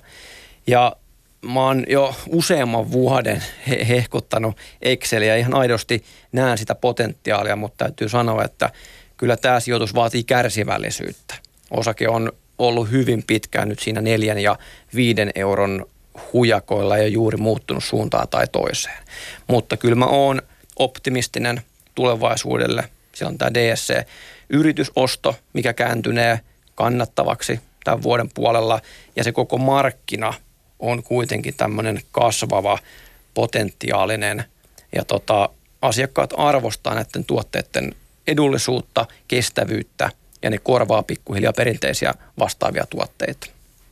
Ja 0.66 0.96
mä 1.42 1.60
oon 1.60 1.84
jo 1.88 2.14
useamman 2.28 2.92
vuoden 2.92 3.42
he- 3.68 3.86
hehkuttanut 3.88 4.56
Exceliä. 4.82 5.36
Ihan 5.36 5.54
aidosti 5.54 6.04
näen 6.32 6.58
sitä 6.58 6.74
potentiaalia, 6.74 7.56
mutta 7.56 7.84
täytyy 7.84 8.08
sanoa, 8.08 8.44
että 8.44 8.70
kyllä 9.16 9.36
tämä 9.36 9.60
sijoitus 9.60 9.94
vaatii 9.94 10.24
kärsivällisyyttä. 10.24 11.34
Osake 11.70 12.08
on 12.08 12.32
ollut 12.58 12.90
hyvin 12.90 13.24
pitkään 13.26 13.68
nyt 13.68 13.78
siinä 13.78 14.00
neljän 14.00 14.38
ja 14.38 14.58
viiden 14.94 15.30
euron 15.34 15.86
hujakoilla 16.32 16.98
ja 16.98 17.08
juuri 17.08 17.36
muuttunut 17.36 17.84
suuntaan 17.84 18.28
tai 18.28 18.46
toiseen. 18.52 18.98
Mutta 19.46 19.76
kyllä 19.76 19.94
mä 19.94 20.06
oon 20.06 20.42
optimistinen 20.76 21.62
tulevaisuudelle. 21.94 22.84
Siellä 23.12 23.30
on 23.30 23.38
tämä 23.38 23.54
DSC-yritysosto, 23.54 25.36
mikä 25.52 25.72
kääntynee 25.72 26.40
kannattavaksi 26.74 27.60
tämän 27.84 28.02
vuoden 28.02 28.30
puolella 28.34 28.80
ja 29.16 29.24
se 29.24 29.32
koko 29.32 29.58
markkina 29.58 30.34
on 30.78 31.02
kuitenkin 31.02 31.54
tämmöinen 31.54 32.00
kasvava, 32.12 32.78
potentiaalinen 33.34 34.44
ja 34.94 35.04
tota, 35.04 35.48
asiakkaat 35.82 36.34
arvostaa 36.36 36.94
näiden 36.94 37.24
tuotteiden 37.24 37.94
edullisuutta, 38.26 39.06
kestävyyttä 39.28 40.10
ja 40.46 40.50
ne 40.50 40.58
korvaa 40.58 41.02
pikkuhiljaa 41.02 41.52
perinteisiä 41.52 42.14
vastaavia 42.38 42.86
tuotteita. 42.90 43.46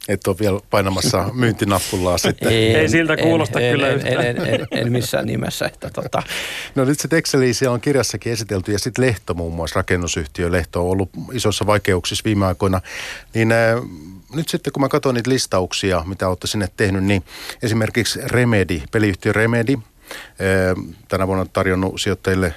Et 0.08 0.26
ole 0.26 0.36
vielä 0.40 0.60
painamassa 0.70 1.30
myyntinappulaa 1.34 2.18
sitten. 2.18 2.52
Ei 2.52 2.88
siltä 2.88 3.16
kuulosta 3.16 3.60
en, 3.60 3.72
kyllä 3.72 3.88
en, 3.88 3.94
yhtään. 3.94 4.26
en, 4.26 4.36
en, 4.36 4.60
en, 4.60 4.66
en 4.70 4.92
missään 4.92 5.26
nimessä. 5.26 5.66
Että 5.66 5.90
tota, 5.90 6.22
No 6.74 6.84
nyt 6.84 7.00
se 7.00 7.08
siellä 7.52 7.74
on 7.74 7.80
kirjassakin 7.80 8.32
esitelty 8.32 8.72
ja 8.72 8.78
sitten 8.78 9.06
Lehto 9.06 9.34
muun 9.34 9.54
muassa, 9.54 9.76
rakennusyhtiö 9.76 10.52
Lehto 10.52 10.80
on 10.80 10.90
ollut 10.90 11.10
isossa 11.32 11.66
vaikeuksissa 11.66 12.22
viime 12.24 12.46
aikoina. 12.46 12.80
Niin 13.34 13.52
äh, 13.52 13.74
nyt 14.34 14.48
sitten 14.48 14.72
kun 14.72 14.80
mä 14.80 14.88
katson 14.88 15.14
niitä 15.14 15.30
listauksia, 15.30 16.04
mitä 16.06 16.28
olette 16.28 16.46
sinne 16.46 16.68
tehnyt, 16.76 17.04
niin 17.04 17.24
esimerkiksi 17.62 18.20
Remedy, 18.24 18.82
peliyhtiö 18.90 19.32
Remedy, 19.32 19.74
äh, 19.74 19.80
tänä 21.08 21.26
vuonna 21.26 21.46
tarjonnut 21.52 22.00
sijoittajille 22.00 22.54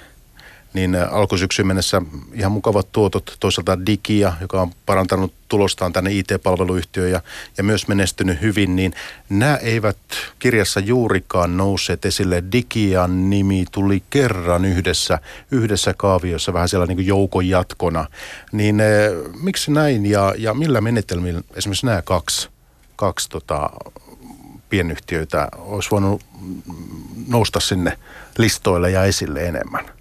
niin 0.74 0.95
alkusyksyyn 1.11 1.68
mennessä 1.68 2.01
ihan 2.34 2.51
mukavat 2.51 2.91
tuotot. 2.91 3.38
Toisaalta 3.39 3.86
Digia, 3.86 4.34
joka 4.41 4.61
on 4.61 4.72
parantanut 4.86 5.34
tulostaan 5.47 5.93
tänne 5.93 6.11
IT-palveluyhtiöön 6.11 7.11
ja, 7.11 7.22
ja 7.57 7.63
myös 7.63 7.88
menestynyt 7.88 8.41
hyvin, 8.41 8.76
niin 8.76 8.93
nämä 9.30 9.55
eivät 9.55 9.97
kirjassa 10.39 10.80
juurikaan 10.80 11.57
nousseet 11.57 12.05
esille. 12.05 12.43
Digian 12.51 13.30
nimi 13.30 13.65
tuli 13.72 14.03
kerran 14.09 14.65
yhdessä, 14.65 15.20
yhdessä 15.51 15.93
kaaviossa, 15.93 16.53
vähän 16.53 16.70
siellä 16.70 16.86
niin 16.86 17.07
joukon 17.07 17.49
jatkona. 17.49 18.05
Niin 18.51 18.80
eh, 18.80 19.11
miksi 19.41 19.72
näin 19.72 20.05
ja, 20.05 20.34
ja 20.38 20.53
millä 20.53 20.82
menetelmillä 20.82 21.41
esimerkiksi 21.55 21.86
nämä 21.86 22.01
kaksi, 22.01 22.49
kaksi 22.95 23.30
tota, 23.30 23.70
pienyhtiöitä 24.70 25.47
olisi 25.57 25.91
voinut 25.91 26.22
nousta 27.28 27.59
sinne 27.59 27.97
listoille 28.38 28.91
ja 28.91 29.03
esille 29.03 29.47
enemmän? 29.47 29.96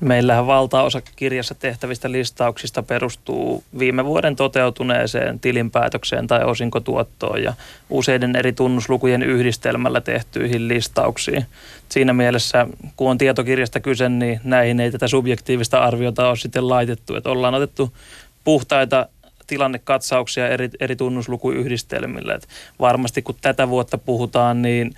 Meillähän 0.00 0.46
valtaosa 0.46 1.00
kirjassa 1.16 1.54
tehtävistä 1.54 2.12
listauksista 2.12 2.82
perustuu 2.82 3.64
viime 3.78 4.04
vuoden 4.04 4.36
toteutuneeseen 4.36 5.40
tilinpäätökseen 5.40 6.26
tai 6.26 6.44
osinkotuottoon 6.44 7.42
ja 7.42 7.54
useiden 7.90 8.36
eri 8.36 8.52
tunnuslukujen 8.52 9.22
yhdistelmällä 9.22 10.00
tehtyihin 10.00 10.68
listauksiin. 10.68 11.46
Siinä 11.88 12.12
mielessä, 12.12 12.66
kun 12.96 13.10
on 13.10 13.18
tietokirjasta 13.18 13.80
kyse, 13.80 14.08
niin 14.08 14.40
näihin 14.44 14.80
ei 14.80 14.90
tätä 14.90 15.08
subjektiivista 15.08 15.78
arviota 15.78 16.28
ole 16.28 16.36
sitten 16.36 16.68
laitettu. 16.68 17.14
Että 17.14 17.30
ollaan 17.30 17.54
otettu 17.54 17.92
puhtaita 18.44 19.08
tilannekatsauksia 19.46 20.48
eri, 20.48 20.70
eri 20.80 20.96
tunnuslukuyhdistelmillä. 20.96 22.34
Et 22.34 22.48
varmasti 22.80 23.22
kun 23.22 23.34
tätä 23.40 23.68
vuotta 23.68 23.98
puhutaan, 23.98 24.62
niin 24.62 24.94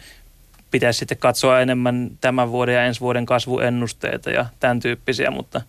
pitäisi 0.71 0.99
sitten 0.99 1.19
katsoa 1.19 1.61
enemmän 1.61 2.11
tämän 2.21 2.51
vuoden 2.51 2.75
ja 2.75 2.85
ensi 2.85 3.01
vuoden 3.01 3.27
kasvuennusteita 3.27 4.31
ja 4.31 4.47
tämän 4.61 4.81
tyyppisiä, 4.81 5.31
mutta 5.31 5.61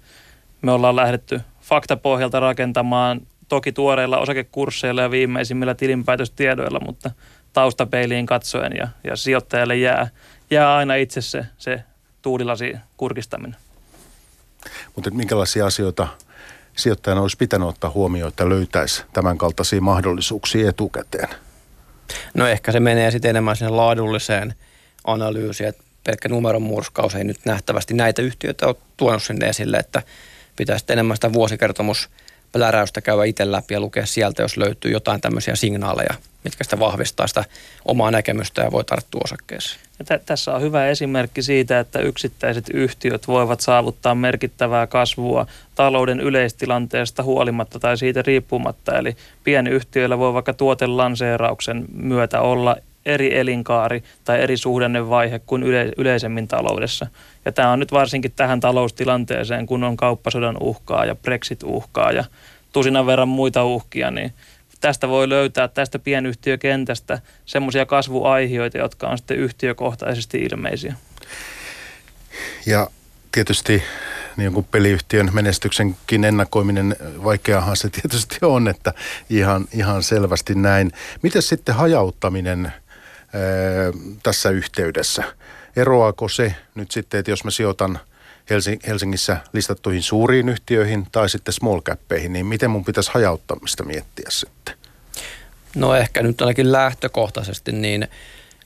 me 0.62 0.72
ollaan 0.72 0.95
lähdetty 0.95 1.41
faktapohjalta 1.62 2.39
rakentamaan 2.39 3.22
toki 3.47 3.72
tuoreilla 3.72 4.18
osakekursseilla 4.18 5.02
ja 5.02 5.12
viimeisimmillä 5.12 5.76
tilinpäätöstiedoilla, 5.76 6.80
mutta 6.80 7.12
taustapeiliin 7.54 8.26
katsoen 8.26 8.72
ja, 8.78 8.88
ja 9.04 9.16
sijoittajalle 9.16 9.76
jää, 9.76 10.08
jää 10.52 10.76
aina 10.76 10.95
itse 10.95 11.22
se, 11.22 11.45
se 11.58 11.84
tuulilasi 12.22 12.76
kurkistaminen. 12.97 13.56
Mutta 14.95 15.12
minkälaisia 15.12 15.66
asioita 15.66 16.08
sijoittajan 16.78 17.18
olisi 17.18 17.38
pitänyt 17.38 17.68
ottaa 17.68 17.89
huomioon, 17.89 18.30
että 18.30 18.49
löytäisi 18.49 19.04
tämän 19.14 19.38
kaltaisia 19.38 19.82
mahdollisuuksia 19.82 20.70
etukäteen? 20.70 21.30
no 22.34 22.47
ehkä 22.47 22.72
se 22.72 22.80
menee 22.80 23.12
sitten 23.12 23.30
enemmän 23.30 23.56
sinne 23.56 23.72
laadulliseen 23.72 24.54
analyysiin, 25.04 25.70
että 25.70 25.84
pelkkä 26.04 26.30
numeron 26.30 26.62
murskaus 26.62 27.16
ei 27.16 27.24
nyt 27.24 27.39
nähtävästi 27.45 27.93
näitä 27.93 28.22
yhtiöitä 28.22 28.68
ole 28.68 28.76
tuonut 28.97 29.24
sinne 29.24 29.49
esille, 29.49 29.78
että 29.78 30.04
pitäisi 30.56 30.86
enemmän 30.89 31.18
sitä 31.18 31.34
vuosikertomuspläräystä 31.34 33.02
käydä 33.02 33.24
itse 33.24 33.52
läpi 33.52 33.74
ja 33.74 33.80
lukea 33.80 34.06
sieltä, 34.06 34.41
jos 34.41 34.58
löytyy 34.58 34.91
jotain 34.91 35.22
tämmöisiä 35.22 35.56
signaaleja, 35.56 36.14
mitkä 36.43 36.64
sitä 36.64 36.80
vahvistaa 36.80 37.28
sitä 37.28 37.45
omaa 37.86 38.12
näkemystä 38.12 38.62
ja 38.62 38.72
voi 38.72 38.84
tarttua 38.84 39.22
osakkeeseen. 39.24 39.82
Ja 39.99 40.06
tä- 40.06 40.20
tässä 40.26 40.56
on 40.56 40.62
hyvä 40.62 40.88
esimerkki 40.88 41.41
siitä, 41.41 41.80
että 41.80 41.99
yksittäiset 41.99 42.66
yhtiöt 42.74 43.28
voivat 43.28 43.62
saavuttaa 43.62 44.16
merkittävää 44.16 44.88
kasvua 44.88 45.47
talouden 45.76 46.20
yleistilanteesta 46.20 47.24
huolimatta 47.24 47.80
tai 47.80 47.97
siitä 47.97 48.22
riippumatta. 48.22 48.97
Eli 48.97 49.18
pienyhtiöillä 49.43 50.18
voi 50.18 50.34
vaikka 50.34 50.54
tuotelanseerauksen 50.54 51.86
myötä 51.93 52.41
olla 52.41 52.78
eri 53.06 53.38
elinkaari 53.38 54.04
tai 54.24 54.41
eri 54.41 54.58
suhdannevaihe 54.58 55.39
kuin 55.39 55.64
yle- 55.64 55.91
yleisemmin 55.97 56.47
taloudessa. 56.47 57.08
Ja 57.45 57.52
tämä 57.52 57.72
on 57.72 57.80
nyt 57.80 57.91
varsinkin 57.91 58.32
tähän 58.36 58.60
taloustilanteeseen, 58.60 59.66
kun 59.66 59.84
on 59.84 59.97
kauppasodan 59.97 60.58
uhkaa 60.60 61.06
ja 61.06 61.16
Brexit-uhkaa 61.16 62.12
ja 62.12 62.24
tusinan 62.74 63.06
verran 63.06 63.28
muita 63.28 63.64
uhkia, 63.64 64.12
niin 64.12 64.34
tästä 64.82 65.08
voi 65.08 65.30
löytää 65.30 65.68
tästä 65.68 65.99
pienyhtiökentästä 65.99 67.22
semmoisia 67.45 67.86
kasvuaihioita, 67.86 68.78
jotka 68.78 69.08
on 69.08 69.18
sitten 69.18 69.38
yhtiökohtaisesti 69.38 70.38
ilmeisiä. 70.38 70.95
Ja 72.66 72.88
tietysti 73.32 73.84
niin 74.38 74.54
kuin 74.54 74.68
peliyhtiön 74.72 75.30
menestyksenkin 75.34 76.24
ennakoiminen, 76.24 76.95
vaikeahan 77.24 77.78
se 77.78 77.89
tietysti 77.89 78.38
on, 78.41 78.68
että 78.68 78.93
ihan, 79.30 79.66
ihan 79.74 80.04
selvästi 80.04 80.56
näin. 80.56 80.91
Miten 81.22 81.41
sitten 81.41 81.76
hajauttaminen 81.76 82.74
tässä 84.24 84.50
yhteydessä? 84.50 85.24
Eroaako 85.76 86.30
se 86.30 86.56
nyt 86.76 86.92
sitten, 86.92 87.20
että 87.20 87.32
jos 87.32 87.44
mä 87.44 87.52
sijoitan 87.52 88.00
Helsing- 88.50 88.88
Helsingissä 88.88 89.38
listattuihin 89.54 90.04
suuriin 90.04 90.50
yhtiöihin 90.50 91.08
tai 91.12 91.30
sitten 91.30 91.54
small 91.54 91.82
cappeihin, 91.82 92.34
niin 92.34 92.46
miten 92.46 92.70
mun 92.72 92.86
pitäisi 92.86 93.12
hajauttamista 93.14 93.84
miettiä 93.84 94.26
sitten? 94.30 94.76
No 95.76 95.96
ehkä 95.96 96.24
nyt 96.24 96.42
ainakin 96.42 96.72
lähtökohtaisesti, 96.72 97.72
niin 97.72 98.08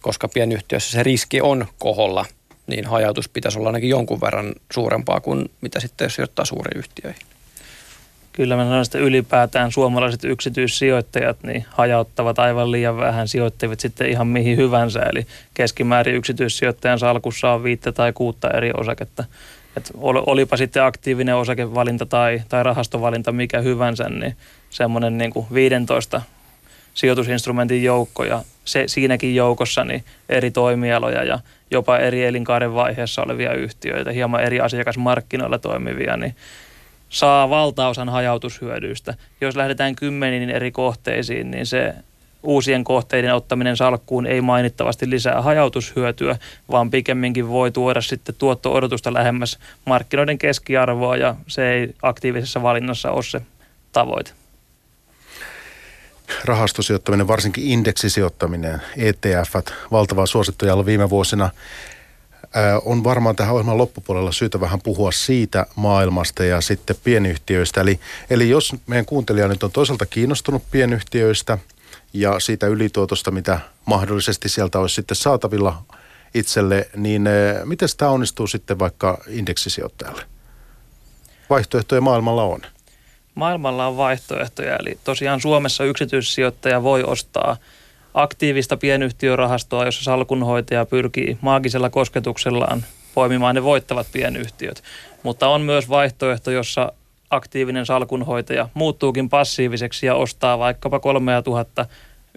koska 0.02 0.28
pienyhtiössä 0.28 0.92
se 0.92 1.04
riski 1.04 1.42
on 1.42 1.68
koholla, 1.80 2.26
niin 2.68 2.86
hajautus 2.86 3.30
pitäisi 3.30 3.60
olla 3.60 3.70
ainakin 3.70 3.90
jonkun 3.90 4.22
verran 4.22 4.54
suurempaa 4.74 5.20
kuin 5.20 5.52
mitä 5.62 5.80
sitten 5.80 6.06
jos 6.06 6.16
sijoittaa 6.16 6.46
suuriin 6.46 6.78
yhtiöihin. 6.78 7.35
Kyllä 8.36 8.56
mä 8.56 8.64
sanon, 8.64 8.82
että 8.82 8.98
ylipäätään 8.98 9.72
suomalaiset 9.72 10.24
yksityissijoittajat 10.24 11.38
niin 11.44 11.66
hajauttavat 11.70 12.40
aivan 12.40 12.72
liian 12.72 12.98
vähän 12.98 13.28
sijoittavat 13.28 13.80
sitten 13.80 14.10
ihan 14.10 14.28
mihin 14.28 14.58
hyvänsä. 14.58 15.00
Eli 15.00 15.28
keskimäärin 15.54 16.16
yksityissijoittajan 16.16 17.00
salkussa 17.00 17.52
on 17.52 17.64
viittä 17.64 17.92
tai 17.92 18.14
kuutta 18.14 18.52
eri 18.52 18.72
osaketta. 18.78 19.24
Et 19.78 19.92
ol- 19.98 20.24
olipa 20.26 20.58
sitten 20.58 20.84
aktiivinen 20.84 21.36
osakevalinta 21.36 22.06
tai, 22.06 22.42
tai 22.50 22.64
rahastovalinta 22.64 23.32
mikä 23.32 23.62
hyvänsä, 23.62 24.10
niin 24.10 24.38
semmoinen 24.70 25.18
niin 25.18 25.32
kuin 25.32 25.46
15 25.54 26.22
sijoitusinstrumentin 26.94 27.84
joukko 27.84 28.24
ja 28.24 28.44
se, 28.66 28.84
siinäkin 28.88 29.36
joukossa 29.36 29.84
niin 29.84 30.04
eri 30.30 30.52
toimialoja 30.52 31.24
ja 31.24 31.40
jopa 31.72 31.98
eri 31.98 32.26
elinkaaren 32.26 32.74
vaiheessa 32.74 33.24
olevia 33.24 33.54
yhtiöitä, 33.54 34.12
hieman 34.12 34.44
eri 34.44 34.60
asiakasmarkkinoilla 34.60 35.60
toimivia, 35.60 36.18
niin 36.18 36.36
saa 37.10 37.50
valtaosan 37.50 38.10
hajautushyödyistä. 38.10 39.14
Jos 39.42 39.56
lähdetään 39.56 39.96
kymmeniin 39.96 40.50
eri 40.50 40.72
kohteisiin, 40.72 41.52
niin 41.52 41.66
se 41.66 41.94
uusien 42.44 42.84
kohteiden 42.84 43.36
ottaminen 43.36 43.78
salkkuun 43.78 44.26
ei 44.26 44.42
mainittavasti 44.42 45.10
lisää 45.10 45.42
hajautushyötyä, 45.42 46.38
vaan 46.72 46.90
pikemminkin 46.90 47.50
voi 47.50 47.72
tuoda 47.72 48.02
sitten 48.02 48.36
tuotto-odotusta 48.38 49.14
lähemmäs 49.14 49.60
markkinoiden 49.86 50.38
keskiarvoa 50.38 51.18
ja 51.18 51.36
se 51.48 51.74
ei 51.74 51.96
aktiivisessa 52.02 52.62
valinnassa 52.62 53.12
ole 53.12 53.24
se 53.24 53.42
tavoite 53.92 54.32
rahastosijoittaminen, 56.46 57.28
varsinkin 57.28 57.64
indeksisijoittaminen, 57.64 58.82
ETF, 58.98 59.56
valtavaa 59.92 60.26
suosittuja 60.26 60.74
ollut 60.74 60.86
viime 60.86 61.10
vuosina. 61.10 61.50
On 62.86 63.04
varmaan 63.04 63.36
tähän 63.36 63.54
ohjelman 63.54 63.78
loppupuolella 63.78 64.32
syytä 64.32 64.60
vähän 64.60 64.82
puhua 64.82 65.12
siitä 65.12 65.66
maailmasta 65.76 66.46
ja 66.46 66.62
sitten 66.62 66.96
pienyhtiöistä. 67.04 67.82
Eli, 67.82 68.00
eli 68.30 68.50
jos 68.50 68.76
meidän 68.88 69.06
kuuntelija 69.06 69.48
nyt 69.48 69.64
on 69.64 69.72
toisaalta 69.72 70.06
kiinnostunut 70.06 70.64
pienyhtiöistä 70.72 71.58
ja 72.14 72.40
siitä 72.40 72.68
ylituotosta, 72.68 73.32
mitä 73.32 73.60
mahdollisesti 73.86 74.50
sieltä 74.50 74.80
olisi 74.80 74.96
sitten 74.96 75.18
saatavilla 75.18 75.84
itselle, 76.34 76.90
niin 76.96 77.30
miten 77.66 77.90
tämä 77.98 78.12
onnistuu 78.12 78.48
sitten 78.48 78.80
vaikka 78.80 79.24
indeksisijoittajalle? 79.28 80.24
Vaihtoehtoja 81.50 82.02
maailmalla 82.02 82.44
on 82.44 82.62
maailmalla 83.36 83.88
on 83.88 83.98
vaihtoehtoja. 83.98 84.76
Eli 84.76 85.00
tosiaan 85.04 85.42
Suomessa 85.42 85.84
yksityissijoittaja 85.84 86.84
voi 86.84 87.04
ostaa 87.04 87.58
aktiivista 88.16 88.78
pienyhtiörahastoa, 88.78 89.86
jossa 89.86 90.04
salkunhoitaja 90.04 90.86
pyrkii 90.86 91.38
maagisella 91.42 91.90
kosketuksellaan 91.90 92.84
poimimaan 93.14 93.56
ne 93.56 93.64
voittavat 93.64 94.08
pienyhtiöt. 94.14 94.84
Mutta 95.24 95.48
on 95.48 95.62
myös 95.62 95.90
vaihtoehto, 95.90 96.52
jossa 96.52 96.92
aktiivinen 97.30 97.86
salkunhoitaja 97.86 98.70
muuttuukin 98.74 99.30
passiiviseksi 99.30 100.06
ja 100.06 100.16
ostaa 100.16 100.60
vaikkapa 100.60 101.00
3000 101.00 101.86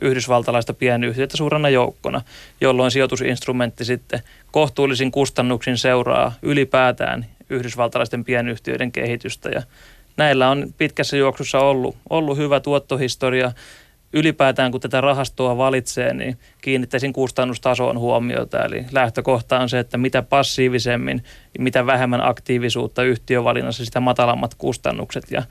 yhdysvaltalaista 0.01 0.75
pienyhtiötä 0.75 1.37
suurena 1.37 1.69
joukkona, 1.69 2.21
jolloin 2.61 2.91
sijoitusinstrumentti 2.91 3.85
sitten 3.85 4.21
kohtuullisin 4.51 5.11
kustannuksin 5.11 5.79
seuraa 5.79 6.33
ylipäätään 6.43 7.27
yhdysvaltalaisten 7.51 8.25
pienyhtiöiden 8.25 8.93
kehitystä 8.93 9.49
ja 9.49 9.63
näillä 10.17 10.51
on 10.51 10.75
pitkässä 10.79 11.17
juoksussa 11.17 11.59
ollut, 11.59 11.97
ollut 12.11 12.39
hyvä 12.39 12.61
tuottohistoria. 12.61 13.53
Ylipäätään 14.13 14.73
kun 14.73 14.81
tätä 14.81 15.01
rahastoa 15.01 15.57
valitsee, 15.57 16.15
niin 16.15 16.39
kiinnittäisin 16.61 17.13
kustannustasoon 17.13 17.99
huomiota. 17.99 18.65
Eli 18.65 18.85
lähtökohta 18.93 19.59
on 19.59 19.69
se, 19.69 19.79
että 19.79 19.99
mitä 19.99 20.23
passiivisemmin, 20.23 21.25
mitä 21.59 21.87
vähemmän 21.87 22.27
aktiivisuutta 22.27 23.03
yhtiövalinnassa, 23.03 23.85
sitä 23.85 24.01
matalammat 24.01 24.55
kustannukset. 24.55 25.31
Ja 25.31 25.43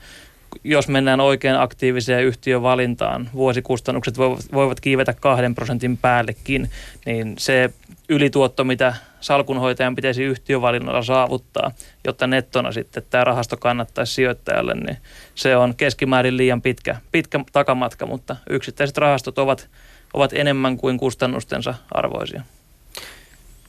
jos 0.64 0.88
mennään 0.88 1.20
oikein 1.20 1.56
aktiiviseen 1.56 2.24
yhtiövalintaan, 2.24 3.30
vuosikustannukset 3.34 4.18
voivat 4.52 4.80
kiivetä 4.80 5.12
kahden 5.12 5.54
prosentin 5.54 5.96
päällekin, 5.96 6.70
niin 7.06 7.34
se 7.38 7.70
ylituotto, 8.08 8.64
mitä 8.64 8.94
salkunhoitajan 9.20 9.94
pitäisi 9.94 10.22
yhtiövalinnalla 10.22 11.02
saavuttaa, 11.02 11.70
jotta 12.04 12.26
nettona 12.26 12.72
sitten 12.72 13.02
tämä 13.10 13.24
rahasto 13.24 13.56
kannattaisi 13.56 14.14
sijoittajalle, 14.14 14.74
niin 14.74 14.96
se 15.34 15.56
on 15.56 15.76
keskimäärin 15.76 16.36
liian 16.36 16.62
pitkä, 16.62 16.96
pitkä 17.12 17.40
takamatka, 17.52 18.06
mutta 18.06 18.36
yksittäiset 18.50 18.98
rahastot 18.98 19.38
ovat, 19.38 19.68
ovat 20.14 20.32
enemmän 20.32 20.76
kuin 20.76 20.98
kustannustensa 20.98 21.74
arvoisia. 21.92 22.42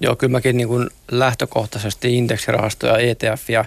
Joo, 0.02 0.16
kyllä 0.16 0.32
mäkin 0.32 0.58
niin 0.58 0.68
kuin 0.68 0.90
lähtökohtaisesti 1.12 2.18
indeksirahastoja, 2.18 2.98
ETF 2.98 3.50
ja 3.50 3.66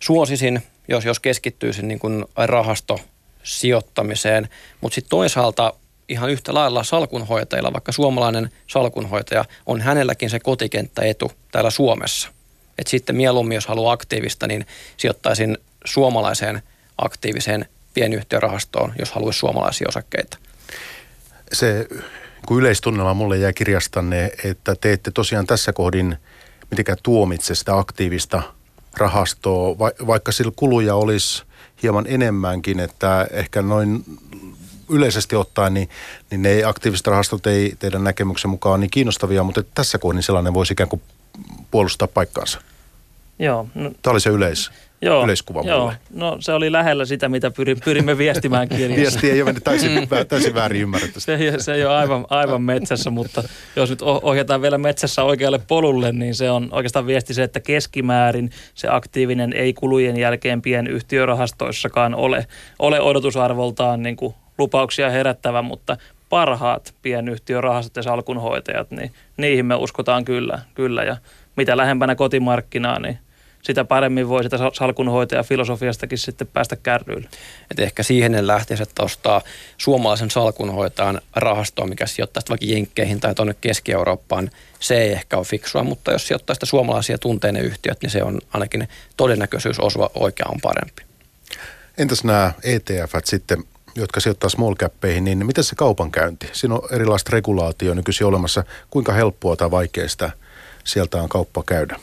suosisin, 0.00 0.62
jos, 0.88 1.04
jos 1.04 1.20
keskittyisin 1.20 1.88
niin 1.88 1.98
kuin 1.98 2.24
rahastosijoittamiseen, 2.36 4.48
mutta 4.80 4.94
sitten 4.94 5.10
toisaalta 5.10 5.72
ihan 6.08 6.30
yhtä 6.30 6.54
lailla 6.54 6.84
salkunhoitajilla, 6.84 7.72
vaikka 7.72 7.92
suomalainen 7.92 8.50
salkunhoitaja 8.66 9.44
on 9.66 9.80
hänelläkin 9.80 10.30
se 10.30 10.40
kotikenttäetu 10.40 11.32
täällä 11.52 11.70
Suomessa. 11.70 12.28
Et 12.78 12.86
sitten 12.86 13.16
mieluummin, 13.16 13.54
jos 13.54 13.66
haluaa 13.66 13.92
aktiivista, 13.92 14.46
niin 14.46 14.66
sijoittaisin 14.96 15.58
suomalaiseen 15.84 16.62
aktiiviseen 16.98 17.68
pienyhtiörahastoon, 17.94 18.92
jos 18.98 19.12
haluaisi 19.12 19.38
suomalaisia 19.38 19.88
osakkeita. 19.88 20.38
Se, 21.52 21.88
kun 22.46 22.58
yleistunnelma 22.58 23.14
mulle 23.14 23.38
jää 23.38 23.52
kirjastanne, 23.52 24.32
että 24.44 24.76
te 24.80 24.92
ette 24.92 25.10
tosiaan 25.10 25.46
tässä 25.46 25.72
kohdin 25.72 26.16
mitenkään 26.70 26.98
tuomitse 27.02 27.54
sitä 27.54 27.78
aktiivista 27.78 28.42
rahastoa, 28.96 29.78
vaikka 30.06 30.32
sillä 30.32 30.52
kuluja 30.56 30.94
olisi 30.94 31.42
hieman 31.82 32.04
enemmänkin, 32.08 32.80
että 32.80 33.28
ehkä 33.30 33.62
noin 33.62 34.04
yleisesti 34.90 35.36
ottaen, 35.36 35.74
niin, 35.74 35.88
niin 36.30 36.42
ne 36.42 36.64
aktiiviset 36.64 37.06
rahastot 37.06 37.46
ei 37.46 37.74
teidän 37.78 38.04
näkemyksen 38.04 38.50
mukaan 38.50 38.80
niin 38.80 38.90
kiinnostavia, 38.90 39.42
mutta 39.42 39.62
tässä 39.74 39.98
kohdin 39.98 40.22
sellainen 40.22 40.54
voisi 40.54 40.72
ikään 40.72 40.88
kuin 40.88 41.02
puolustaa 41.70 42.08
paikkaansa. 42.08 42.60
Joo. 43.38 43.68
No, 43.74 43.90
Tämä 44.02 44.12
oli 44.12 44.20
se 44.20 44.30
yleis, 44.30 44.70
joo, 45.02 45.24
yleiskuva 45.24 45.62
joo. 45.64 45.80
mulle. 45.80 45.96
No 46.10 46.36
se 46.40 46.52
oli 46.52 46.72
lähellä 46.72 47.04
sitä, 47.04 47.28
mitä 47.28 47.50
pyrimme, 47.50 47.80
pyrimme 47.84 48.18
viestimään 48.18 48.68
kirjassa. 48.76 48.96
Viesti 48.96 49.30
ei 49.30 49.42
ole 49.42 49.44
mennyt 49.44 49.64
täysin, 49.64 50.00
mm. 50.00 50.08
täysin 50.28 50.54
väärin 50.54 50.82
ymmärretty. 50.82 51.20
Se, 51.20 51.38
se 51.58 51.74
ei 51.74 51.84
ole 51.84 51.96
aivan, 51.96 52.26
aivan 52.30 52.62
metsässä, 52.62 53.10
mutta 53.10 53.42
jos 53.76 53.90
nyt 53.90 54.02
ohjataan 54.02 54.62
vielä 54.62 54.78
metsässä 54.78 55.22
oikealle 55.22 55.58
polulle, 55.58 56.12
niin 56.12 56.34
se 56.34 56.50
on 56.50 56.68
oikeastaan 56.72 57.06
viesti 57.06 57.34
se, 57.34 57.42
että 57.42 57.60
keskimäärin 57.60 58.50
se 58.74 58.88
aktiivinen 58.90 59.52
ei 59.52 59.72
kulujen 59.72 60.16
jälkeen 60.16 60.62
pienyhtiörahastoissakaan 60.62 62.14
ole, 62.14 62.46
ole 62.78 63.00
odotusarvoltaan 63.00 64.02
niin 64.02 64.16
kuin 64.16 64.34
lupauksia 64.58 65.10
herättävä, 65.10 65.62
mutta 65.62 65.96
parhaat 66.28 66.94
pienyhtiörahastot 67.02 67.96
ja 67.96 68.02
salkunhoitajat, 68.02 68.90
niin 68.90 69.12
niihin 69.36 69.66
me 69.66 69.74
uskotaan 69.74 70.24
kyllä, 70.24 70.58
kyllä. 70.74 71.04
Ja 71.04 71.16
mitä 71.56 71.76
lähempänä 71.76 72.14
kotimarkkinaa, 72.14 73.00
niin 73.00 73.18
sitä 73.62 73.84
paremmin 73.84 74.28
voi 74.28 74.42
sitä 74.44 74.56
salkunhoitaja 74.72 75.42
filosofiastakin 75.42 76.18
sitten 76.18 76.46
päästä 76.46 76.76
kärryille. 76.76 77.28
Et 77.70 77.80
ehkä 77.80 78.02
siihen 78.02 78.34
en 78.34 78.46
lähtisi, 78.46 78.82
että 78.82 79.02
ostaa 79.02 79.42
suomalaisen 79.78 80.30
salkunhoitajan 80.30 81.20
rahastoa, 81.36 81.86
mikä 81.86 82.06
sijoittaisi 82.06 82.48
vaikka 82.48 82.66
Jenkkeihin 82.66 83.20
tai 83.20 83.34
tuonne 83.34 83.54
Keski-Eurooppaan. 83.60 84.50
Se 84.80 84.96
ei 84.96 85.12
ehkä 85.12 85.36
ole 85.36 85.44
fiksua, 85.44 85.82
mutta 85.82 86.12
jos 86.12 86.26
sijoittaa 86.26 86.54
sitä 86.54 86.66
suomalaisia 86.66 87.18
tunteinen 87.18 87.64
yhtiöt, 87.64 87.98
niin 88.02 88.10
se 88.10 88.22
on 88.22 88.40
ainakin 88.52 88.88
todennäköisyys 89.16 89.80
osua 89.80 90.10
oikea 90.14 90.46
on 90.48 90.60
parempi. 90.62 91.02
Entäs 91.98 92.24
nämä 92.24 92.52
ETF 92.62 93.14
sitten, 93.24 93.64
jotka 93.96 94.20
sijoittaa 94.20 94.50
small 94.50 94.74
cappeihin, 94.74 95.24
niin 95.24 95.46
miten 95.46 95.64
se 95.64 95.76
kaupankäynti? 95.76 96.48
Siinä 96.52 96.74
on 96.74 96.82
erilaista 96.92 97.30
regulaatio 97.32 97.94
nykyisin 97.94 98.26
olemassa. 98.26 98.64
Kuinka 98.90 99.12
helppoa 99.12 99.56
tai 99.56 99.70
vaikeasta 99.70 100.30
sieltä 100.84 101.22
on 101.22 101.28
kauppa 101.28 101.62
käydä? 101.66 101.96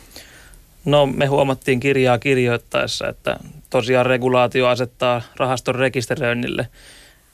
No 0.85 1.05
me 1.05 1.25
huomattiin 1.25 1.79
kirjaa 1.79 2.19
kirjoittaessa, 2.19 3.07
että 3.07 3.37
tosiaan 3.69 4.05
regulaatio 4.05 4.67
asettaa 4.67 5.21
rahaston 5.37 5.75
rekisteröinnille 5.75 6.67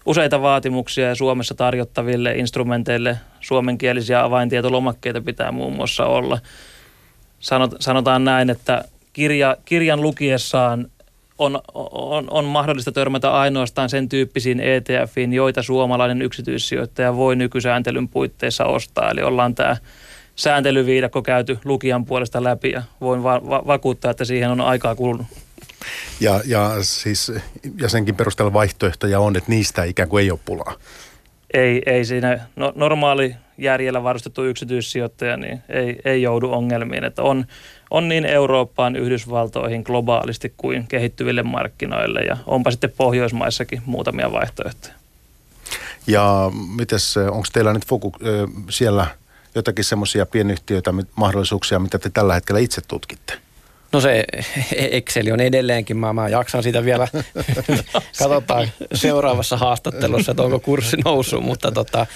useita 0.05 0.41
vaatimuksia 0.41 1.07
ja 1.07 1.15
Suomessa 1.15 1.55
tarjottaville 1.55 2.31
instrumenteille 2.31 3.17
suomenkielisiä 3.39 4.23
avaintietolomakkeita 4.23 5.21
pitää 5.21 5.51
muun 5.51 5.73
muassa 5.73 6.05
olla. 6.05 6.39
Sanotaan 7.79 8.23
näin, 8.25 8.49
että 8.49 8.83
kirja, 9.13 9.57
kirjan 9.65 10.01
lukiessaan 10.01 10.87
on, 11.37 11.61
on, 11.91 12.27
on 12.31 12.45
mahdollista 12.45 12.91
törmätä 12.91 13.31
ainoastaan 13.31 13.89
sen 13.89 14.09
tyyppisiin 14.09 14.59
ETFiin, 14.59 15.33
joita 15.33 15.63
suomalainen 15.63 16.21
yksityissijoittaja 16.21 17.15
voi 17.15 17.35
nykysääntelyn 17.35 18.07
puitteissa 18.07 18.65
ostaa. 18.65 19.11
Eli 19.11 19.21
ollaan 19.21 19.55
tämä 19.55 19.77
sääntelyviidakko 20.35 21.21
käyty 21.21 21.59
lukijan 21.65 22.05
puolesta 22.05 22.43
läpi 22.43 22.71
ja 22.71 22.83
voin 23.01 23.23
va- 23.23 23.41
va- 23.49 23.63
vakuuttaa, 23.67 24.11
että 24.11 24.25
siihen 24.25 24.51
on 24.51 24.61
aikaa 24.61 24.95
kulunut. 24.95 25.27
Ja, 26.19 26.41
ja, 26.45 26.71
siis, 26.81 27.31
ja 27.81 27.89
senkin 27.89 28.15
perusteella 28.15 28.53
vaihtoehtoja 28.53 29.19
on, 29.19 29.35
että 29.35 29.49
niistä 29.49 29.83
ikään 29.83 30.09
kuin 30.09 30.23
ei 30.23 30.31
ole 30.31 30.39
pulaa. 30.45 30.73
Ei, 31.53 31.81
ei 31.85 32.05
siinä 32.05 32.39
no, 32.55 32.73
normaali 32.75 33.35
järjellä 33.57 34.03
varustettu 34.03 34.45
yksityissijoittaja 34.45 35.37
niin 35.37 35.61
ei, 35.69 35.99
ei 36.05 36.21
joudu 36.21 36.51
ongelmiin. 36.51 37.03
Että 37.03 37.23
on, 37.23 37.45
on 37.89 38.09
niin 38.09 38.25
Eurooppaan, 38.25 38.95
Yhdysvaltoihin 38.95 39.81
globaalisti 39.81 40.53
kuin 40.57 40.87
kehittyville 40.87 41.43
markkinoille 41.43 42.21
ja 42.21 42.37
onpa 42.45 42.71
sitten 42.71 42.93
Pohjoismaissakin 42.97 43.81
muutamia 43.85 44.31
vaihtoehtoja. 44.31 44.93
Ja 46.07 46.51
mites, 46.75 47.17
onko 47.17 47.47
teillä 47.53 47.73
nyt 47.73 47.87
foku, 47.87 48.13
siellä 48.69 49.07
jotakin 49.55 49.85
semmoisia 49.85 50.25
pienyhtiöitä, 50.25 50.93
mahdollisuuksia, 51.15 51.79
mitä 51.79 51.99
te 51.99 52.09
tällä 52.09 52.33
hetkellä 52.33 52.59
itse 52.59 52.81
tutkitte? 52.87 53.33
No 53.91 54.01
se 54.01 54.25
Excel 54.91 55.33
on 55.33 55.39
edelleenkin, 55.39 55.97
mä, 55.97 56.13
mä 56.13 56.29
jaksan 56.29 56.63
sitä 56.63 56.85
vielä, 56.85 57.07
katsotaan 58.19 58.71
seuraavassa 58.93 59.57
haastattelussa, 59.57 60.31
että 60.31 60.43
onko 60.43 60.59
kurssi 60.59 60.97
noussut, 61.05 61.43
mutta 61.43 61.71
tota, 61.71 62.07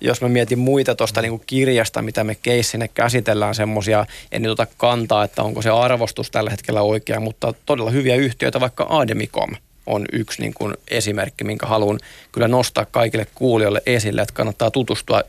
jos 0.00 0.20
mä 0.20 0.28
mietin 0.28 0.58
muita 0.58 0.94
tuosta 0.94 1.22
niin 1.22 1.42
kirjasta, 1.46 2.02
mitä 2.02 2.24
me 2.24 2.34
keissinne 2.34 2.88
käsitellään, 2.88 3.54
semmoisia, 3.54 4.06
en 4.32 4.42
nyt 4.42 4.52
ota 4.52 4.66
kantaa, 4.76 5.24
että 5.24 5.42
onko 5.42 5.62
se 5.62 5.70
arvostus 5.70 6.30
tällä 6.30 6.50
hetkellä 6.50 6.82
oikea, 6.82 7.20
mutta 7.20 7.54
todella 7.66 7.90
hyviä 7.90 8.16
yhtiöitä, 8.16 8.60
vaikka 8.60 8.86
Ademicom. 8.88 9.50
on 9.86 10.06
yksi 10.12 10.42
niin 10.42 10.54
kuin 10.54 10.74
esimerkki, 10.88 11.44
minkä 11.44 11.66
haluan 11.66 11.98
kyllä 12.32 12.48
nostaa 12.48 12.84
kaikille 12.84 13.26
kuulijoille 13.34 13.82
esille, 13.86 14.22
että 14.22 14.34
kannattaa 14.34 14.70
tutustua 14.70 15.22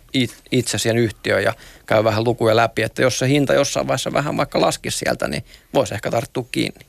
itse 0.51 0.78
siihen 0.78 0.97
yhtiöön 0.97 1.43
ja 1.43 1.53
käy 1.86 2.03
vähän 2.03 2.24
lukuja 2.24 2.55
läpi, 2.55 2.82
että 2.82 3.01
jos 3.01 3.20
se 3.20 3.28
hinta 3.28 3.53
jossain 3.53 3.88
vaiheessa 3.88 4.13
vähän 4.13 4.38
vaikka 4.38 4.61
laskisi 4.61 4.97
sieltä, 4.97 5.28
niin 5.28 5.45
voisi 5.74 5.93
ehkä 5.93 6.11
tarttua 6.11 6.45
kiinni. 6.51 6.86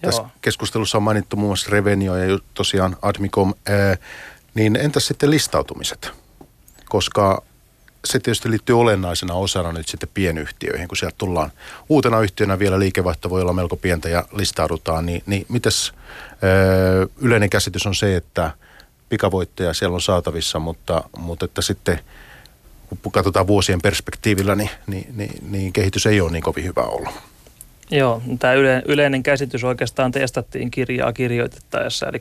Tässä 0.00 0.24
keskustelussa 0.40 0.98
on 0.98 1.02
mainittu 1.02 1.36
muun 1.36 1.48
muassa 1.48 1.70
Revenio 1.70 2.16
ja 2.16 2.38
tosiaan 2.54 2.96
Admicom, 3.02 3.54
ää, 3.66 3.96
niin 4.54 4.76
entäs 4.76 5.06
sitten 5.06 5.30
listautumiset? 5.30 6.21
Koska 6.92 7.42
se 8.04 8.18
tietysti 8.18 8.50
liittyy 8.50 8.80
olennaisena 8.80 9.34
osana 9.34 9.72
nyt 9.72 9.88
sitten 9.88 10.08
pienyhtiöihin, 10.14 10.88
kun 10.88 10.96
sieltä 10.96 11.14
tullaan 11.18 11.52
uutena 11.88 12.20
yhtiönä 12.20 12.58
vielä 12.58 12.78
liikevaihto 12.78 13.30
voi 13.30 13.42
olla 13.42 13.52
melko 13.52 13.76
pientä 13.76 14.08
ja 14.08 14.24
listaudutaan, 14.32 15.06
niin, 15.06 15.22
niin 15.26 15.46
mitäs 15.48 15.92
öö, 16.42 17.06
yleinen 17.18 17.50
käsitys 17.50 17.86
on 17.86 17.94
se, 17.94 18.16
että 18.16 18.50
pikavoitteja 19.08 19.74
siellä 19.74 19.94
on 19.94 20.00
saatavissa, 20.00 20.58
mutta, 20.58 21.04
mutta 21.18 21.44
että 21.44 21.62
sitten 21.62 22.00
kun 23.02 23.12
katsotaan 23.12 23.46
vuosien 23.46 23.82
perspektiivillä, 23.82 24.54
niin, 24.54 24.70
niin, 24.86 25.06
niin, 25.16 25.50
niin 25.50 25.72
kehitys 25.72 26.06
ei 26.06 26.20
ole 26.20 26.32
niin 26.32 26.42
kovin 26.42 26.64
hyvä 26.64 26.82
ollut. 26.82 27.14
Joo, 27.90 28.22
tämä 28.38 28.52
yle, 28.52 28.82
yleinen 28.86 29.22
käsitys 29.22 29.64
oikeastaan 29.64 30.12
testattiin 30.12 30.70
kirjaa 30.70 31.12
kirjoitettaessa, 31.12 32.06
eli 32.06 32.18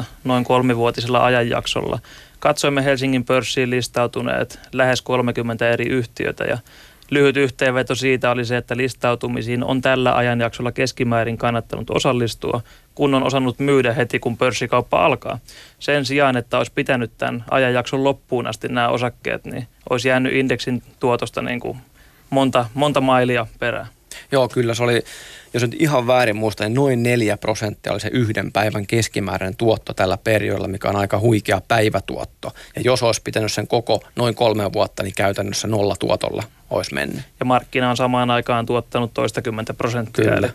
2016-2018 0.00 0.04
noin 0.24 0.44
kolmivuotisella 0.44 1.24
ajanjaksolla. 1.24 1.98
Katsoimme 2.38 2.84
Helsingin 2.84 3.24
pörssiin 3.24 3.70
listautuneet 3.70 4.60
lähes 4.72 5.02
30 5.02 5.68
eri 5.68 5.88
yhtiötä 5.88 6.44
ja 6.44 6.58
lyhyt 7.10 7.36
yhteenveto 7.36 7.94
siitä 7.94 8.30
oli 8.30 8.44
se, 8.44 8.56
että 8.56 8.76
listautumisiin 8.76 9.64
on 9.64 9.80
tällä 9.80 10.16
ajanjaksolla 10.16 10.72
keskimäärin 10.72 11.38
kannattanut 11.38 11.90
osallistua, 11.90 12.60
kun 12.94 13.14
on 13.14 13.22
osannut 13.22 13.58
myydä 13.58 13.92
heti, 13.92 14.18
kun 14.18 14.36
pörssikauppa 14.36 15.04
alkaa. 15.04 15.38
Sen 15.78 16.04
sijaan, 16.04 16.36
että 16.36 16.58
olisi 16.58 16.72
pitänyt 16.74 17.10
tämän 17.18 17.44
ajanjakson 17.50 18.04
loppuun 18.04 18.46
asti 18.46 18.68
nämä 18.68 18.88
osakkeet, 18.88 19.44
niin 19.44 19.66
olisi 19.90 20.08
jäänyt 20.08 20.32
indeksin 20.32 20.82
tuotosta 21.00 21.42
niin 21.42 21.60
kuin 21.60 21.78
monta, 22.34 22.66
monta 22.74 23.00
mailia 23.00 23.46
perään. 23.58 23.86
Joo, 24.32 24.48
kyllä 24.48 24.74
se 24.74 24.82
oli, 24.82 25.04
jos 25.54 25.62
nyt 25.62 25.76
ihan 25.78 26.06
väärin 26.06 26.36
muista, 26.36 26.64
niin 26.64 26.74
noin 26.74 27.02
4 27.02 27.36
prosenttia 27.36 27.92
oli 27.92 28.00
se 28.00 28.08
yhden 28.12 28.52
päivän 28.52 28.86
keskimääräinen 28.86 29.56
tuotto 29.56 29.94
tällä 29.94 30.18
perioilla, 30.24 30.68
mikä 30.68 30.88
on 30.88 30.96
aika 30.96 31.18
huikea 31.18 31.60
päivätuotto. 31.68 32.52
Ja 32.76 32.82
jos 32.84 33.02
olisi 33.02 33.20
pitänyt 33.24 33.52
sen 33.52 33.66
koko 33.66 34.04
noin 34.16 34.34
kolme 34.34 34.72
vuotta, 34.72 35.02
niin 35.02 35.14
käytännössä 35.16 35.68
nolla 35.68 35.96
tuotolla 35.98 36.42
olisi 36.70 36.94
mennyt. 36.94 37.22
Ja 37.40 37.46
markkina 37.46 37.90
on 37.90 37.96
samaan 37.96 38.30
aikaan 38.30 38.66
tuottanut 38.66 39.14
toistakymmentä 39.14 39.74
prosenttia. 39.74 40.24
Kyllä. 40.24 40.36
Eli, 40.36 40.54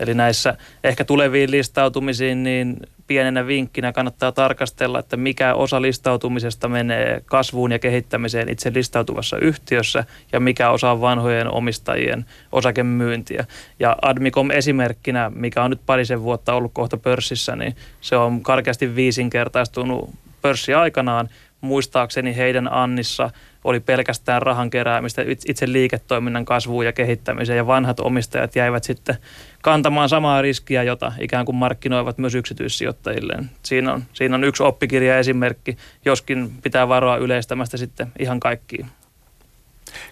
eli 0.00 0.14
näissä 0.14 0.54
ehkä 0.84 1.04
tuleviin 1.04 1.50
listautumisiin, 1.50 2.42
niin 2.42 2.76
pienenä 3.06 3.46
vinkkinä 3.46 3.92
kannattaa 3.92 4.32
tarkastella, 4.32 4.98
että 4.98 5.16
mikä 5.16 5.54
osa 5.54 5.82
listautumisesta 5.82 6.68
menee 6.68 7.22
kasvuun 7.26 7.72
ja 7.72 7.78
kehittämiseen 7.78 8.48
itse 8.48 8.72
listautuvassa 8.74 9.38
yhtiössä 9.38 10.04
ja 10.32 10.40
mikä 10.40 10.70
osa 10.70 10.90
on 10.90 11.00
vanhojen 11.00 11.54
omistajien 11.54 12.26
osakemyyntiä. 12.52 13.44
Ja 13.80 13.96
Admicom 14.02 14.50
esimerkkinä, 14.50 15.30
mikä 15.34 15.62
on 15.62 15.70
nyt 15.70 15.80
parisen 15.86 16.22
vuotta 16.22 16.54
ollut 16.54 16.70
kohta 16.74 16.96
pörssissä, 16.96 17.56
niin 17.56 17.76
se 18.00 18.16
on 18.16 18.42
karkeasti 18.42 18.96
viisinkertaistunut 18.96 20.10
pörssi 20.42 20.74
aikanaan. 20.74 21.28
Muistaakseni 21.60 22.36
heidän 22.36 22.72
Annissa– 22.72 23.30
oli 23.64 23.80
pelkästään 23.80 24.42
rahan 24.42 24.70
keräämistä 24.70 25.22
itse 25.48 25.72
liiketoiminnan 25.72 26.44
kasvuun 26.44 26.84
ja 26.84 26.92
kehittämiseen 26.92 27.56
ja 27.56 27.66
vanhat 27.66 28.00
omistajat 28.00 28.56
jäivät 28.56 28.84
sitten 28.84 29.16
kantamaan 29.62 30.08
samaa 30.08 30.42
riskiä, 30.42 30.82
jota 30.82 31.12
ikään 31.20 31.46
kuin 31.46 31.56
markkinoivat 31.56 32.18
myös 32.18 32.34
yksityissijoittajilleen. 32.34 33.50
Siinä 33.62 33.92
on, 33.92 34.04
siinä 34.12 34.34
on 34.34 34.44
yksi 34.44 34.62
oppikirja 34.62 35.18
esimerkki, 35.18 35.76
joskin 36.04 36.52
pitää 36.62 36.88
varoa 36.88 37.16
yleistämästä 37.16 37.76
sitten 37.76 38.12
ihan 38.18 38.40
kaikkiin. 38.40 38.86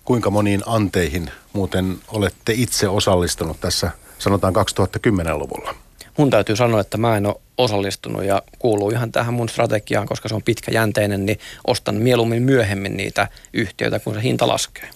Kuinka 0.05 0.31
moniin 0.31 0.63
anteihin 0.67 1.31
muuten 1.53 1.99
olette 2.09 2.53
itse 2.57 2.89
osallistunut 2.89 3.61
tässä 3.61 3.91
sanotaan 4.19 4.55
2010-luvulla? 4.57 5.75
Mun 6.19 6.31
täytyy 6.31 6.57
sanoa, 6.57 6.81
että 6.81 6.99
mä 6.99 7.17
en 7.17 7.27
ole 7.27 7.37
osallistunut 7.59 8.25
ja 8.25 8.43
kuuluu 8.59 8.91
ihan 8.91 9.13
tähän 9.13 9.35
mun 9.35 9.49
strategiaan, 9.49 10.07
koska 10.07 10.29
se 10.29 10.35
on 10.35 10.43
pitkäjänteinen, 10.43 11.27
niin 11.27 11.39
ostan 11.67 11.95
mieluummin 11.95 12.43
myöhemmin 12.43 12.97
niitä 12.97 13.29
yhtiöitä, 13.53 13.99
kun 13.99 14.15
se 14.15 14.23
hinta 14.23 14.49
laskee. 14.49 14.89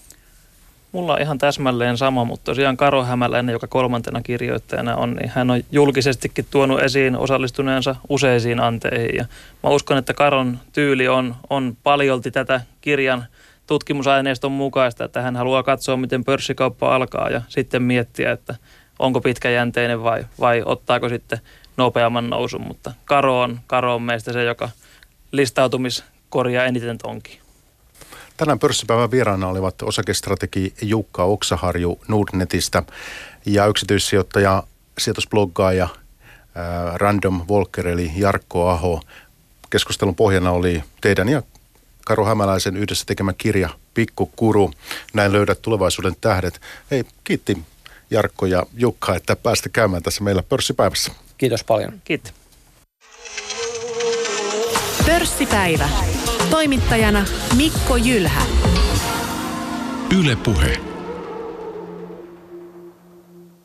Mulla 0.92 1.14
on 1.14 1.20
ihan 1.20 1.38
täsmälleen 1.38 1.96
sama, 1.96 2.24
mutta 2.24 2.44
tosiaan 2.44 2.76
Karo 2.76 3.04
Hämäläinen, 3.04 3.52
joka 3.52 3.66
kolmantena 3.66 4.22
kirjoittajana 4.22 4.96
on, 4.96 5.14
niin 5.14 5.28
hän 5.34 5.50
on 5.50 5.60
julkisestikin 5.72 6.46
tuonut 6.50 6.80
esiin 6.80 7.16
osallistuneensa 7.16 7.96
useisiin 8.08 8.60
anteihin. 8.60 9.16
Ja 9.16 9.24
mä 9.62 9.70
uskon, 9.70 9.98
että 9.98 10.14
Karon 10.14 10.58
tyyli 10.72 11.08
on, 11.08 11.34
on 11.50 11.76
paljolti 11.82 12.30
tätä 12.30 12.60
kirjan 12.80 13.24
tutkimusaineiston 13.66 14.52
mukaista, 14.52 15.04
että 15.04 15.22
hän 15.22 15.36
haluaa 15.36 15.62
katsoa, 15.62 15.96
miten 15.96 16.24
pörssikauppa 16.24 16.94
alkaa 16.94 17.30
ja 17.30 17.42
sitten 17.48 17.82
miettiä, 17.82 18.32
että– 18.32 18.54
onko 19.02 19.20
pitkäjänteinen 19.20 20.02
vai, 20.02 20.24
vai 20.40 20.62
ottaako 20.64 21.08
sitten 21.08 21.38
nopeamman 21.76 22.30
nousun, 22.30 22.60
mutta 22.60 22.92
Karo 23.04 23.40
on, 23.40 23.60
Karo 23.66 23.94
on 23.94 24.02
meistä 24.02 24.32
se, 24.32 24.44
joka 24.44 24.68
listautumiskorjaa 25.32 26.64
eniten 26.64 26.98
tonki. 26.98 27.40
Tänään 28.36 28.58
pörssipäivän 28.58 29.10
vieraana 29.10 29.48
olivat 29.48 29.82
osakestrategi 29.82 30.74
Jukka 30.82 31.24
Oksaharju 31.24 32.00
Nordnetistä 32.08 32.82
ja 33.46 33.66
yksityissijoittaja, 33.66 34.62
sijoitusbloggaaja 34.98 35.88
Random 36.94 37.46
Walker 37.50 37.88
eli 37.88 38.12
Jarkko 38.16 38.68
Aho. 38.68 39.00
Keskustelun 39.70 40.14
pohjana 40.14 40.50
oli 40.50 40.84
teidän 41.00 41.28
ja 41.28 41.42
Karo 42.04 42.24
Hämäläisen 42.24 42.76
yhdessä 42.76 43.04
tekemä 43.06 43.32
kirja 43.32 43.68
Pikku 43.94 44.30
Kuru. 44.36 44.70
Näin 45.14 45.32
löydät 45.32 45.62
tulevaisuuden 45.62 46.16
tähdet. 46.20 46.60
Hei, 46.90 47.04
kiitti 47.24 47.58
Jarkko 48.12 48.46
ja 48.46 48.66
Jukka, 48.74 49.16
että 49.16 49.36
päästä 49.36 49.68
käymään 49.68 50.02
tässä 50.02 50.24
meillä 50.24 50.42
pörssipäivässä. 50.42 51.12
Kiitos 51.38 51.64
paljon. 51.64 52.00
Kiitos. 52.04 52.32
Pörssipäivä. 55.06 55.88
Toimittajana 56.50 57.24
Mikko 57.56 57.96
Jylhä. 57.96 58.42
Yle 60.20 60.36
Puhe. 60.36 60.91